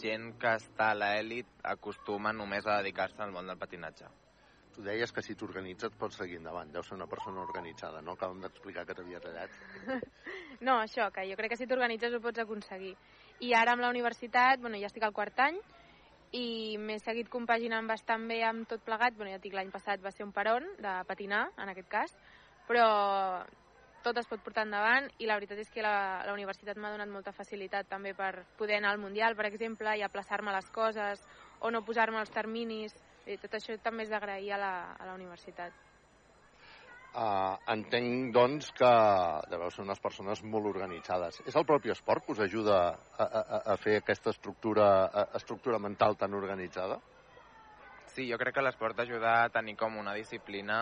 gent 0.00 0.30
que 0.40 0.54
està 0.56 0.92
a 0.92 0.96
l'elit 0.96 1.50
acostuma 1.74 2.32
només 2.32 2.64
a 2.64 2.78
dedicar-se 2.80 3.20
al 3.24 3.34
món 3.34 3.50
del 3.50 3.60
patinatge. 3.60 4.08
Tu 4.74 4.82
deies 4.82 5.12
que 5.14 5.22
si 5.22 5.36
t'organitzes 5.38 5.92
pots 5.98 6.16
seguir 6.18 6.40
endavant. 6.40 6.72
Deus 6.74 6.88
ser 6.88 6.96
una 6.96 7.06
persona 7.06 7.44
organitzada, 7.44 8.00
no? 8.02 8.16
Acabem 8.16 8.40
d'explicar 8.42 8.82
que 8.88 8.96
t'havia 8.96 9.20
tallat. 9.22 9.52
No, 10.64 10.78
això, 10.78 11.08
que 11.12 11.24
jo 11.26 11.34
crec 11.36 11.50
que 11.50 11.56
si 11.58 11.66
t'organitzes 11.66 12.14
ho 12.14 12.20
pots 12.22 12.40
aconseguir. 12.40 12.92
I 13.40 13.54
ara 13.54 13.74
amb 13.74 13.82
la 13.82 13.90
universitat, 13.90 14.60
bueno, 14.60 14.78
ja 14.78 14.86
estic 14.86 15.02
al 15.02 15.14
quart 15.16 15.40
any, 15.42 15.58
i 16.34 16.76
m'he 16.78 16.98
seguit 16.98 17.28
compaginant 17.30 17.86
bastant 17.86 18.26
bé 18.30 18.40
amb 18.46 18.66
tot 18.68 18.82
plegat. 18.86 19.14
Bueno, 19.16 19.32
ja 19.32 19.42
dic, 19.42 19.54
l'any 19.54 19.70
passat 19.74 20.02
va 20.02 20.10
ser 20.14 20.26
un 20.26 20.32
peron 20.34 20.66
de 20.82 20.94
patinar, 21.08 21.46
en 21.58 21.70
aquest 21.70 21.90
cas, 21.90 22.16
però 22.68 22.88
tot 24.04 24.18
es 24.20 24.28
pot 24.28 24.42
portar 24.44 24.66
endavant 24.66 25.06
i 25.22 25.28
la 25.28 25.38
veritat 25.38 25.62
és 25.62 25.70
que 25.72 25.82
la, 25.84 26.22
la 26.26 26.34
universitat 26.36 26.76
m'ha 26.76 26.92
donat 26.92 27.08
molta 27.08 27.32
facilitat 27.32 27.88
també 27.88 28.12
per 28.18 28.44
poder 28.58 28.76
anar 28.80 28.92
al 28.92 29.00
Mundial, 29.00 29.36
per 29.38 29.46
exemple, 29.48 29.94
i 29.96 30.04
aplaçar-me 30.04 30.52
les 30.52 30.68
coses 30.74 31.22
o 31.60 31.70
no 31.72 31.84
posar-me 31.86 32.20
els 32.20 32.34
terminis. 32.34 32.92
I 33.24 33.38
tot 33.40 33.56
això 33.56 33.78
també 33.80 34.04
és 34.04 34.12
d'agrair 34.12 34.52
a, 34.52 34.60
la, 34.60 34.74
a 34.98 35.08
la 35.08 35.16
universitat. 35.16 35.72
Uh, 37.14 37.54
entenc, 37.70 38.32
doncs, 38.34 38.72
que 38.74 38.88
deveu 39.46 39.70
ser 39.70 39.84
unes 39.84 40.00
persones 40.02 40.40
molt 40.50 40.66
organitzades. 40.66 41.36
És 41.46 41.54
el 41.54 41.66
propi 41.68 41.92
esport 41.94 42.24
que 42.26 42.34
us 42.34 42.40
ajuda 42.42 42.78
a, 42.90 43.24
a, 43.24 43.42
a 43.70 43.76
fer 43.78 44.00
aquesta 44.00 44.32
estructura, 44.34 44.88
a, 45.06 45.22
estructura 45.38 45.78
mental 45.78 46.16
tan 46.18 46.34
organitzada? 46.34 46.98
Sí, 48.10 48.26
jo 48.26 48.38
crec 48.38 48.56
que 48.56 48.64
l'esport 48.66 48.98
t'ajuda 48.98 49.36
a 49.44 49.52
tenir 49.54 49.76
com 49.78 49.94
una 50.00 50.14
disciplina 50.18 50.80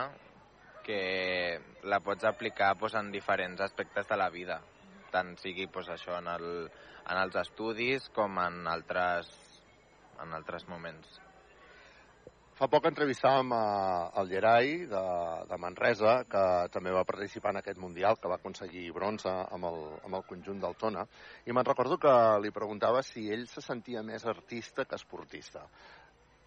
que 0.82 1.60
la 1.84 2.00
pots 2.00 2.24
aplicar 2.24 2.74
pues, 2.80 2.96
en 2.96 3.12
diferents 3.12 3.60
aspectes 3.60 4.08
de 4.08 4.16
la 4.16 4.30
vida, 4.32 4.60
tant 5.12 5.34
sigui 5.40 5.68
pues, 5.68 5.88
això 5.92 6.16
en, 6.16 6.32
el, 6.32 6.48
en 7.12 7.20
els 7.26 7.36
estudis 7.44 8.08
com 8.16 8.40
en 8.42 8.66
altres, 8.72 9.30
en 10.24 10.32
altres 10.36 10.68
moments. 10.68 11.21
Fa 12.62 12.68
poc 12.70 12.84
entrevistàvem 12.86 13.48
a, 13.56 13.64
el 14.20 14.28
Gerai 14.30 14.68
de, 14.86 14.98
de 15.50 15.56
Manresa, 15.58 16.12
que 16.30 16.42
també 16.70 16.92
va 16.94 17.00
participar 17.02 17.50
en 17.50 17.58
aquest 17.58 17.80
Mundial, 17.82 18.14
que 18.22 18.30
va 18.30 18.36
aconseguir 18.38 18.84
bronze 18.94 19.32
amb 19.56 19.66
el, 19.66 19.80
amb 20.06 20.18
el 20.20 20.22
conjunt 20.28 20.60
del 20.62 20.76
Tona, 20.78 21.02
i 21.42 21.50
me'n 21.50 21.66
recordo 21.66 21.98
que 22.04 22.12
li 22.44 22.54
preguntava 22.54 23.02
si 23.02 23.24
ell 23.34 23.42
se 23.50 23.64
sentia 23.66 24.04
més 24.06 24.28
artista 24.30 24.86
que 24.86 24.94
esportista. 24.94 25.64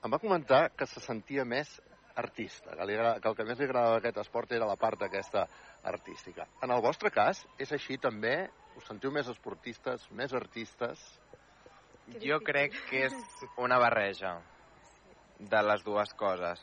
Em 0.08 0.16
va 0.16 0.22
comentar 0.24 0.62
que 0.80 0.88
se 0.88 1.04
sentia 1.04 1.44
més 1.44 1.76
artista, 2.16 2.72
que, 2.80 2.88
li, 2.88 2.96
que 2.96 3.34
el 3.34 3.36
que 3.36 3.50
més 3.52 3.60
li 3.60 3.68
agradava 3.68 4.00
d'aquest 4.00 4.24
esport 4.24 4.56
era 4.56 4.72
la 4.72 4.80
part 4.80 5.04
aquesta 5.04 5.44
artística. 5.84 6.48
En 6.64 6.72
el 6.72 6.88
vostre 6.88 7.12
cas, 7.12 7.44
és 7.60 7.76
així 7.76 8.00
també? 8.00 8.38
Us 8.80 8.88
sentiu 8.88 9.12
més 9.12 9.28
esportistes, 9.36 10.08
més 10.16 10.32
artistes? 10.32 11.04
Jo 12.24 12.40
crec 12.40 12.86
que 12.88 13.10
és 13.12 13.48
una 13.60 13.84
barreja 13.84 14.38
de 15.40 15.62
les 15.64 15.84
dues 15.84 16.14
coses, 16.18 16.62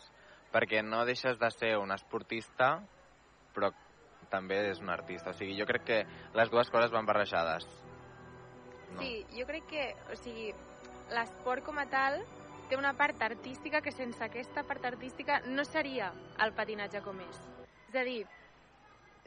perquè 0.52 0.82
no 0.84 1.04
deixes 1.08 1.38
de 1.38 1.50
ser 1.54 1.76
un 1.80 1.92
esportista, 1.92 2.74
però 3.54 3.72
també 4.32 4.58
és 4.70 4.80
un 4.80 4.90
artista. 4.90 5.30
O 5.30 5.36
sigui, 5.36 5.56
jo 5.58 5.66
crec 5.68 5.84
que 5.88 6.02
les 6.36 6.50
dues 6.50 6.70
coses 6.72 6.92
van 6.92 7.08
barrejades. 7.08 7.66
Sí, 8.98 9.24
jo 9.32 9.46
crec 9.48 9.66
que, 9.70 9.88
o 10.12 10.16
sigui, 10.20 10.52
l'esport 11.12 11.64
com 11.64 11.80
a 11.80 11.86
tal 11.90 12.20
té 12.68 12.78
una 12.78 12.94
part 12.96 13.20
artística 13.24 13.82
que 13.84 13.92
sense 13.92 14.22
aquesta 14.24 14.64
part 14.68 14.84
artística 14.88 15.40
no 15.46 15.64
seria 15.68 16.12
el 16.44 16.54
patinatge 16.56 17.02
com 17.04 17.20
és. 17.20 17.40
És 17.90 17.98
a 18.00 18.04
dir, 18.08 18.22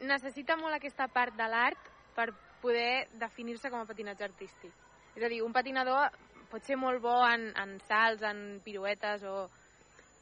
necessita 0.02 0.56
molt 0.58 0.74
aquesta 0.74 1.06
part 1.08 1.36
de 1.38 1.46
l'art 1.50 1.92
per 2.16 2.32
poder 2.62 3.06
definir-se 3.20 3.70
com 3.70 3.82
a 3.82 3.88
patinatge 3.88 4.26
artístic. 4.26 4.72
És 5.14 5.22
a 5.22 5.30
dir, 5.30 5.42
un 5.44 5.54
patinador 5.54 6.10
pot 6.56 6.64
ser 6.64 6.78
molt 6.80 7.02
bo 7.04 7.16
en, 7.28 7.50
en 7.60 7.76
salts, 7.84 8.24
en 8.24 8.60
piruetes, 8.64 9.24
o... 9.28 9.46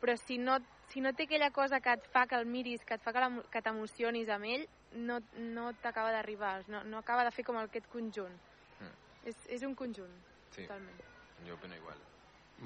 però 0.03 0.16
si 0.18 0.39
no, 0.43 0.59
si 0.91 1.03
no 1.05 1.12
té 1.14 1.28
aquella 1.28 1.53
cosa 1.55 1.78
que 1.80 1.95
et 1.95 2.09
fa 2.12 2.26
que 2.26 2.39
el 2.41 2.49
miris, 2.51 2.82
que 2.85 2.99
et 2.99 3.05
fa 3.05 3.14
que, 3.14 3.22
la, 3.22 3.30
que 3.53 3.62
t'emocionis 3.62 4.32
amb 4.35 4.49
ell, 4.51 4.64
no, 5.07 5.20
no 5.55 5.68
t'acaba 5.82 6.11
d'arribar, 6.14 6.57
no, 6.72 6.82
no 6.91 6.99
acaba 7.03 7.24
de 7.26 7.32
fer 7.35 7.47
com 7.47 7.61
aquest 7.61 7.87
conjunt. 7.93 8.35
Mm. 8.80 8.97
És, 9.30 9.45
és 9.59 9.66
un 9.66 9.76
conjunt, 9.78 10.16
Sí. 10.55 10.62
totalment. 10.62 10.99
Jo 11.47 11.55
opino 11.55 11.74
igual. 11.78 12.03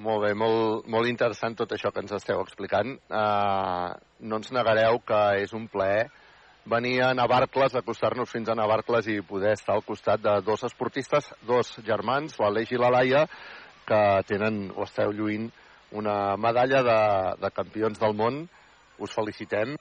Molt 0.04 0.20
bé, 0.22 0.32
molt, 0.36 0.88
molt 0.92 1.08
interessant 1.08 1.56
tot 1.56 1.72
això 1.72 1.90
que 1.92 2.02
ens 2.04 2.12
esteu 2.12 2.40
explicant. 2.44 2.98
Uh, 3.08 3.94
no 4.20 4.40
ens 4.40 4.52
negareu 4.52 5.00
que 5.00 5.20
és 5.42 5.54
un 5.56 5.64
plaer 5.72 6.10
venir 6.68 7.02
a 7.02 7.14
Navarcles, 7.14 7.74
acostar-nos 7.74 8.30
fins 8.30 8.48
a 8.48 8.54
Navarcles 8.54 9.08
i 9.08 9.20
poder 9.24 9.54
estar 9.56 9.74
al 9.74 9.84
costat 9.86 10.20
de 10.20 10.34
dos 10.44 10.64
esportistes, 10.68 11.32
dos 11.48 11.72
germans, 11.86 12.36
l'Aleix 12.38 12.72
i 12.72 12.80
la 12.80 12.92
Laia, 12.92 13.24
que 13.88 14.02
tenen 14.28 14.68
o 14.76 14.84
esteu 14.84 15.12
lluint 15.16 15.48
una 15.96 16.36
medalla 16.36 16.82
de, 16.84 17.00
de 17.40 17.50
campions 17.56 18.00
del 18.00 18.16
món. 18.16 18.42
Us 18.98 19.14
felicitem. 19.14 19.76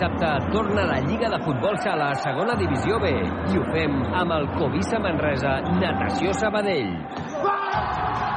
Dissabte 0.00 0.50
torna 0.50 0.86
la 0.86 0.98
Lliga 1.00 1.28
de 1.28 1.38
Futbol 1.44 1.76
Sala 1.84 2.10
a 2.10 2.14
segona 2.14 2.54
divisió 2.56 2.96
B 3.02 3.10
i 3.52 3.58
ho 3.58 3.64
fem 3.68 3.98
amb 4.16 4.32
el 4.32 4.46
Covisa 4.56 4.96
Manresa 4.98 5.58
Natació 5.76 6.32
Sabadell. 6.32 6.94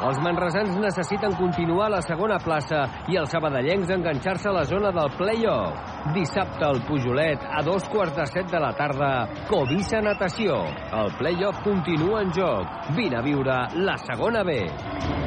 Els 0.04 0.20
manresans 0.20 0.76
necessiten 0.84 1.38
continuar 1.40 1.88
a 1.88 1.94
la 1.96 2.02
segona 2.04 2.42
plaça 2.44 2.84
i 3.08 3.16
els 3.16 3.32
sabadellencs 3.32 3.96
enganxar-se 3.96 4.52
a 4.52 4.58
la 4.58 4.66
zona 4.68 4.92
del 4.92 5.16
play-off. 5.16 5.96
Dissabte 6.12 6.68
al 6.68 6.84
Pujolet, 6.84 7.48
a 7.48 7.64
dos 7.64 7.88
quarts 7.88 8.18
de 8.20 8.28
set 8.28 8.52
de 8.52 8.60
la 8.60 8.74
tarda, 8.76 9.14
Covisa 9.48 10.04
Natació. 10.04 10.66
El 10.92 11.16
play-off 11.16 11.64
continua 11.64 12.26
en 12.26 12.36
joc. 12.36 12.90
Vine 12.98 13.22
a 13.22 13.24
viure 13.24 13.62
la 13.80 13.96
segona 14.04 14.44
B. 14.44 15.23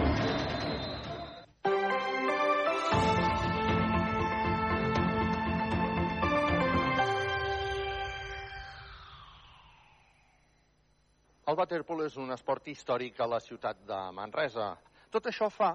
És 12.06 12.16
un 12.22 12.30
esport 12.30 12.68
històric 12.70 13.18
a 13.18 13.26
la 13.26 13.38
ciutat 13.42 13.80
de 13.88 13.96
Manresa. 14.14 14.66
Tot 15.10 15.26
això 15.26 15.48
fa 15.50 15.72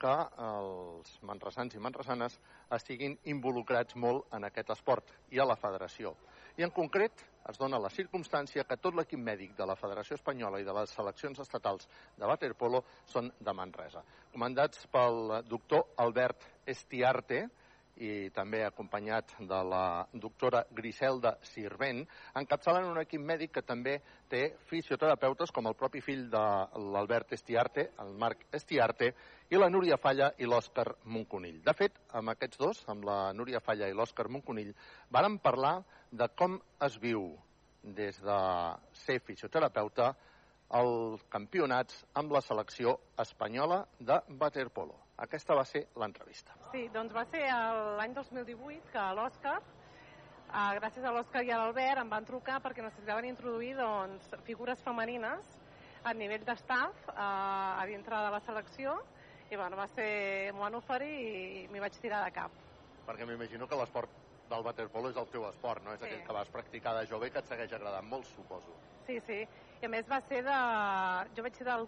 que 0.00 0.12
els 0.44 1.10
manresans 1.28 1.74
i 1.76 1.82
manresanes 1.82 2.38
estiguin 2.76 3.16
involucrats 3.32 3.96
molt 4.04 4.32
en 4.36 4.46
aquest 4.48 4.72
esport 4.74 5.12
i 5.36 5.40
a 5.40 5.46
la 5.48 5.56
federació. 5.60 6.14
I 6.56 6.64
en 6.64 6.72
concret 6.72 7.24
es 7.50 7.60
dona 7.60 7.80
la 7.82 7.90
circumstància 7.92 8.64
que 8.64 8.78
tot 8.80 8.96
l'equip 8.96 9.20
mèdic 9.20 9.52
de 9.58 9.66
la 9.68 9.76
Federació 9.76 10.16
Espanyola 10.16 10.60
i 10.62 10.64
de 10.64 10.74
les 10.76 10.94
seleccions 10.96 11.42
estatals 11.44 11.88
de 12.16 12.30
waterpolo 12.30 12.80
són 13.10 13.28
de 13.40 13.52
Manresa. 13.52 14.04
Comandats 14.32 14.86
pel 14.94 15.42
doctor 15.50 15.90
Albert 16.06 16.48
Estiarte, 16.64 17.44
i 18.02 18.30
també 18.34 18.64
acompanyat 18.64 19.36
de 19.38 19.60
la 19.70 20.06
doctora 20.12 20.64
Griselda 20.74 21.36
Sirvent, 21.46 22.02
encapçalen 22.40 22.88
un 22.90 22.98
equip 23.02 23.22
mèdic 23.22 23.52
que 23.54 23.62
també 23.62 24.00
té 24.30 24.42
fisioterapeutes 24.70 25.52
com 25.54 25.68
el 25.70 25.76
propi 25.78 26.02
fill 26.02 26.26
de 26.32 26.44
l'Albert 26.94 27.32
Estiarte, 27.36 27.88
el 28.02 28.12
Marc 28.18 28.46
Estiarte, 28.52 29.12
i 29.50 29.60
la 29.60 29.70
Núria 29.70 29.98
Falla 30.00 30.32
i 30.38 30.48
l'Òscar 30.48 30.88
Monconill. 31.04 31.60
De 31.62 31.74
fet, 31.78 32.00
amb 32.18 32.34
aquests 32.34 32.58
dos, 32.58 32.84
amb 32.90 33.06
la 33.06 33.18
Núria 33.32 33.62
Falla 33.62 33.88
i 33.88 33.94
l'Òscar 33.94 34.28
Monconill, 34.28 34.74
varen 35.10 35.38
parlar 35.38 35.76
de 36.10 36.28
com 36.34 36.58
es 36.82 36.98
viu 37.02 37.28
des 37.84 38.18
de 38.24 38.38
ser 39.04 39.20
fisioterapeuta 39.20 40.14
els 40.74 41.22
campionats 41.30 42.04
amb 42.14 42.32
la 42.32 42.40
selecció 42.42 42.98
espanyola 43.20 43.84
de 44.00 44.18
waterpolo. 44.40 44.96
Aquesta 45.16 45.54
va 45.54 45.62
ser 45.64 45.84
l'entrevista. 46.00 46.56
Sí, 46.72 46.88
doncs 46.94 47.14
va 47.14 47.22
ser 47.30 47.44
l'any 47.98 48.14
2018 48.16 48.90
que 48.90 49.04
l'Òscar, 49.14 49.58
eh, 49.60 50.72
gràcies 50.80 51.04
a 51.06 51.12
l'Òscar 51.14 51.44
i 51.46 51.52
a 51.54 51.58
l'Albert, 51.60 52.00
em 52.02 52.10
van 52.10 52.24
trucar 52.26 52.60
perquè 52.64 52.82
necessitaven 52.82 53.28
introduir 53.30 53.76
doncs, 53.78 54.26
figures 54.44 54.82
femenines 54.82 55.52
a 56.04 56.12
nivell 56.14 56.44
d'estaf 56.44 57.08
eh, 57.08 57.14
a 57.14 57.84
dintre 57.86 58.16
de 58.26 58.30
la 58.34 58.40
selecció 58.40 58.96
i 59.50 59.56
bueno, 59.56 59.76
va 59.76 59.86
ser, 59.86 60.52
m'ho 60.52 60.64
van 60.66 60.74
oferir 60.74 61.14
i 61.14 61.68
m'hi 61.70 61.80
vaig 61.80 61.98
tirar 62.00 62.24
de 62.24 62.32
cap. 62.34 62.50
Perquè 63.06 63.26
m'imagino 63.28 63.68
que 63.68 63.76
l'esport 63.78 64.10
del 64.50 64.64
waterpolo 64.64 65.10
és 65.12 65.16
el 65.20 65.28
teu 65.32 65.46
esport, 65.48 65.82
no? 65.84 65.92
És 65.94 66.00
Sí. 66.00 66.06
aquell 66.06 66.24
que 66.26 66.32
vas 66.32 66.50
practicar 66.50 66.94
de 66.98 67.06
jove 67.06 67.28
i 67.28 67.30
que 67.30 67.38
et 67.38 67.46
segueix 67.46 67.72
agradant 67.72 68.04
molt, 68.08 68.24
suposo. 68.26 68.74
Sí, 69.06 69.20
sí. 69.20 69.46
I 69.80 69.86
a 69.86 69.88
més 69.88 70.08
va 70.10 70.20
ser 70.20 70.42
de... 70.42 70.56
Jo 71.36 71.42
vaig 71.44 71.54
ser 71.56 71.64
del, 71.68 71.86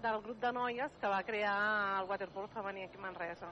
del 0.00 0.20
grup 0.22 0.40
de 0.40 0.52
noies 0.52 0.92
que 1.00 1.08
va 1.08 1.22
crear 1.22 2.00
el 2.00 2.08
waterpolo 2.08 2.48
femení 2.48 2.84
aquí 2.84 2.96
a 2.96 3.04
Manresa. 3.04 3.50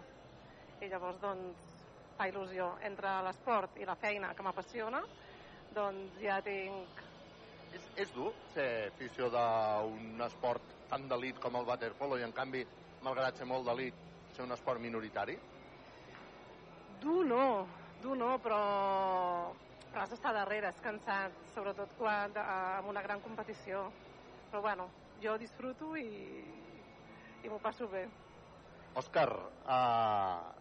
I 0.80 0.88
llavors, 0.88 1.20
doncs, 1.20 1.76
fa 2.16 2.28
il·lusió. 2.30 2.70
Entre 2.88 3.12
l'esport 3.26 3.76
i 3.78 3.86
la 3.86 3.96
feina 4.00 4.32
que 4.34 4.46
m'apassiona, 4.46 5.02
doncs 5.76 6.18
ja 6.22 6.40
tinc... 6.44 7.04
És, 7.76 7.84
és 8.00 8.12
dur 8.16 8.30
ser 8.54 8.68
afició 8.88 9.28
d'un 9.28 10.22
esport 10.24 10.76
tan 10.88 11.04
d'elit 11.10 11.40
com 11.42 11.58
el 11.60 11.68
waterpolo 11.68 12.16
i, 12.16 12.24
en 12.24 12.32
canvi, 12.32 12.64
malgrat 13.04 13.36
ser 13.36 13.48
molt 13.50 13.68
d'elit, 13.68 13.98
ser 14.32 14.46
un 14.46 14.56
esport 14.56 14.80
minoritari? 14.80 15.36
Dur 17.02 17.26
no, 17.28 17.66
dur 18.02 18.16
no, 18.16 18.30
però, 18.40 18.62
però 19.90 20.06
has 20.06 20.14
d'estar 20.14 20.32
darrere, 20.34 20.72
és 20.72 20.80
cansat, 20.80 21.36
sobretot 21.52 21.92
quan, 22.00 22.32
eh, 22.32 22.46
amb 22.78 22.88
una 22.88 23.04
gran 23.04 23.20
competició. 23.20 23.84
Però 24.48 24.64
bueno, 24.64 24.88
jo 25.22 25.36
disfruto 25.38 25.94
i, 25.96 26.08
i 27.42 27.48
m'ho 27.48 27.58
passo 27.62 27.88
bé. 27.90 28.04
Òscar, 28.98 29.28
uh, 29.68 30.52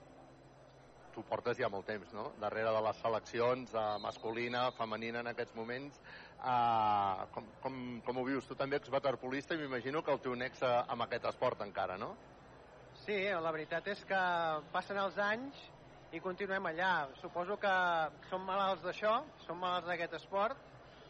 tu 1.16 1.24
portes 1.26 1.58
ja 1.58 1.70
molt 1.74 1.88
temps, 1.89 2.12
no?, 2.14 2.32
darrere 2.41 2.72
de 2.76 2.82
les 2.86 2.99
seleccions 3.01 3.74
uh, 3.74 3.97
masculina, 4.03 4.68
femenina 4.78 5.24
en 5.24 5.32
aquests 5.34 5.55
moments. 5.58 6.01
Uh, 6.38 7.26
com, 7.34 7.47
com, 7.64 7.78
com 8.05 8.20
ho 8.22 8.26
vius? 8.28 8.45
Tu 8.45 8.55
també 8.60 8.78
ets 8.78 8.91
waterpolista 8.93 9.55
i 9.55 9.62
m'imagino 9.62 10.03
que 10.05 10.14
el 10.14 10.22
teu 10.22 10.36
nexe 10.38 10.68
amb 10.68 11.08
aquest 11.08 11.26
esport 11.32 11.64
encara, 11.66 11.97
no? 11.97 12.12
Sí, 13.05 13.18
la 13.30 13.51
veritat 13.53 13.88
és 13.93 14.03
que 14.05 14.20
passen 14.74 14.97
els 15.01 15.18
anys 15.22 15.58
i 16.14 16.22
continuem 16.24 16.66
allà. 16.70 17.08
Suposo 17.22 17.58
que 17.62 17.74
som 18.30 18.45
malalts 18.45 18.84
d'això, 18.86 19.18
som 19.45 19.58
malalts 19.62 19.88
d'aquest 19.89 20.14
esport, 20.22 20.58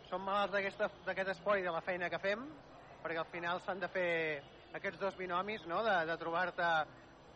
som 0.09 0.23
malalts 0.23 0.53
d'aquesta- 0.55 0.89
d'aquest 1.05 1.29
esport 1.35 1.59
i 1.59 1.63
de 1.67 1.71
la 1.75 1.81
feina 1.81 2.09
que 2.09 2.19
fem, 2.23 2.47
perquè 3.03 3.21
al 3.21 3.31
final 3.31 3.61
s'han 3.63 3.79
de 3.83 3.89
fer 3.91 4.09
aquests 4.77 4.99
dos 4.99 5.15
binomis, 5.17 5.65
no?, 5.69 5.83
de, 5.85 5.95
de 6.09 6.17
trobar-te 6.17 6.67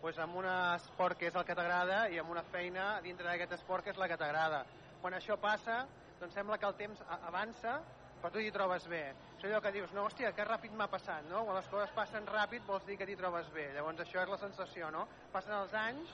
pues, 0.02 0.18
amb 0.20 0.36
un 0.42 0.48
esport 0.50 1.18
que 1.18 1.30
és 1.30 1.38
el 1.38 1.46
que 1.48 1.56
t'agrada 1.56 2.04
i 2.10 2.20
amb 2.20 2.34
una 2.34 2.44
feina 2.44 3.00
dintre 3.06 3.30
d'aquest 3.30 3.58
esport 3.60 3.86
que 3.86 3.94
és 3.94 4.00
la 4.02 4.10
que 4.10 4.18
t'agrada. 4.18 4.66
Quan 5.02 5.16
això 5.18 5.38
passa, 5.42 5.84
doncs 6.20 6.34
sembla 6.38 6.58
que 6.58 6.70
el 6.70 6.78
temps 6.78 7.02
avança, 7.22 7.80
però 8.22 8.34
tu 8.34 8.42
t'hi 8.42 8.52
trobes 8.54 8.86
bé. 8.90 9.04
És 9.38 9.46
allò 9.48 9.62
que 9.62 9.72
dius, 9.74 9.94
no, 9.98 10.06
hòstia, 10.06 10.34
que 10.38 10.46
ràpid 10.46 10.74
m'ha 10.78 10.90
passat, 10.92 11.26
no? 11.26 11.46
Quan 11.48 11.58
les 11.58 11.70
coses 11.72 11.94
passen 11.96 12.28
ràpid 12.30 12.68
vols 12.68 12.86
dir 12.86 12.98
que 13.00 13.08
t'hi 13.10 13.18
trobes 13.18 13.50
bé. 13.54 13.72
Llavors 13.74 14.04
això 14.04 14.22
és 14.22 14.30
la 14.30 14.38
sensació, 14.42 14.92
no? 14.94 15.08
Passen 15.34 15.58
els 15.58 15.74
anys 15.74 16.14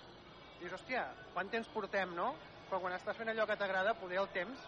dius, 0.60 0.74
hòstia, 0.74 1.04
quant 1.34 1.52
temps 1.52 1.68
portem, 1.74 2.16
no? 2.16 2.32
Però 2.68 2.80
quan 2.84 2.96
estàs 2.96 3.20
fent 3.20 3.32
allò 3.32 3.46
que 3.48 3.60
t'agrada, 3.60 3.96
poder 4.00 4.20
el 4.22 4.32
temps 4.34 4.64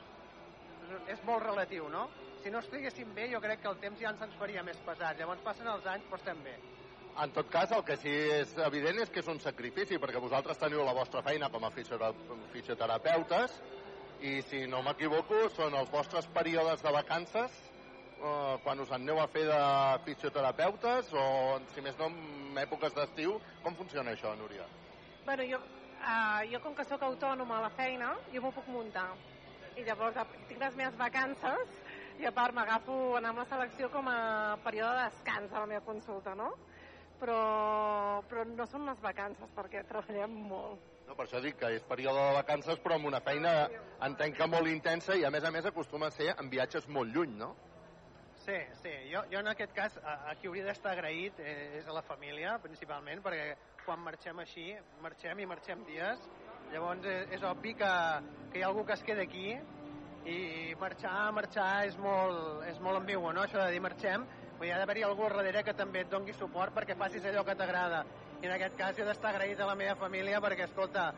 és- 0.91 1.07
és 1.19 1.23
molt 1.23 1.43
relatiu, 1.43 1.89
no? 1.89 2.09
Si 2.41 2.49
no 2.49 2.59
estiguéssim 2.59 3.13
bé, 3.13 3.29
jo 3.33 3.41
crec 3.41 3.61
que 3.61 3.67
el 3.67 3.77
temps 3.79 3.99
ja 3.99 4.09
ens 4.09 4.21
ens 4.21 4.35
faria 4.35 4.63
més 4.63 4.79
pesat. 4.81 5.17
Llavors 5.17 5.41
passen 5.41 5.67
els 5.67 5.85
anys, 5.85 6.05
però 6.05 6.15
estem 6.15 6.43
bé. 6.43 6.59
En 7.17 7.31
tot 7.33 7.49
cas, 7.49 7.71
el 7.71 7.83
que 7.83 7.97
sí 7.97 8.09
és 8.09 8.55
evident 8.57 8.99
és 8.99 9.09
que 9.09 9.19
és 9.19 9.27
un 9.27 9.39
sacrifici, 9.39 9.97
perquè 9.97 10.21
vosaltres 10.21 10.57
teniu 10.57 10.83
la 10.85 10.93
vostra 10.93 11.21
feina 11.23 11.49
com 11.49 11.63
a 11.65 11.71
fisiotera- 11.71 12.13
fisioterapeutes 12.51 13.61
i, 14.19 14.41
si 14.43 14.67
no 14.67 14.81
m'equivoco, 14.83 15.49
són 15.49 15.73
els 15.75 15.89
vostres 15.91 16.27
períodes 16.27 16.81
de 16.81 16.91
vacances 16.91 17.51
eh, 18.21 18.57
quan 18.63 18.79
us 18.79 18.91
aneu 18.91 19.19
a 19.19 19.27
fer 19.27 19.45
de 19.47 19.99
fisioterapeutes 20.05 21.11
o, 21.13 21.59
si 21.73 21.81
més 21.81 21.97
no, 21.97 22.07
en 22.07 22.55
èpoques 22.57 22.93
d'estiu. 22.93 23.39
Com 23.63 23.75
funciona 23.75 24.11
això, 24.11 24.35
Núria? 24.37 24.65
Bueno, 25.25 25.43
jo, 25.43 25.57
uh, 25.59 26.41
jo 26.51 26.59
com 26.61 26.75
que 26.75 26.85
sóc 26.85 27.01
autònoma 27.03 27.57
a 27.57 27.61
la 27.61 27.69
feina, 27.69 28.13
jo 28.31 28.41
m'ho 28.41 28.51
puc 28.51 28.67
muntar. 28.67 29.09
I 29.79 29.85
llavors 29.87 30.17
tinc 30.49 30.59
les 30.59 30.75
meves 30.75 30.97
vacances 30.99 31.75
i 32.19 32.25
a 32.27 32.33
part 32.35 32.55
m'agafo 32.55 32.95
anar 33.15 33.29
amb 33.31 33.39
la 33.39 33.45
selecció 33.47 33.87
com 33.93 34.09
a 34.11 34.57
període 34.65 34.97
de 34.97 35.05
descans 35.07 35.53
a 35.53 35.61
la 35.63 35.69
meva 35.71 35.85
consulta, 35.85 36.33
no? 36.35 36.49
Però, 37.21 37.39
però 38.27 38.43
no 38.49 38.65
són 38.67 38.83
unes 38.87 38.99
vacances 39.03 39.53
perquè 39.55 39.85
treballem 39.87 40.35
molt. 40.49 40.83
No, 41.07 41.15
per 41.15 41.25
això 41.25 41.39
dic 41.43 41.55
que 41.61 41.71
és 41.77 41.85
període 41.87 42.25
de 42.27 42.35
vacances, 42.41 42.81
però 42.83 42.97
amb 42.99 43.07
una 43.07 43.21
feina 43.23 43.53
entenc 44.07 44.35
que 44.39 44.49
molt 44.51 44.67
intensa 44.71 45.15
i, 45.15 45.23
a 45.23 45.31
més 45.31 45.47
a 45.47 45.51
més, 45.55 45.65
acostuma 45.71 46.11
a 46.11 46.15
ser 46.15 46.33
en 46.35 46.51
viatges 46.51 46.87
molt 46.91 47.15
lluny, 47.15 47.39
no? 47.39 47.53
Sí, 48.43 48.59
sí. 48.81 48.93
Jo, 49.13 49.23
jo 49.31 49.39
en 49.39 49.51
aquest 49.51 49.73
cas, 49.75 49.95
a, 50.03 50.17
a 50.31 50.35
qui 50.39 50.51
hauria 50.51 50.67
d'estar 50.67 50.93
agraït 50.95 51.39
eh, 51.39 51.79
és 51.79 51.87
a 51.87 51.95
la 51.95 52.03
família, 52.07 52.57
principalment, 52.63 53.23
perquè 53.23 53.55
quan 53.85 54.03
marxem 54.03 54.43
així, 54.43 54.67
marxem 55.03 55.39
i 55.39 55.47
marxem 55.49 55.87
dies, 55.87 56.27
llavors 56.73 57.05
és, 57.05 57.27
és 57.37 57.43
obvi 57.47 57.73
que, 57.77 57.91
que 58.51 58.59
hi 58.59 58.63
ha 58.63 58.69
algú 58.69 58.85
que 58.85 58.95
es 58.95 59.03
queda 59.05 59.25
aquí 59.25 59.53
i 60.29 60.75
marxar, 60.79 61.31
marxar 61.33 61.69
és 61.87 61.95
molt, 62.01 62.63
és 62.69 62.79
molt 62.83 62.99
ambigu, 62.99 63.31
no? 63.33 63.45
Això 63.45 63.61
de 63.61 63.71
dir 63.73 63.81
marxem, 63.83 64.25
dir, 64.59 64.73
ha 64.73 64.79
d'haver-hi 64.81 65.05
algú 65.07 65.25
al 65.25 65.37
darrere 65.39 65.63
que 65.63 65.75
també 65.77 66.03
et 66.03 66.11
dongui 66.11 66.35
suport 66.37 66.75
perquè 66.75 66.97
facis 66.99 67.25
allò 67.25 67.45
que 67.47 67.55
t'agrada. 67.55 68.03
I 68.41 68.47
en 68.47 68.55
aquest 68.55 68.77
cas 68.79 68.99
he 68.99 69.07
d'estar 69.07 69.33
agraït 69.33 69.59
a 69.59 69.67
la 69.69 69.77
meva 69.79 69.95
família 69.99 70.41
perquè, 70.43 70.67
escolta, 70.67 71.09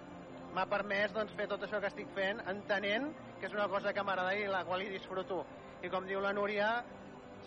m'ha 0.53 0.67
permès 0.69 1.13
doncs, 1.15 1.33
fer 1.37 1.47
tot 1.49 1.63
això 1.65 1.81
que 1.81 1.89
estic 1.91 2.09
fent 2.15 2.41
entenent 2.51 3.09
que 3.39 3.49
és 3.49 3.57
una 3.57 3.67
cosa 3.71 3.93
que 3.93 4.03
m'agrada 4.05 4.35
i 4.37 4.47
la 4.49 4.63
qual 4.67 4.83
hi 4.83 4.91
disfruto. 4.93 5.41
I 5.81 5.89
com 5.89 6.05
diu 6.05 6.21
la 6.21 6.33
Núria, 6.37 6.69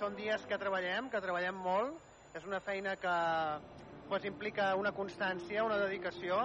són 0.01 0.17
dies 0.19 0.43
que 0.51 0.59
treballem, 0.59 1.09
que 1.11 1.23
treballem 1.23 1.59
molt, 1.63 2.01
és 2.35 2.47
una 2.49 2.59
feina 2.61 2.97
que 2.99 3.17
pues, 4.09 4.25
implica 4.27 4.73
una 4.75 4.91
constància, 4.93 5.63
una 5.63 5.79
dedicació 5.79 6.41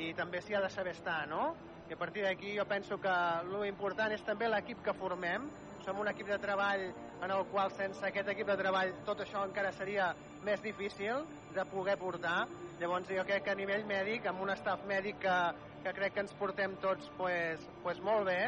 i 0.00 0.12
també 0.16 0.40
s'hi 0.40 0.54
ha 0.56 0.62
de 0.64 0.70
saber 0.72 0.94
estar, 0.96 1.26
no? 1.28 1.52
I 1.88 1.92
a 1.92 1.98
partir 2.00 2.22
d'aquí 2.24 2.54
jo 2.56 2.64
penso 2.64 2.96
que 2.98 3.12
l'important 3.50 4.12
és 4.14 4.22
també 4.24 4.48
l'equip 4.48 4.80
que 4.84 4.94
formem. 4.96 5.50
Som 5.84 5.98
un 5.98 6.08
equip 6.08 6.28
de 6.30 6.38
treball 6.38 6.84
en 7.26 7.30
el 7.34 7.44
qual 7.50 7.72
sense 7.74 8.04
aquest 8.06 8.28
equip 8.32 8.46
de 8.46 8.56
treball 8.56 8.94
tot 9.04 9.20
això 9.24 9.42
encara 9.44 9.72
seria 9.74 10.12
més 10.46 10.62
difícil 10.62 11.26
de 11.54 11.64
poder 11.70 11.98
portar. 11.98 12.46
Llavors 12.78 13.10
jo 13.10 13.24
crec 13.26 13.44
que 13.44 13.52
a 13.52 13.58
nivell 13.58 13.84
mèdic, 13.86 14.26
amb 14.30 14.40
un 14.46 14.54
staff 14.56 14.86
mèdic 14.88 15.18
que, 15.26 15.38
que 15.82 15.92
crec 15.98 16.14
que 16.14 16.24
ens 16.24 16.34
portem 16.38 16.78
tots 16.80 17.10
pues, 17.18 17.66
pues 17.82 18.00
molt 18.00 18.30
bé, 18.30 18.40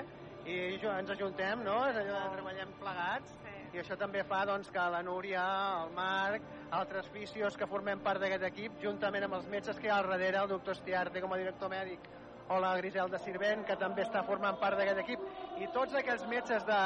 i 0.45 0.79
ens 0.79 1.11
ajuntem, 1.11 1.63
no? 1.65 1.77
És 1.89 1.99
allò 2.01 2.23
de 2.23 2.33
treballem 2.39 2.73
plegats, 2.81 3.37
i 3.75 3.81
això 3.83 3.97
també 3.99 4.23
fa 4.23 4.45
doncs, 4.47 4.69
que 4.71 4.83
la 4.93 5.03
Núria, 5.03 5.45
el 5.83 5.91
Marc, 5.97 6.45
altres 6.79 7.09
fisios 7.11 7.57
que 7.59 7.67
formem 7.67 8.03
part 8.05 8.23
d'aquest 8.23 8.47
equip, 8.47 8.77
juntament 8.83 9.27
amb 9.27 9.41
els 9.41 9.49
metges 9.51 9.81
que 9.81 9.89
hi 9.89 9.91
ha 9.91 9.99
al 9.99 10.11
darrere, 10.13 10.39
el 10.45 10.53
doctor 10.53 10.77
Estiarte 10.77 11.23
com 11.25 11.35
a 11.35 11.41
director 11.41 11.73
mèdic, 11.73 12.07
o 12.55 12.61
la 12.61 12.77
Griselda 12.79 13.19
Sirvent, 13.25 13.65
que 13.67 13.77
també 13.81 14.05
està 14.05 14.23
formant 14.29 14.61
part 14.61 14.79
d'aquest 14.79 15.03
equip, 15.03 15.27
i 15.59 15.69
tots 15.75 15.99
aquells 15.99 16.27
metges 16.31 16.67
de, 16.69 16.81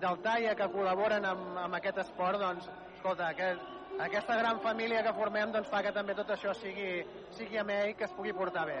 del 0.00 0.20
TAIA 0.24 0.56
que 0.58 0.70
col·laboren 0.72 1.28
amb, 1.28 1.58
amb 1.66 1.80
aquest 1.80 2.00
esport, 2.06 2.40
doncs, 2.40 2.70
escolta, 2.96 3.28
aquest, 3.34 3.60
aquesta 4.08 4.40
gran 4.40 4.60
família 4.64 5.04
que 5.04 5.16
formem 5.20 5.52
doncs, 5.52 5.68
fa 5.70 5.84
que 5.84 5.92
també 5.92 6.16
tot 6.16 6.30
això 6.34 6.56
sigui, 6.56 7.02
sigui 7.36 7.60
amè 7.60 7.80
i 7.90 7.96
que 7.98 8.08
es 8.08 8.16
pugui 8.16 8.32
portar 8.32 8.64
bé. 8.70 8.80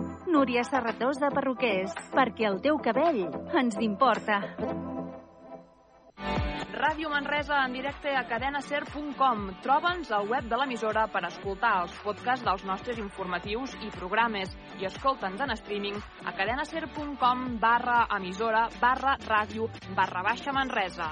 Núria 0.31 0.63
Serratós 0.63 1.19
de 1.19 1.27
Perruquers, 1.35 1.91
perquè 2.13 2.45
el 2.47 2.61
teu 2.63 2.77
cabell 2.79 3.25
ens 3.59 3.75
importa. 3.83 4.37
Ràdio 6.71 7.11
Manresa 7.11 7.59
en 7.65 7.75
directe 7.75 8.13
a 8.15 8.23
cadenaser.com. 8.29 9.43
Troba'ns 9.61 10.13
al 10.15 10.31
web 10.31 10.47
de 10.47 10.57
l'emissora 10.61 11.03
per 11.11 11.25
escoltar 11.27 11.73
els 11.81 11.99
podcasts 12.05 12.47
dels 12.47 12.63
nostres 12.65 13.03
informatius 13.03 13.75
i 13.83 13.91
programes 13.97 14.55
i 14.79 14.87
escolta'ns 14.87 15.43
en 15.43 15.53
streaming 15.59 15.99
a 16.23 16.33
cadenaser.com 16.39 17.45
barra 17.59 18.05
emissora 18.17 18.69
barra 18.79 19.19
ràdio 19.27 19.67
barra 19.99 20.23
baixa 20.31 20.55
Manresa. 20.55 21.11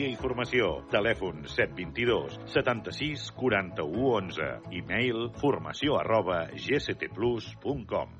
i 0.09 0.15
Formació. 0.17 0.71
Telèfon 0.93 1.43
722 1.45 2.39
76 2.53 3.27
41 3.37 4.01
11. 4.15 4.49
E-mail 4.79 5.29
formació 5.41 5.99
arroba 6.01 6.45
gctplus.com. 6.55 8.17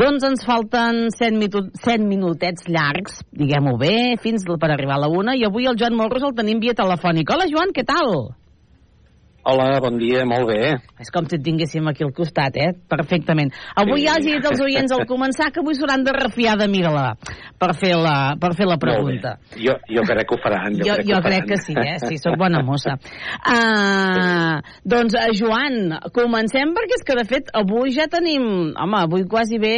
Doncs 0.00 0.22
ens 0.24 0.44
falten 0.48 1.10
7, 1.12 1.34
mitu 1.36 1.60
7 1.76 2.06
minutets 2.08 2.64
llargs, 2.72 3.18
diguem-ho 3.36 3.74
bé, 3.76 4.16
fins 4.22 4.46
per 4.48 4.70
arribar 4.72 4.96
a 4.96 5.02
la 5.02 5.10
una, 5.12 5.34
i 5.36 5.44
avui 5.44 5.68
el 5.68 5.76
Joan 5.76 5.98
Molros 5.98 6.24
el 6.24 6.32
tenim 6.38 6.62
via 6.62 6.72
telefònic. 6.78 7.28
Hola, 7.28 7.44
Joan, 7.50 7.74
què 7.76 7.84
tal? 7.84 8.14
Hola, 9.40 9.78
bon 9.80 9.96
dia, 9.96 10.26
molt 10.28 10.50
bé. 10.50 10.74
És 11.00 11.08
com 11.08 11.24
si 11.24 11.38
et 11.38 11.44
tinguéssim 11.44 11.86
aquí 11.88 12.04
al 12.04 12.10
costat, 12.12 12.58
eh? 12.60 12.74
Perfectament. 12.92 13.48
Avui 13.80 14.02
sí. 14.02 14.04
ja 14.04 14.18
has 14.18 14.26
dit 14.26 14.48
als 14.50 14.60
oients 14.60 14.92
al 14.92 15.06
començar 15.08 15.48
que 15.48 15.62
avui 15.62 15.78
s'hauran 15.78 16.04
de 16.04 16.12
refiar 16.12 16.58
de 16.60 16.66
mira-la 16.68 17.14
per, 17.56 17.70
fer 17.80 17.94
la, 17.96 18.34
per 18.40 18.52
fer 18.58 18.68
la 18.68 18.76
pregunta. 18.82 19.38
Jo, 19.56 19.78
jo 19.88 20.04
crec 20.04 20.28
que 20.28 20.36
ho 20.36 20.40
faran. 20.44 20.76
Jo, 20.76 20.90
jo, 20.90 20.98
crec, 20.98 21.08
jo 21.08 21.22
crec 21.24 21.48
que 21.48 21.60
sí, 21.64 21.72
eh? 21.72 21.96
Sí, 22.04 22.20
sóc 22.20 22.36
bona 22.40 22.60
mossa. 22.66 22.98
Uh, 23.40 24.60
doncs, 24.84 25.16
uh, 25.16 25.32
Joan, 25.40 25.96
comencem 26.12 26.76
perquè 26.76 27.00
és 27.00 27.08
que, 27.08 27.16
de 27.16 27.26
fet, 27.32 27.48
avui 27.56 27.96
ja 27.96 28.10
tenim... 28.12 28.44
Home, 28.80 29.04
avui 29.06 29.24
quasi 29.28 29.56
bé 29.60 29.74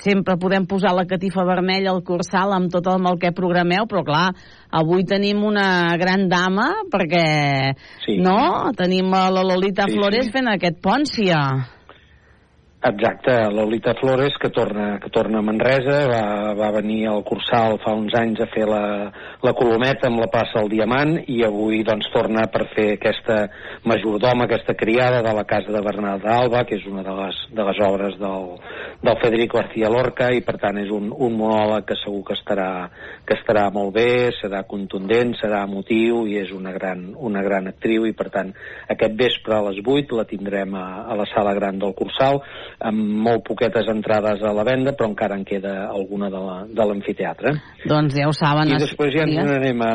sempre 0.00 0.38
podem 0.40 0.64
posar 0.66 0.94
la 0.96 1.04
catifa 1.08 1.44
vermella 1.44 1.92
al 1.92 2.00
cursal 2.06 2.56
amb 2.56 2.72
tot 2.72 2.88
el 2.88 3.00
mal 3.04 3.20
que 3.20 3.34
programeu, 3.36 3.84
però 3.90 4.02
clar, 4.08 4.30
avui 4.72 5.04
tenim 5.04 5.44
una 5.44 5.94
gran 6.00 6.26
dama 6.32 6.70
perquè, 6.90 7.26
sí. 8.06 8.16
no? 8.24 8.72
Tenim 8.76 9.12
la 9.12 9.44
Lolita 9.44 9.86
Sí, 9.88 9.98
Flores 9.98 10.30
sí. 10.30 10.34
fent 10.34 10.48
aquest 10.48 10.80
Pòncia. 10.82 11.38
Exacte, 12.84 13.30
Lolita 13.52 13.94
Flores, 13.94 14.34
que 14.40 14.48
torna, 14.50 14.98
que 14.98 15.08
torna 15.08 15.38
a 15.38 15.42
Manresa, 15.42 16.00
va, 16.10 16.52
va 16.58 16.70
venir 16.74 17.06
al 17.06 17.20
Cursal 17.22 17.76
fa 17.78 17.92
uns 17.94 18.10
anys 18.18 18.40
a 18.42 18.48
fer 18.50 18.64
la, 18.66 19.06
la 19.38 19.52
colometa 19.54 20.08
amb 20.08 20.18
la 20.18 20.26
plaça 20.26 20.58
del 20.58 20.72
Diamant 20.72 21.12
i 21.30 21.44
avui 21.46 21.84
doncs 21.86 22.08
torna 22.10 22.48
per 22.50 22.64
fer 22.72 22.88
aquesta 22.96 23.36
majordoma, 23.86 24.48
aquesta 24.48 24.74
criada 24.74 25.20
de 25.22 25.30
la 25.30 25.44
casa 25.46 25.70
de 25.70 25.82
Bernat 25.86 26.24
d'Alba, 26.24 26.64
que 26.66 26.80
és 26.80 26.88
una 26.90 27.04
de 27.06 27.14
les, 27.20 27.38
de 27.54 27.68
les 27.68 27.82
obres 27.86 28.16
del, 28.18 28.50
del 29.06 29.20
Federico 29.22 29.60
García 29.60 29.86
Lorca 29.86 30.32
i 30.34 30.42
per 30.42 30.56
tant 30.58 30.82
és 30.82 30.90
un, 30.90 31.12
un 31.14 31.38
monòleg 31.38 31.86
que 31.86 32.00
segur 32.02 32.24
que 32.32 32.34
estarà, 32.34 32.90
que 33.22 33.38
estarà 33.38 33.68
molt 33.70 33.94
bé, 33.94 34.32
serà 34.40 34.64
contundent, 34.66 35.36
serà 35.38 35.62
emotiu 35.70 36.24
i 36.26 36.40
és 36.42 36.50
una 36.50 36.74
gran, 36.74 37.12
una 37.14 37.46
gran 37.46 37.70
actriu 37.70 38.10
i 38.10 38.18
per 38.18 38.26
tant 38.34 38.50
aquest 38.90 39.14
vespre 39.14 39.54
a 39.54 39.62
les 39.70 39.78
8 39.86 40.18
la 40.18 40.26
tindrem 40.26 40.74
a, 40.74 40.86
a 41.06 41.22
la 41.22 41.30
sala 41.30 41.54
gran 41.54 41.78
del 41.78 41.94
Cursal 41.94 42.42
amb 42.80 42.98
molt 43.26 43.44
poquetes 43.44 43.88
entrades 43.88 44.42
a 44.42 44.52
la 44.52 44.64
venda 44.64 44.92
però 44.92 45.08
encara 45.10 45.36
en 45.36 45.44
queda 45.44 45.88
alguna 45.90 46.30
de 46.30 46.38
la- 46.40 46.64
de 46.68 46.84
l'amfiteatre. 46.88 47.52
Doncs 47.86 48.14
ja 48.14 48.28
ho 48.28 48.32
saben. 48.32 48.68
I 48.68 48.74
es- 48.76 48.82
després 48.88 49.14
ja 49.14 49.22
ens 49.24 49.36
n'anem 49.44 49.82
a... 49.82 49.92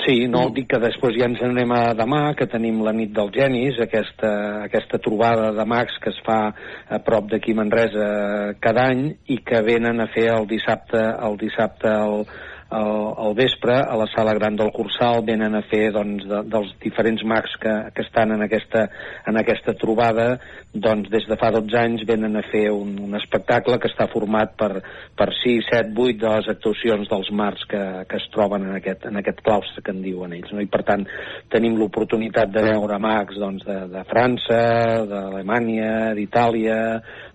Sí, 0.00 0.26
no, 0.32 0.46
dic 0.48 0.66
que 0.70 0.78
després 0.80 1.12
ja 1.18 1.26
ens 1.28 1.42
n'anem 1.42 1.72
a 1.76 1.92
demà, 1.92 2.34
que 2.34 2.46
tenim 2.48 2.78
la 2.82 2.92
nit 2.96 3.10
dels 3.12 3.34
genis, 3.36 3.76
aquesta, 3.84 4.62
aquesta 4.64 4.96
trobada 4.98 5.50
de 5.52 5.64
mags 5.68 5.98
que 6.00 6.08
es 6.08 6.20
fa 6.24 6.54
a 6.88 6.98
prop 7.04 7.28
d'aquí 7.28 7.52
Manresa 7.52 8.54
cada 8.60 8.86
any 8.94 9.10
i 9.28 9.36
que 9.44 9.60
venen 9.60 10.00
a 10.00 10.06
fer 10.14 10.30
el 10.32 10.46
dissabte, 10.48 10.96
el 10.96 11.36
dissabte 11.36 11.88
al, 11.92 12.24
al, 12.70 13.34
vespre 13.34 13.74
a 13.82 13.96
la 13.96 14.06
sala 14.14 14.34
gran 14.34 14.56
del 14.56 14.70
Cursal 14.72 15.24
venen 15.26 15.56
a 15.58 15.62
fer 15.70 15.90
doncs, 15.94 16.24
de, 16.28 16.42
dels 16.50 16.72
diferents 16.82 17.22
mags 17.26 17.56
que, 17.60 17.72
que 17.94 18.04
estan 18.06 18.34
en 18.36 18.44
aquesta, 18.46 18.86
en 19.26 19.40
aquesta 19.40 19.74
trobada 19.78 20.28
doncs 20.72 21.10
des 21.10 21.26
de 21.26 21.36
fa 21.38 21.50
12 21.50 21.78
anys 21.80 22.04
venen 22.06 22.38
a 22.38 22.44
fer 22.46 22.68
un, 22.70 22.94
un 23.02 23.16
espectacle 23.18 23.78
que 23.82 23.90
està 23.90 24.06
format 24.12 24.54
per, 24.58 24.70
per 25.18 25.28
6, 25.34 25.66
7, 25.72 25.94
8 25.96 26.20
de 26.20 26.34
les 26.36 26.50
actuacions 26.52 27.10
dels 27.10 27.32
mars 27.34 27.64
que, 27.70 27.82
que 28.06 28.20
es 28.20 28.28
troben 28.34 28.68
en 28.68 28.76
aquest, 28.78 29.08
en 29.10 29.18
aquest 29.18 29.42
claustre 29.46 29.82
que 29.82 29.94
en 29.94 30.04
diuen 30.04 30.36
ells. 30.36 30.52
No? 30.54 30.62
I 30.62 30.70
per 30.70 30.84
tant 30.86 31.06
tenim 31.50 31.78
l'oportunitat 31.80 32.54
de 32.54 32.62
veure 32.70 33.00
mags 33.02 33.40
doncs, 33.40 33.66
de, 33.66 33.80
de 33.90 34.04
França, 34.10 34.62
d'Alemanya, 35.10 36.14
d'Itàlia, 36.14 36.78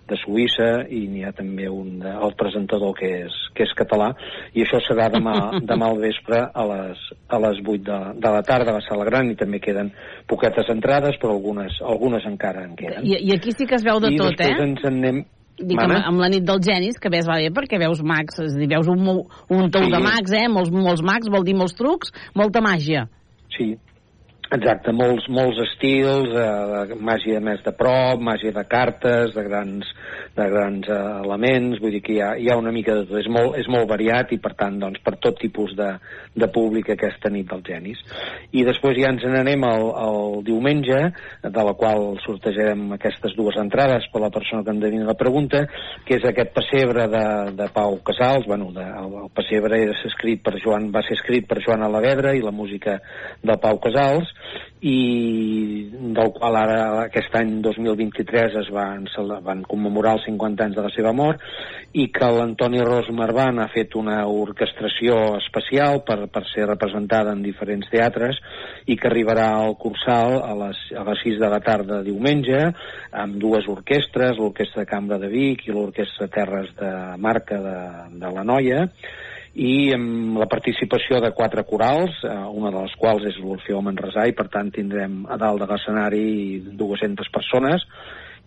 de 0.10 0.18
Suïssa 0.22 0.70
i 0.94 1.06
n'hi 1.10 1.24
ha 1.26 1.32
també 1.36 1.68
un 1.72 2.00
de, 2.04 2.12
el 2.28 2.36
presentador 2.38 2.94
que 2.98 3.10
és, 3.26 3.38
que 3.58 3.66
és 3.66 3.74
català 3.78 4.12
i 4.54 4.64
això 4.66 4.82
serà 4.86 5.08
demà, 5.14 5.36
demà 5.72 5.90
al 5.92 6.02
vespre 6.04 6.42
a 6.46 6.66
les, 6.72 7.06
a 7.28 7.40
les 7.48 7.62
8 7.64 7.78
de, 7.88 8.00
de 8.22 8.34
la 8.38 8.44
tarda 8.46 8.74
a 8.74 8.78
la 8.80 8.84
sala 8.86 9.08
gran 9.08 9.32
i 9.32 9.38
també 9.40 9.62
queden 9.64 9.94
poquetes 10.30 10.70
entrades 10.74 11.18
però 11.22 11.38
algunes, 11.38 11.80
algunes 11.82 12.28
encara 12.30 12.66
en 12.68 12.76
queden 12.80 13.06
I, 13.06 13.18
I 13.30 13.34
aquí 13.38 13.56
sí 13.56 13.66
que 13.70 13.80
es 13.80 13.86
veu 13.86 14.02
de 14.04 14.14
I 14.14 14.22
tot, 14.22 14.46
eh? 14.46 14.54
ens 14.68 14.86
en 14.86 15.02
anem 15.02 15.26
Dic, 15.56 15.80
amb, 15.80 15.96
amb 15.96 16.20
la 16.20 16.28
nit 16.28 16.44
dels 16.44 16.66
genis, 16.68 16.98
que 17.00 17.08
ves 17.08 17.28
va 17.30 17.38
bé 17.40 17.48
perquè 17.56 17.78
veus 17.80 18.02
mags, 18.04 18.42
és 18.44 18.58
dir, 18.60 18.68
veus 18.74 18.90
un, 18.92 19.06
un 19.08 19.70
tou 19.72 19.86
Sí. 19.86 19.92
de 19.94 20.02
mags, 20.04 20.34
eh? 20.36 20.50
Molts, 20.52 20.68
molts 20.68 21.04
mags, 21.06 21.30
vol 21.32 21.46
dir 21.48 21.56
molts 21.56 21.78
trucs, 21.80 22.12
molta 22.36 22.60
màgia. 22.60 23.06
Sí, 23.56 23.70
exacte, 24.54 24.94
molts, 24.94 25.26
molts 25.32 25.60
estils, 25.64 26.30
eh, 26.38 26.96
màgia 27.00 27.42
més 27.42 27.64
de 27.66 27.74
prop, 27.76 28.22
màgia 28.22 28.54
de 28.56 28.64
cartes, 28.70 29.34
de 29.34 29.44
grans, 29.48 29.90
de 30.36 30.48
grans 30.52 30.88
eh, 30.92 31.00
elements, 31.24 31.80
vull 31.82 31.94
dir 31.96 32.02
que 32.04 32.16
hi 32.16 32.20
ha, 32.22 32.34
hi 32.36 32.50
ha 32.52 32.58
una 32.60 32.74
mica 32.76 32.96
de 32.98 33.06
tot, 33.08 33.20
és 33.22 33.30
molt, 33.32 33.56
és 33.60 33.70
molt 33.72 33.88
variat 33.90 34.34
i 34.36 34.40
per 34.44 34.52
tant, 34.60 34.78
doncs, 34.82 35.00
per 35.06 35.16
tot 35.24 35.40
tipus 35.40 35.76
de, 35.78 35.88
de 36.36 36.50
públic 36.52 36.92
aquesta 36.92 37.32
nit 37.32 37.48
dels 37.52 37.64
genis. 37.68 38.02
I 38.52 38.66
després 38.68 39.00
ja 39.00 39.14
ens 39.14 39.24
n'anem 39.24 39.64
al, 39.68 39.88
al 40.06 40.44
diumenge, 40.48 41.00
de 41.46 41.66
la 41.70 41.76
qual 41.80 42.20
sortejarem 42.26 42.98
aquestes 42.98 43.36
dues 43.38 43.58
entrades 43.62 44.10
per 44.12 44.24
la 44.24 44.32
persona 44.34 44.66
que 44.66 44.76
endevina 44.76 45.08
la 45.08 45.18
pregunta, 45.20 45.66
que 46.06 46.20
és 46.20 46.28
aquest 46.28 46.52
pessebre 46.56 47.08
de, 47.12 47.26
de 47.56 47.70
Pau 47.76 48.00
Casals, 48.06 48.48
bueno, 48.50 48.72
de, 48.76 48.86
el, 48.86 49.18
el 49.24 49.34
pessebre 49.36 49.82
és 49.88 50.06
escrit 50.12 50.44
per 50.44 50.58
Joan, 50.60 50.92
va 50.96 51.04
ser 51.08 51.20
escrit 51.20 51.48
per 51.48 51.62
Joan 51.64 51.86
Alavedra 51.88 52.36
i 52.36 52.44
la 52.44 52.54
música 52.56 53.00
de 53.44 53.60
Pau 53.62 53.80
Casals, 53.84 54.32
i 54.86 55.90
del 56.16 56.30
qual 56.36 56.56
ara 56.60 56.82
aquest 57.08 57.34
any 57.40 57.56
2023 57.66 58.58
es 58.62 58.70
van, 58.74 59.08
van 59.44 59.64
commemorar 59.66 60.14
els 60.20 60.28
50 60.30 60.68
anys 60.68 60.78
de 60.78 60.84
la 60.86 60.92
seva 60.94 61.14
mort 61.18 61.42
i 61.98 62.06
que 62.14 62.30
l'Antoni 62.30 62.84
Ros 62.86 63.10
Marban 63.18 63.64
ha 63.64 63.68
fet 63.74 63.96
una 63.98 64.20
orquestració 64.30 65.18
especial 65.40 66.04
per, 66.06 66.20
per 66.30 66.44
ser 66.52 66.68
representada 66.70 67.34
en 67.34 67.42
diferents 67.42 67.90
teatres 67.90 68.38
i 68.86 69.00
que 69.00 69.10
arribarà 69.10 69.48
al 69.58 69.74
Cursal 69.82 70.38
a 70.44 70.54
les, 70.62 70.82
a 70.94 71.06
les 71.10 71.24
6 71.26 71.42
de 71.42 71.50
la 71.56 71.62
tarda 71.66 72.04
diumenge 72.06 72.62
amb 73.26 73.40
dues 73.42 73.66
orquestres, 73.72 74.38
l'Orquestra 74.38 74.86
Cambra 74.86 75.18
de 75.18 75.32
Vic 75.34 75.66
i 75.66 75.74
l'Orquestra 75.74 76.30
Terres 76.30 76.76
de 76.78 76.92
Marca 77.18 77.58
de, 77.64 77.80
de 78.22 78.36
la 78.38 78.46
Noia 78.46 78.86
i 79.56 79.94
amb 79.96 80.36
la 80.42 80.50
participació 80.52 81.22
de 81.24 81.32
quatre 81.36 81.64
corals, 81.64 82.18
eh, 82.28 82.36
una 82.52 82.72
de 82.74 82.82
les 82.84 82.96
quals 83.00 83.24
és 83.30 83.40
l'Orfeó 83.40 83.80
Manresà 83.82 84.28
i 84.28 84.36
per 84.36 84.50
tant 84.52 84.72
tindrem 84.76 85.24
a 85.32 85.40
dalt 85.40 85.64
de 85.64 85.70
l'escenari 85.72 86.28
200 86.76 87.32
persones 87.32 87.88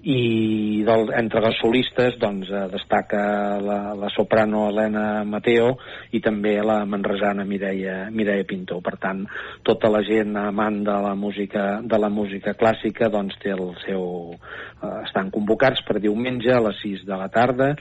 i 0.06 0.84
del, 0.86 1.08
entre 1.18 1.40
les 1.42 1.56
solistes 1.58 2.18
doncs, 2.22 2.50
eh, 2.54 2.66
destaca 2.70 3.58
la, 3.58 3.78
la 3.98 4.10
soprano 4.14 4.68
Helena 4.68 5.24
Mateo 5.26 5.72
i 6.14 6.20
també 6.22 6.54
la 6.62 6.84
manresana 6.86 7.44
Mireia, 7.44 8.06
Mireia 8.14 8.46
Pinto. 8.46 8.78
Per 8.84 8.94
tant, 9.02 9.24
tota 9.66 9.90
la 9.90 10.04
gent 10.06 10.36
amant 10.38 10.84
de 10.86 10.98
la 11.02 11.14
música, 11.18 11.80
de 11.82 11.98
la 11.98 12.10
música 12.14 12.54
clàssica 12.54 13.10
doncs, 13.10 13.40
té 13.42 13.50
el 13.56 13.72
seu, 13.82 14.36
eh, 14.78 14.92
estan 15.02 15.32
convocats 15.34 15.82
per 15.88 15.98
diumenge 15.98 16.54
a 16.54 16.62
les 16.68 16.78
6 16.84 17.02
de 17.08 17.18
la 17.18 17.28
tarda. 17.34 17.74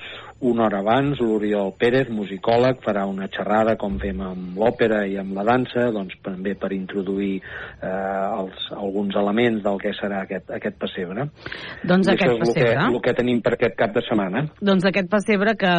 Una 0.47 0.67
hora 0.67 0.81
abans, 0.83 1.21
l'Oriol 1.21 1.71
Pérez, 1.77 2.09
musicòleg, 2.13 2.81
farà 2.85 3.07
una 3.09 3.29
xerrada 3.33 3.73
com 3.77 3.95
fem 4.01 4.19
amb 4.21 4.57
l'òpera 4.57 5.03
i 5.09 5.15
amb 5.17 5.33
la 5.37 5.45
dansa, 5.45 5.87
doncs 5.93 6.17
també 6.25 6.53
per 6.57 6.73
introduir 6.73 7.39
eh, 7.39 7.87
els, 7.87 8.67
alguns 8.73 9.17
elements 9.17 9.63
del 9.65 9.81
que 9.81 9.93
serà 9.97 10.25
aquest, 10.25 10.49
aquest 10.57 10.77
pessebre. 10.81 11.29
Doncs 11.85 12.06
I 12.07 12.15
aquest 12.15 12.31
això 12.31 12.35
és 12.35 12.49
el 12.49 12.53
que, 12.53 12.61
pessebre. 12.61 12.85
el 12.93 13.01
que 13.05 13.13
tenim 13.17 13.41
per 13.41 13.53
aquest 13.57 13.75
cap 13.79 13.93
de 13.95 14.01
setmana. 14.07 14.43
Doncs 14.61 14.85
aquest 14.89 15.09
pessebre 15.11 15.55
que 15.59 15.73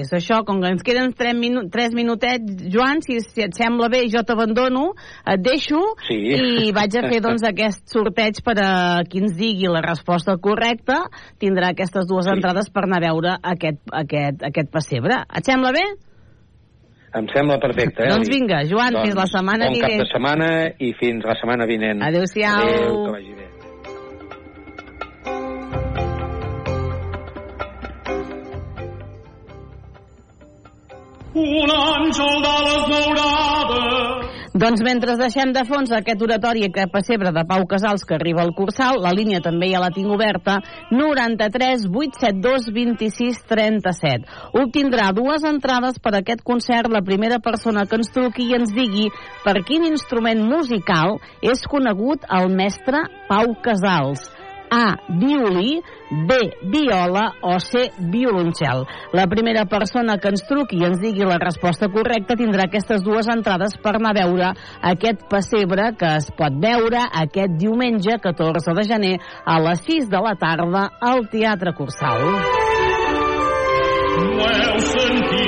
és 0.00 0.12
això, 0.16 0.40
com 0.46 0.60
que 0.62 0.70
ens 0.74 0.82
queden 0.86 1.12
3, 1.12 1.36
minu 1.38 1.66
3 1.72 1.94
minutets, 1.94 2.66
Joan, 2.72 3.02
si, 3.02 3.20
si 3.20 3.42
et 3.46 3.54
sembla 3.54 3.88
bé, 3.92 4.04
jo 4.12 4.22
t'abandono, 4.26 4.94
et 5.26 5.40
deixo 5.44 5.82
Sí. 6.08 6.16
i 6.66 6.72
vaig 6.72 6.96
a 6.96 7.06
fer 7.08 7.20
doncs 7.20 7.44
aquest 7.46 7.86
sorteig 7.92 8.42
per 8.44 8.56
a 8.62 9.02
qui 9.08 9.18
ens 9.22 9.36
digui 9.36 9.68
la 9.68 9.82
resposta 9.84 10.36
correcta, 10.38 11.04
tindrà 11.38 11.70
aquestes 11.74 12.06
dues 12.08 12.26
sí. 12.26 12.32
entrades 12.32 12.70
per 12.70 12.84
anar 12.84 13.02
a 13.02 13.06
veure 13.08 13.36
aquest, 13.42 13.80
aquest, 13.92 14.42
aquest 14.42 14.70
pessebre. 14.72 15.22
Et 15.36 15.44
sembla 15.44 15.72
bé? 15.72 15.84
Em 17.16 17.24
sembla 17.32 17.56
perfecte, 17.62 18.02
eh? 18.04 18.10
Doncs 18.12 18.28
vinga, 18.28 18.58
Joan, 18.68 18.92
doncs, 18.92 19.06
fins 19.08 19.16
la 19.16 19.26
setmana 19.30 19.68
bon 19.70 19.76
vinent. 19.78 19.88
cap 19.88 20.02
de 20.02 20.08
setmana 20.10 20.48
i 20.78 20.92
fins 21.00 21.24
la 21.24 21.36
setmana 21.40 21.64
vinent. 21.70 22.02
Adéu-siau. 22.04 22.60
Adéu, 22.66 23.04
que 23.06 23.12
vagi 23.14 23.32
bé. 23.38 23.46
Un 31.36 31.68
àngel 31.68 32.38
de 32.40 32.52
les 32.64 32.84
daurades. 32.88 34.06
Doncs 34.56 34.80
mentre 34.80 35.18
deixem 35.20 35.50
de 35.52 35.66
fons 35.68 35.90
aquest 35.92 36.22
oratori 36.24 36.62
aquest 36.64 36.88
pessebre 36.94 37.28
de 37.36 37.42
Pau 37.44 37.66
Casals 37.68 38.06
que 38.08 38.14
arriba 38.16 38.40
al 38.40 38.54
Cursal, 38.56 38.96
la 39.04 39.12
línia 39.12 39.42
també 39.44 39.68
ja 39.68 39.82
la 39.82 39.90
tinc 39.92 40.08
oberta, 40.14 40.54
93 40.96 41.84
872 41.90 42.70
26 42.72 43.42
37. 43.52 44.24
Obtindrà 44.62 45.10
dues 45.12 45.44
entrades 45.44 46.00
per 46.00 46.14
a 46.14 46.22
aquest 46.22 46.40
concert 46.40 46.88
la 46.88 47.04
primera 47.04 47.36
persona 47.44 47.84
que 47.84 48.00
ens 48.00 48.08
truqui 48.16 48.48
i 48.48 48.56
ens 48.56 48.72
digui 48.72 49.10
per 49.44 49.58
quin 49.68 49.84
instrument 49.90 50.40
musical 50.40 51.18
és 51.44 51.68
conegut 51.68 52.24
el 52.40 52.48
mestre 52.56 53.04
Pau 53.28 53.52
Casals. 53.60 54.24
A, 54.72 54.96
violí, 55.20 55.82
B, 56.10 56.36
viola 56.62 57.34
o 57.42 57.58
C, 57.60 57.90
violoncel. 57.98 58.84
La 59.12 59.26
primera 59.26 59.64
persona 59.66 60.18
que 60.18 60.30
ens 60.30 60.44
truqui 60.46 60.78
i 60.80 60.86
ens 60.86 61.00
digui 61.02 61.26
la 61.26 61.38
resposta 61.42 61.88
correcta 61.92 62.36
tindrà 62.38 62.68
aquestes 62.68 63.02
dues 63.06 63.28
entrades 63.32 63.76
per 63.82 63.96
anar 63.96 64.14
a 64.14 64.18
veure 64.20 64.52
aquest 64.92 65.26
pessebre 65.30 65.92
que 65.98 66.12
es 66.20 66.30
pot 66.36 66.60
veure 66.62 67.02
aquest 67.24 67.58
diumenge 67.58 68.18
14 68.22 68.76
de 68.76 68.86
gener 68.86 69.16
a 69.44 69.58
les 69.68 69.82
6 69.88 70.10
de 70.12 70.22
la 70.28 70.36
tarda 70.38 70.86
al 71.00 71.26
Teatre 71.32 71.74
Cursal. 71.74 72.30
No 74.16 74.48
heu 74.48 75.45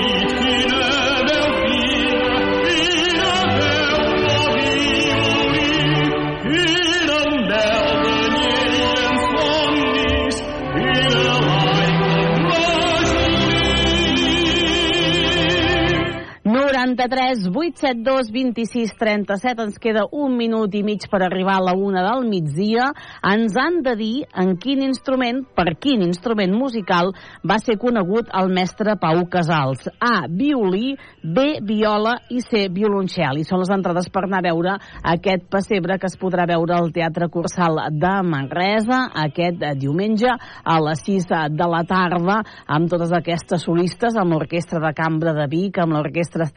93 16.99 17.47
872 17.55 18.33
26 18.33 18.97
37 18.99 19.63
ens 19.63 19.79
queda 19.79 20.03
un 20.11 20.35
minut 20.35 20.73
i 20.75 20.83
mig 20.83 21.05
per 21.07 21.21
arribar 21.23 21.61
a 21.61 21.67
la 21.69 21.75
una 21.79 22.03
del 22.03 22.25
migdia. 22.27 22.89
Ens 23.23 23.55
han 23.55 23.83
de 23.87 23.95
dir 23.95 24.25
en 24.35 24.57
quin 24.59 24.83
instrument 24.83 25.45
per 25.55 25.77
quin 25.79 26.03
instrument 26.03 26.51
musical 26.59 27.13
va 27.47 27.61
ser 27.63 27.77
conegut 27.79 28.33
el 28.35 28.51
mestre 28.51 28.97
Pau 28.99 29.23
Casals. 29.31 29.87
A, 30.03 30.27
violí, 30.27 30.97
B, 31.23 31.61
viola 31.63 32.17
i 32.35 32.43
C, 32.43 32.67
violoncel. 32.67 33.39
I 33.39 33.47
són 33.47 33.63
les 33.63 33.71
entrades 33.71 34.11
per 34.11 34.25
anar 34.27 34.43
a 34.43 34.49
veure 34.49 34.75
aquest 35.15 35.47
pessebre 35.53 36.01
que 36.03 36.11
es 36.11 36.19
podrà 36.19 36.49
veure 36.51 36.75
al 36.75 36.91
Teatre 36.91 37.31
Cursal 37.31 37.79
de 37.95 38.15
Manresa 38.27 39.05
aquest 39.23 39.63
diumenge 39.79 40.35
a 40.35 40.81
les 40.83 41.07
6 41.07 41.31
de 41.55 41.71
la 41.71 41.85
tarda 41.87 42.41
amb 42.67 42.91
totes 42.91 43.15
aquestes 43.15 43.63
solistes 43.69 44.19
amb 44.19 44.35
l'Orquestra 44.35 44.83
de 44.83 44.93
Cambra 44.99 45.37
de 45.37 45.47
Vic 45.47 45.79
amb 45.79 45.95
l'Orquestra 45.95 46.49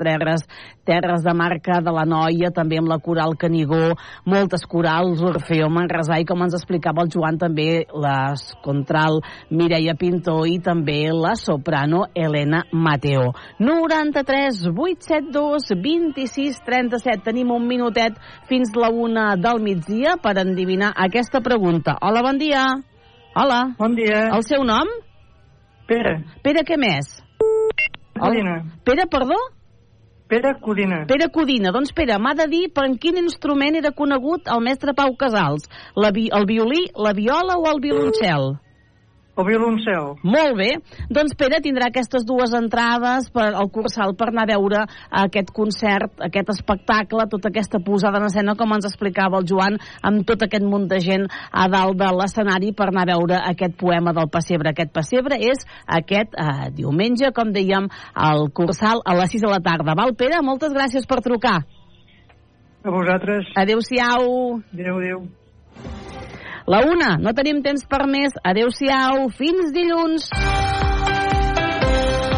Terres, 0.41 0.81
Terres 1.11 1.23
de 1.23 1.33
Marca 1.33 1.81
de 1.81 1.91
la 1.91 2.05
Noia, 2.05 2.51
també 2.55 2.77
amb 2.79 2.89
la 2.89 2.97
Coral 2.99 3.35
Canigó, 3.37 3.95
moltes 4.25 4.63
corals, 4.69 5.21
Orfeo 5.21 5.69
Manresà 5.69 6.19
i 6.21 6.25
com 6.25 6.41
ens 6.45 6.55
explicava 6.57 7.03
el 7.03 7.11
Joan 7.11 7.37
també 7.41 7.85
la 7.91 8.33
contral 8.63 9.19
Mireia 9.49 9.95
Pinto 9.99 10.41
i 10.47 10.59
també 10.63 11.11
la 11.11 11.35
soprano 11.35 12.05
Helena 12.15 12.63
Mateo. 12.71 13.31
93 13.59 14.65
872 14.71 15.71
26 15.83 16.61
37. 16.65 17.21
Tenim 17.25 17.51
un 17.51 17.67
minutet 17.67 18.17
fins 18.49 18.73
la 18.75 18.89
una 18.89 19.35
del 19.35 19.61
migdia 19.61 20.17
per 20.21 20.37
endivinar 20.41 20.93
aquesta 20.95 21.41
pregunta. 21.41 21.97
Hola, 22.01 22.23
bon 22.25 22.39
dia. 22.41 22.65
Hola. 23.35 23.63
Bon 23.77 23.95
dia. 23.95 24.27
El 24.33 24.43
seu 24.47 24.63
nom? 24.67 24.89
Pere. 25.87 26.21
Pere 26.43 26.63
què 26.67 26.77
més? 26.79 27.19
Carolina. 28.15 28.61
Pere, 28.85 29.07
perdó? 29.11 29.39
Pere 30.31 30.53
Codina. 30.63 31.03
Pere 31.07 31.27
Codina. 31.27 31.73
Doncs 31.75 31.91
Pere, 31.91 32.15
m'ha 32.15 32.31
de 32.39 32.45
dir 32.47 32.61
per 32.71 32.85
quin 33.03 33.17
instrument 33.19 33.75
era 33.75 33.91
conegut 33.91 34.47
el 34.55 34.63
mestre 34.63 34.93
Pau 34.95 35.11
Casals. 35.19 35.67
La 36.05 36.13
vi 36.15 36.29
el 36.37 36.47
violí, 36.47 36.85
la 36.95 37.11
viola 37.17 37.57
o 37.59 37.65
el 37.73 37.81
violoncel? 37.83 38.53
El 39.31 39.45
violoncel. 39.47 40.17
Molt 40.27 40.57
bé. 40.59 40.69
Doncs 41.09 41.37
Pere 41.39 41.61
tindrà 41.63 41.87
aquestes 41.87 42.25
dues 42.27 42.51
entrades 42.57 43.29
per 43.31 43.47
al 43.55 43.69
Cursal 43.71 44.11
per 44.19 44.27
anar 44.27 44.43
a 44.43 44.49
veure 44.51 44.81
aquest 45.23 45.53
concert, 45.55 46.19
aquest 46.27 46.51
espectacle, 46.51 47.25
tota 47.31 47.47
aquesta 47.47 47.79
posada 47.79 48.19
en 48.19 48.27
escena, 48.27 48.57
com 48.59 48.75
ens 48.75 48.89
explicava 48.89 49.39
el 49.39 49.47
Joan, 49.47 49.79
amb 50.03 50.27
tot 50.27 50.43
aquest 50.43 50.67
munt 50.67 50.89
de 50.91 50.99
gent 50.99 51.29
a 51.31 51.69
dalt 51.71 51.95
de 52.01 52.11
l'escenari 52.19 52.73
per 52.75 52.89
anar 52.91 53.07
a 53.07 53.11
veure 53.13 53.41
aquest 53.53 53.79
poema 53.79 54.11
del 54.17 54.27
pessebre. 54.33 54.75
Aquest 54.75 54.91
pessebre 54.99 55.39
és 55.39 55.63
aquest 55.87 56.35
eh, 56.35 56.69
diumenge, 56.75 57.31
com 57.31 57.55
dèiem, 57.55 57.87
al 58.13 58.49
Cursal 58.51 58.99
a 59.05 59.15
les 59.15 59.31
6 59.31 59.47
de 59.47 59.53
la 59.55 59.63
tarda. 59.63 59.95
Val, 59.95 60.11
Pere? 60.19 60.43
Moltes 60.43 60.75
gràcies 60.75 61.07
per 61.07 61.23
trucar. 61.23 61.61
A 62.83 62.89
vosaltres. 62.89 63.47
Adéu-siau. 63.55 64.59
Adéu, 64.73 64.97
adéu. 64.97 65.29
La 66.67 66.81
una, 66.85 67.17
no 67.17 67.33
tenim 67.33 67.61
temps 67.65 67.85
per 67.89 68.05
més. 68.09 68.35
Adéu-siau, 68.43 69.29
fins 69.33 69.71
dilluns. 69.73 70.29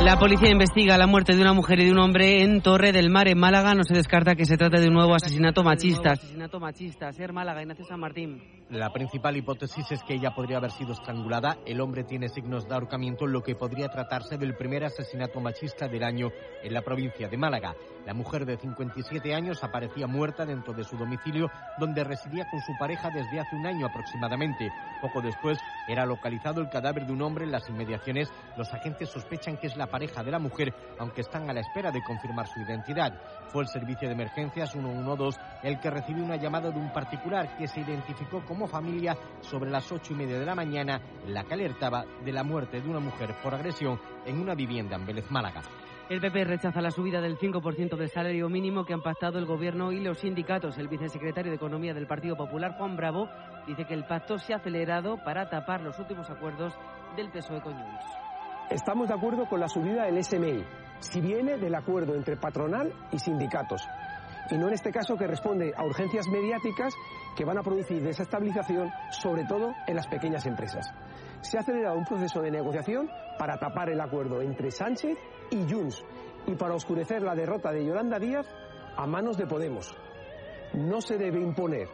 La 0.03 0.17
policía 0.19 0.51
investiga 0.51 0.97
la 0.97 1.07
muerte 1.07 1.33
de 1.33 1.41
una 1.41 1.53
mujer 1.53 1.79
y 1.79 1.85
de 1.85 1.91
un 1.91 1.99
hombre 1.99 2.41
en 2.43 2.61
Torre 2.61 2.91
del 2.91 3.09
Mar, 3.09 3.27
en 3.29 3.39
Málaga. 3.39 3.73
No 3.73 3.83
se 3.83 3.93
descarta 3.93 4.35
que 4.35 4.45
se 4.45 4.57
trate 4.57 4.81
de 4.81 4.87
un 4.87 4.93
nuevo 4.93 5.15
asesinato 5.15 5.63
machista. 5.63 6.11
Asesinato 6.11 6.59
machista. 6.59 7.11
Ser 7.13 7.31
Málaga, 7.31 7.61
Ignacio 7.61 7.85
San 7.85 8.01
Martín. 8.01 8.41
La 8.69 8.91
principal 8.91 9.35
hipótesis 9.35 9.91
es 9.91 10.03
que 10.03 10.15
ella 10.15 10.33
podría 10.33 10.57
haber 10.57 10.71
sido 10.71 10.93
estrangulada. 10.93 11.57
El 11.65 11.81
hombre 11.81 12.03
tiene 12.03 12.29
signos 12.29 12.67
de 12.67 12.73
ahorcamiento, 12.73 13.27
lo 13.27 13.43
que 13.43 13.55
podría 13.55 13.89
tratarse 13.89 14.37
del 14.37 14.55
primer 14.55 14.85
asesinato 14.85 15.41
machista 15.41 15.87
del 15.87 16.03
año 16.03 16.29
en 16.63 16.73
la 16.73 16.81
provincia 16.81 17.27
de 17.27 17.37
Málaga. 17.37 17.75
La 18.05 18.13
mujer 18.13 18.45
de 18.45 18.57
57 18.57 19.33
años 19.33 19.63
aparecía 19.63 20.07
muerta 20.07 20.45
dentro 20.45 20.73
de 20.73 20.83
su 20.83 20.97
domicilio, 20.97 21.51
donde 21.77 22.03
residía 22.03 22.45
con 22.49 22.61
su 22.61 22.73
pareja 22.77 23.09
desde 23.09 23.39
hace 23.39 23.55
un 23.55 23.65
año 23.65 23.85
aproximadamente. 23.85 24.71
Poco 25.01 25.21
después 25.21 25.59
era 25.87 26.05
localizado 26.05 26.61
el 26.61 26.69
cadáver 26.69 27.05
de 27.05 27.13
un 27.13 27.21
hombre 27.21 27.45
en 27.45 27.51
las 27.51 27.69
inmediaciones. 27.69 28.29
Los 28.57 28.73
agentes 28.73 29.09
sospechan 29.09 29.57
que 29.57 29.67
es 29.67 29.77
la 29.77 29.87
pareja 29.87 30.23
de 30.23 30.31
la 30.31 30.39
mujer, 30.39 30.73
aunque 30.99 31.21
están 31.21 31.49
a 31.49 31.53
la 31.53 31.61
espera 31.61 31.91
de 31.91 32.03
confirmar 32.03 32.47
su 32.47 32.59
identidad. 32.61 33.13
Fue 33.49 33.63
el 33.63 33.69
servicio 33.69 34.07
de 34.07 34.15
emergencias 34.15 34.71
112 34.71 35.39
el 35.63 35.79
que 35.79 35.89
recibió 35.89 36.23
una 36.23 36.37
llamada 36.37 36.71
de 36.71 36.79
un 36.79 36.91
particular 36.91 37.55
que 37.57 37.67
se 37.67 37.81
identificó 37.81 38.43
como 38.45 38.52
familia 38.67 39.17
sobre 39.41 39.69
las 39.69 39.91
ocho 39.91 40.13
y 40.13 40.15
media 40.15 40.39
de 40.39 40.45
la 40.45 40.55
mañana, 40.55 41.01
la 41.27 41.43
que 41.43 41.53
alertaba 41.53 42.05
de 42.23 42.31
la 42.31 42.43
muerte 42.43 42.81
de 42.81 42.89
una 42.89 42.99
mujer 42.99 43.35
por 43.43 43.53
agresión 43.53 43.99
en 44.25 44.39
una 44.39 44.55
vivienda 44.55 44.95
en 44.95 45.05
Vélez 45.05 45.29
Málaga. 45.29 45.61
El 46.09 46.19
PP 46.19 46.43
rechaza 46.43 46.81
la 46.81 46.91
subida 46.91 47.21
del 47.21 47.37
5% 47.37 47.95
del 47.95 48.09
salario 48.09 48.49
mínimo 48.49 48.85
que 48.85 48.93
han 48.93 49.01
pactado 49.01 49.39
el 49.39 49.45
Gobierno 49.45 49.91
y 49.91 50.01
los 50.01 50.19
sindicatos. 50.19 50.77
El 50.77 50.89
vicesecretario 50.89 51.51
de 51.51 51.55
Economía 51.55 51.93
del 51.93 52.07
Partido 52.07 52.35
Popular, 52.35 52.75
Juan 52.77 52.97
Bravo, 52.97 53.29
dice 53.65 53.85
que 53.85 53.93
el 53.93 54.05
pacto 54.05 54.37
se 54.37 54.53
ha 54.53 54.57
acelerado 54.57 55.17
para 55.23 55.49
tapar 55.49 55.81
los 55.81 55.97
últimos 55.99 56.29
acuerdos 56.29 56.73
del 57.15 57.31
PSOE 57.31 57.61
con 57.61 57.73
Junts. 57.73 58.05
Estamos 58.69 59.07
de 59.07 59.13
acuerdo 59.13 59.47
con 59.47 59.59
la 59.59 59.67
subida 59.67 60.05
del 60.05 60.23
SMI, 60.23 60.63
si 60.99 61.21
viene 61.21 61.57
del 61.57 61.75
acuerdo 61.75 62.15
entre 62.15 62.37
patronal 62.37 62.93
y 63.11 63.19
sindicatos, 63.19 63.81
y 64.49 64.57
no 64.57 64.67
en 64.67 64.73
este 64.73 64.91
caso 64.91 65.15
que 65.15 65.27
responde 65.27 65.73
a 65.75 65.85
urgencias 65.85 66.27
mediáticas 66.27 66.93
que 67.35 67.45
van 67.45 67.57
a 67.57 67.63
producir 67.63 68.01
desestabilización, 68.01 68.91
sobre 69.09 69.45
todo 69.45 69.73
en 69.87 69.95
las 69.95 70.07
pequeñas 70.07 70.45
empresas. 70.45 70.93
Se 71.41 71.57
ha 71.57 71.61
acelerado 71.61 71.97
un 71.97 72.05
proceso 72.05 72.41
de 72.41 72.51
negociación 72.51 73.09
para 73.37 73.57
tapar 73.57 73.89
el 73.89 73.99
acuerdo 73.99 74.41
entre 74.41 74.71
Sánchez 74.71 75.17
y 75.49 75.71
Junts 75.71 76.03
y 76.47 76.55
para 76.55 76.75
oscurecer 76.75 77.21
la 77.21 77.35
derrota 77.35 77.71
de 77.71 77.85
Yolanda 77.85 78.19
Díaz 78.19 78.47
a 78.95 79.07
manos 79.07 79.37
de 79.37 79.47
Podemos. 79.47 79.95
No 80.73 81.01
se 81.01 81.17
debe 81.17 81.39
imponer 81.39 81.87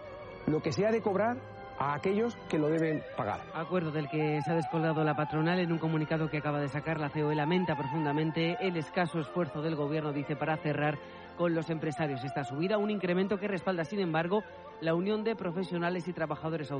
lo 0.48 0.62
que 0.62 0.72
se 0.72 0.86
ha 0.86 0.92
de 0.92 1.02
cobrar 1.02 1.38
a 1.80 1.96
aquellos 1.96 2.36
que 2.50 2.60
lo 2.60 2.68
deben 2.68 3.02
pagar. 3.16 3.42
Acuerdo 3.54 3.92
del 3.92 4.10
que 4.10 4.42
se 4.42 4.52
ha 4.52 4.56
descolgado 4.56 5.04
la 5.04 5.16
patronal 5.16 5.60
en 5.60 5.72
un 5.72 5.80
comunicado 5.80 6.30
que 6.30 6.38
acaba 6.38 6.60
de 6.60 6.68
sacar 6.68 7.00
la 7.00 7.10
COE 7.10 7.36
lamenta 7.36 7.76
profundamente 7.76 8.58
el 8.60 8.76
escaso 8.76 9.20
esfuerzo 9.20 9.62
del 9.62 9.76
gobierno, 9.76 10.12
dice, 10.12 10.36
para 10.36 10.58
cerrar 10.58 10.98
con 11.40 11.56
los 11.56 11.70
empresarios. 11.70 12.26
Esta 12.26 12.44
subida, 12.44 12.78
un 12.78 12.92
incremento 12.92 13.40
que 13.40 13.48
respalda, 13.48 13.86
sin 13.86 14.02
embargo, 14.02 14.44
la 14.82 14.94
unión 14.94 15.24
de 15.24 15.38
profesionales 15.38 16.06
y 16.10 16.12
trabajadores 16.12 16.68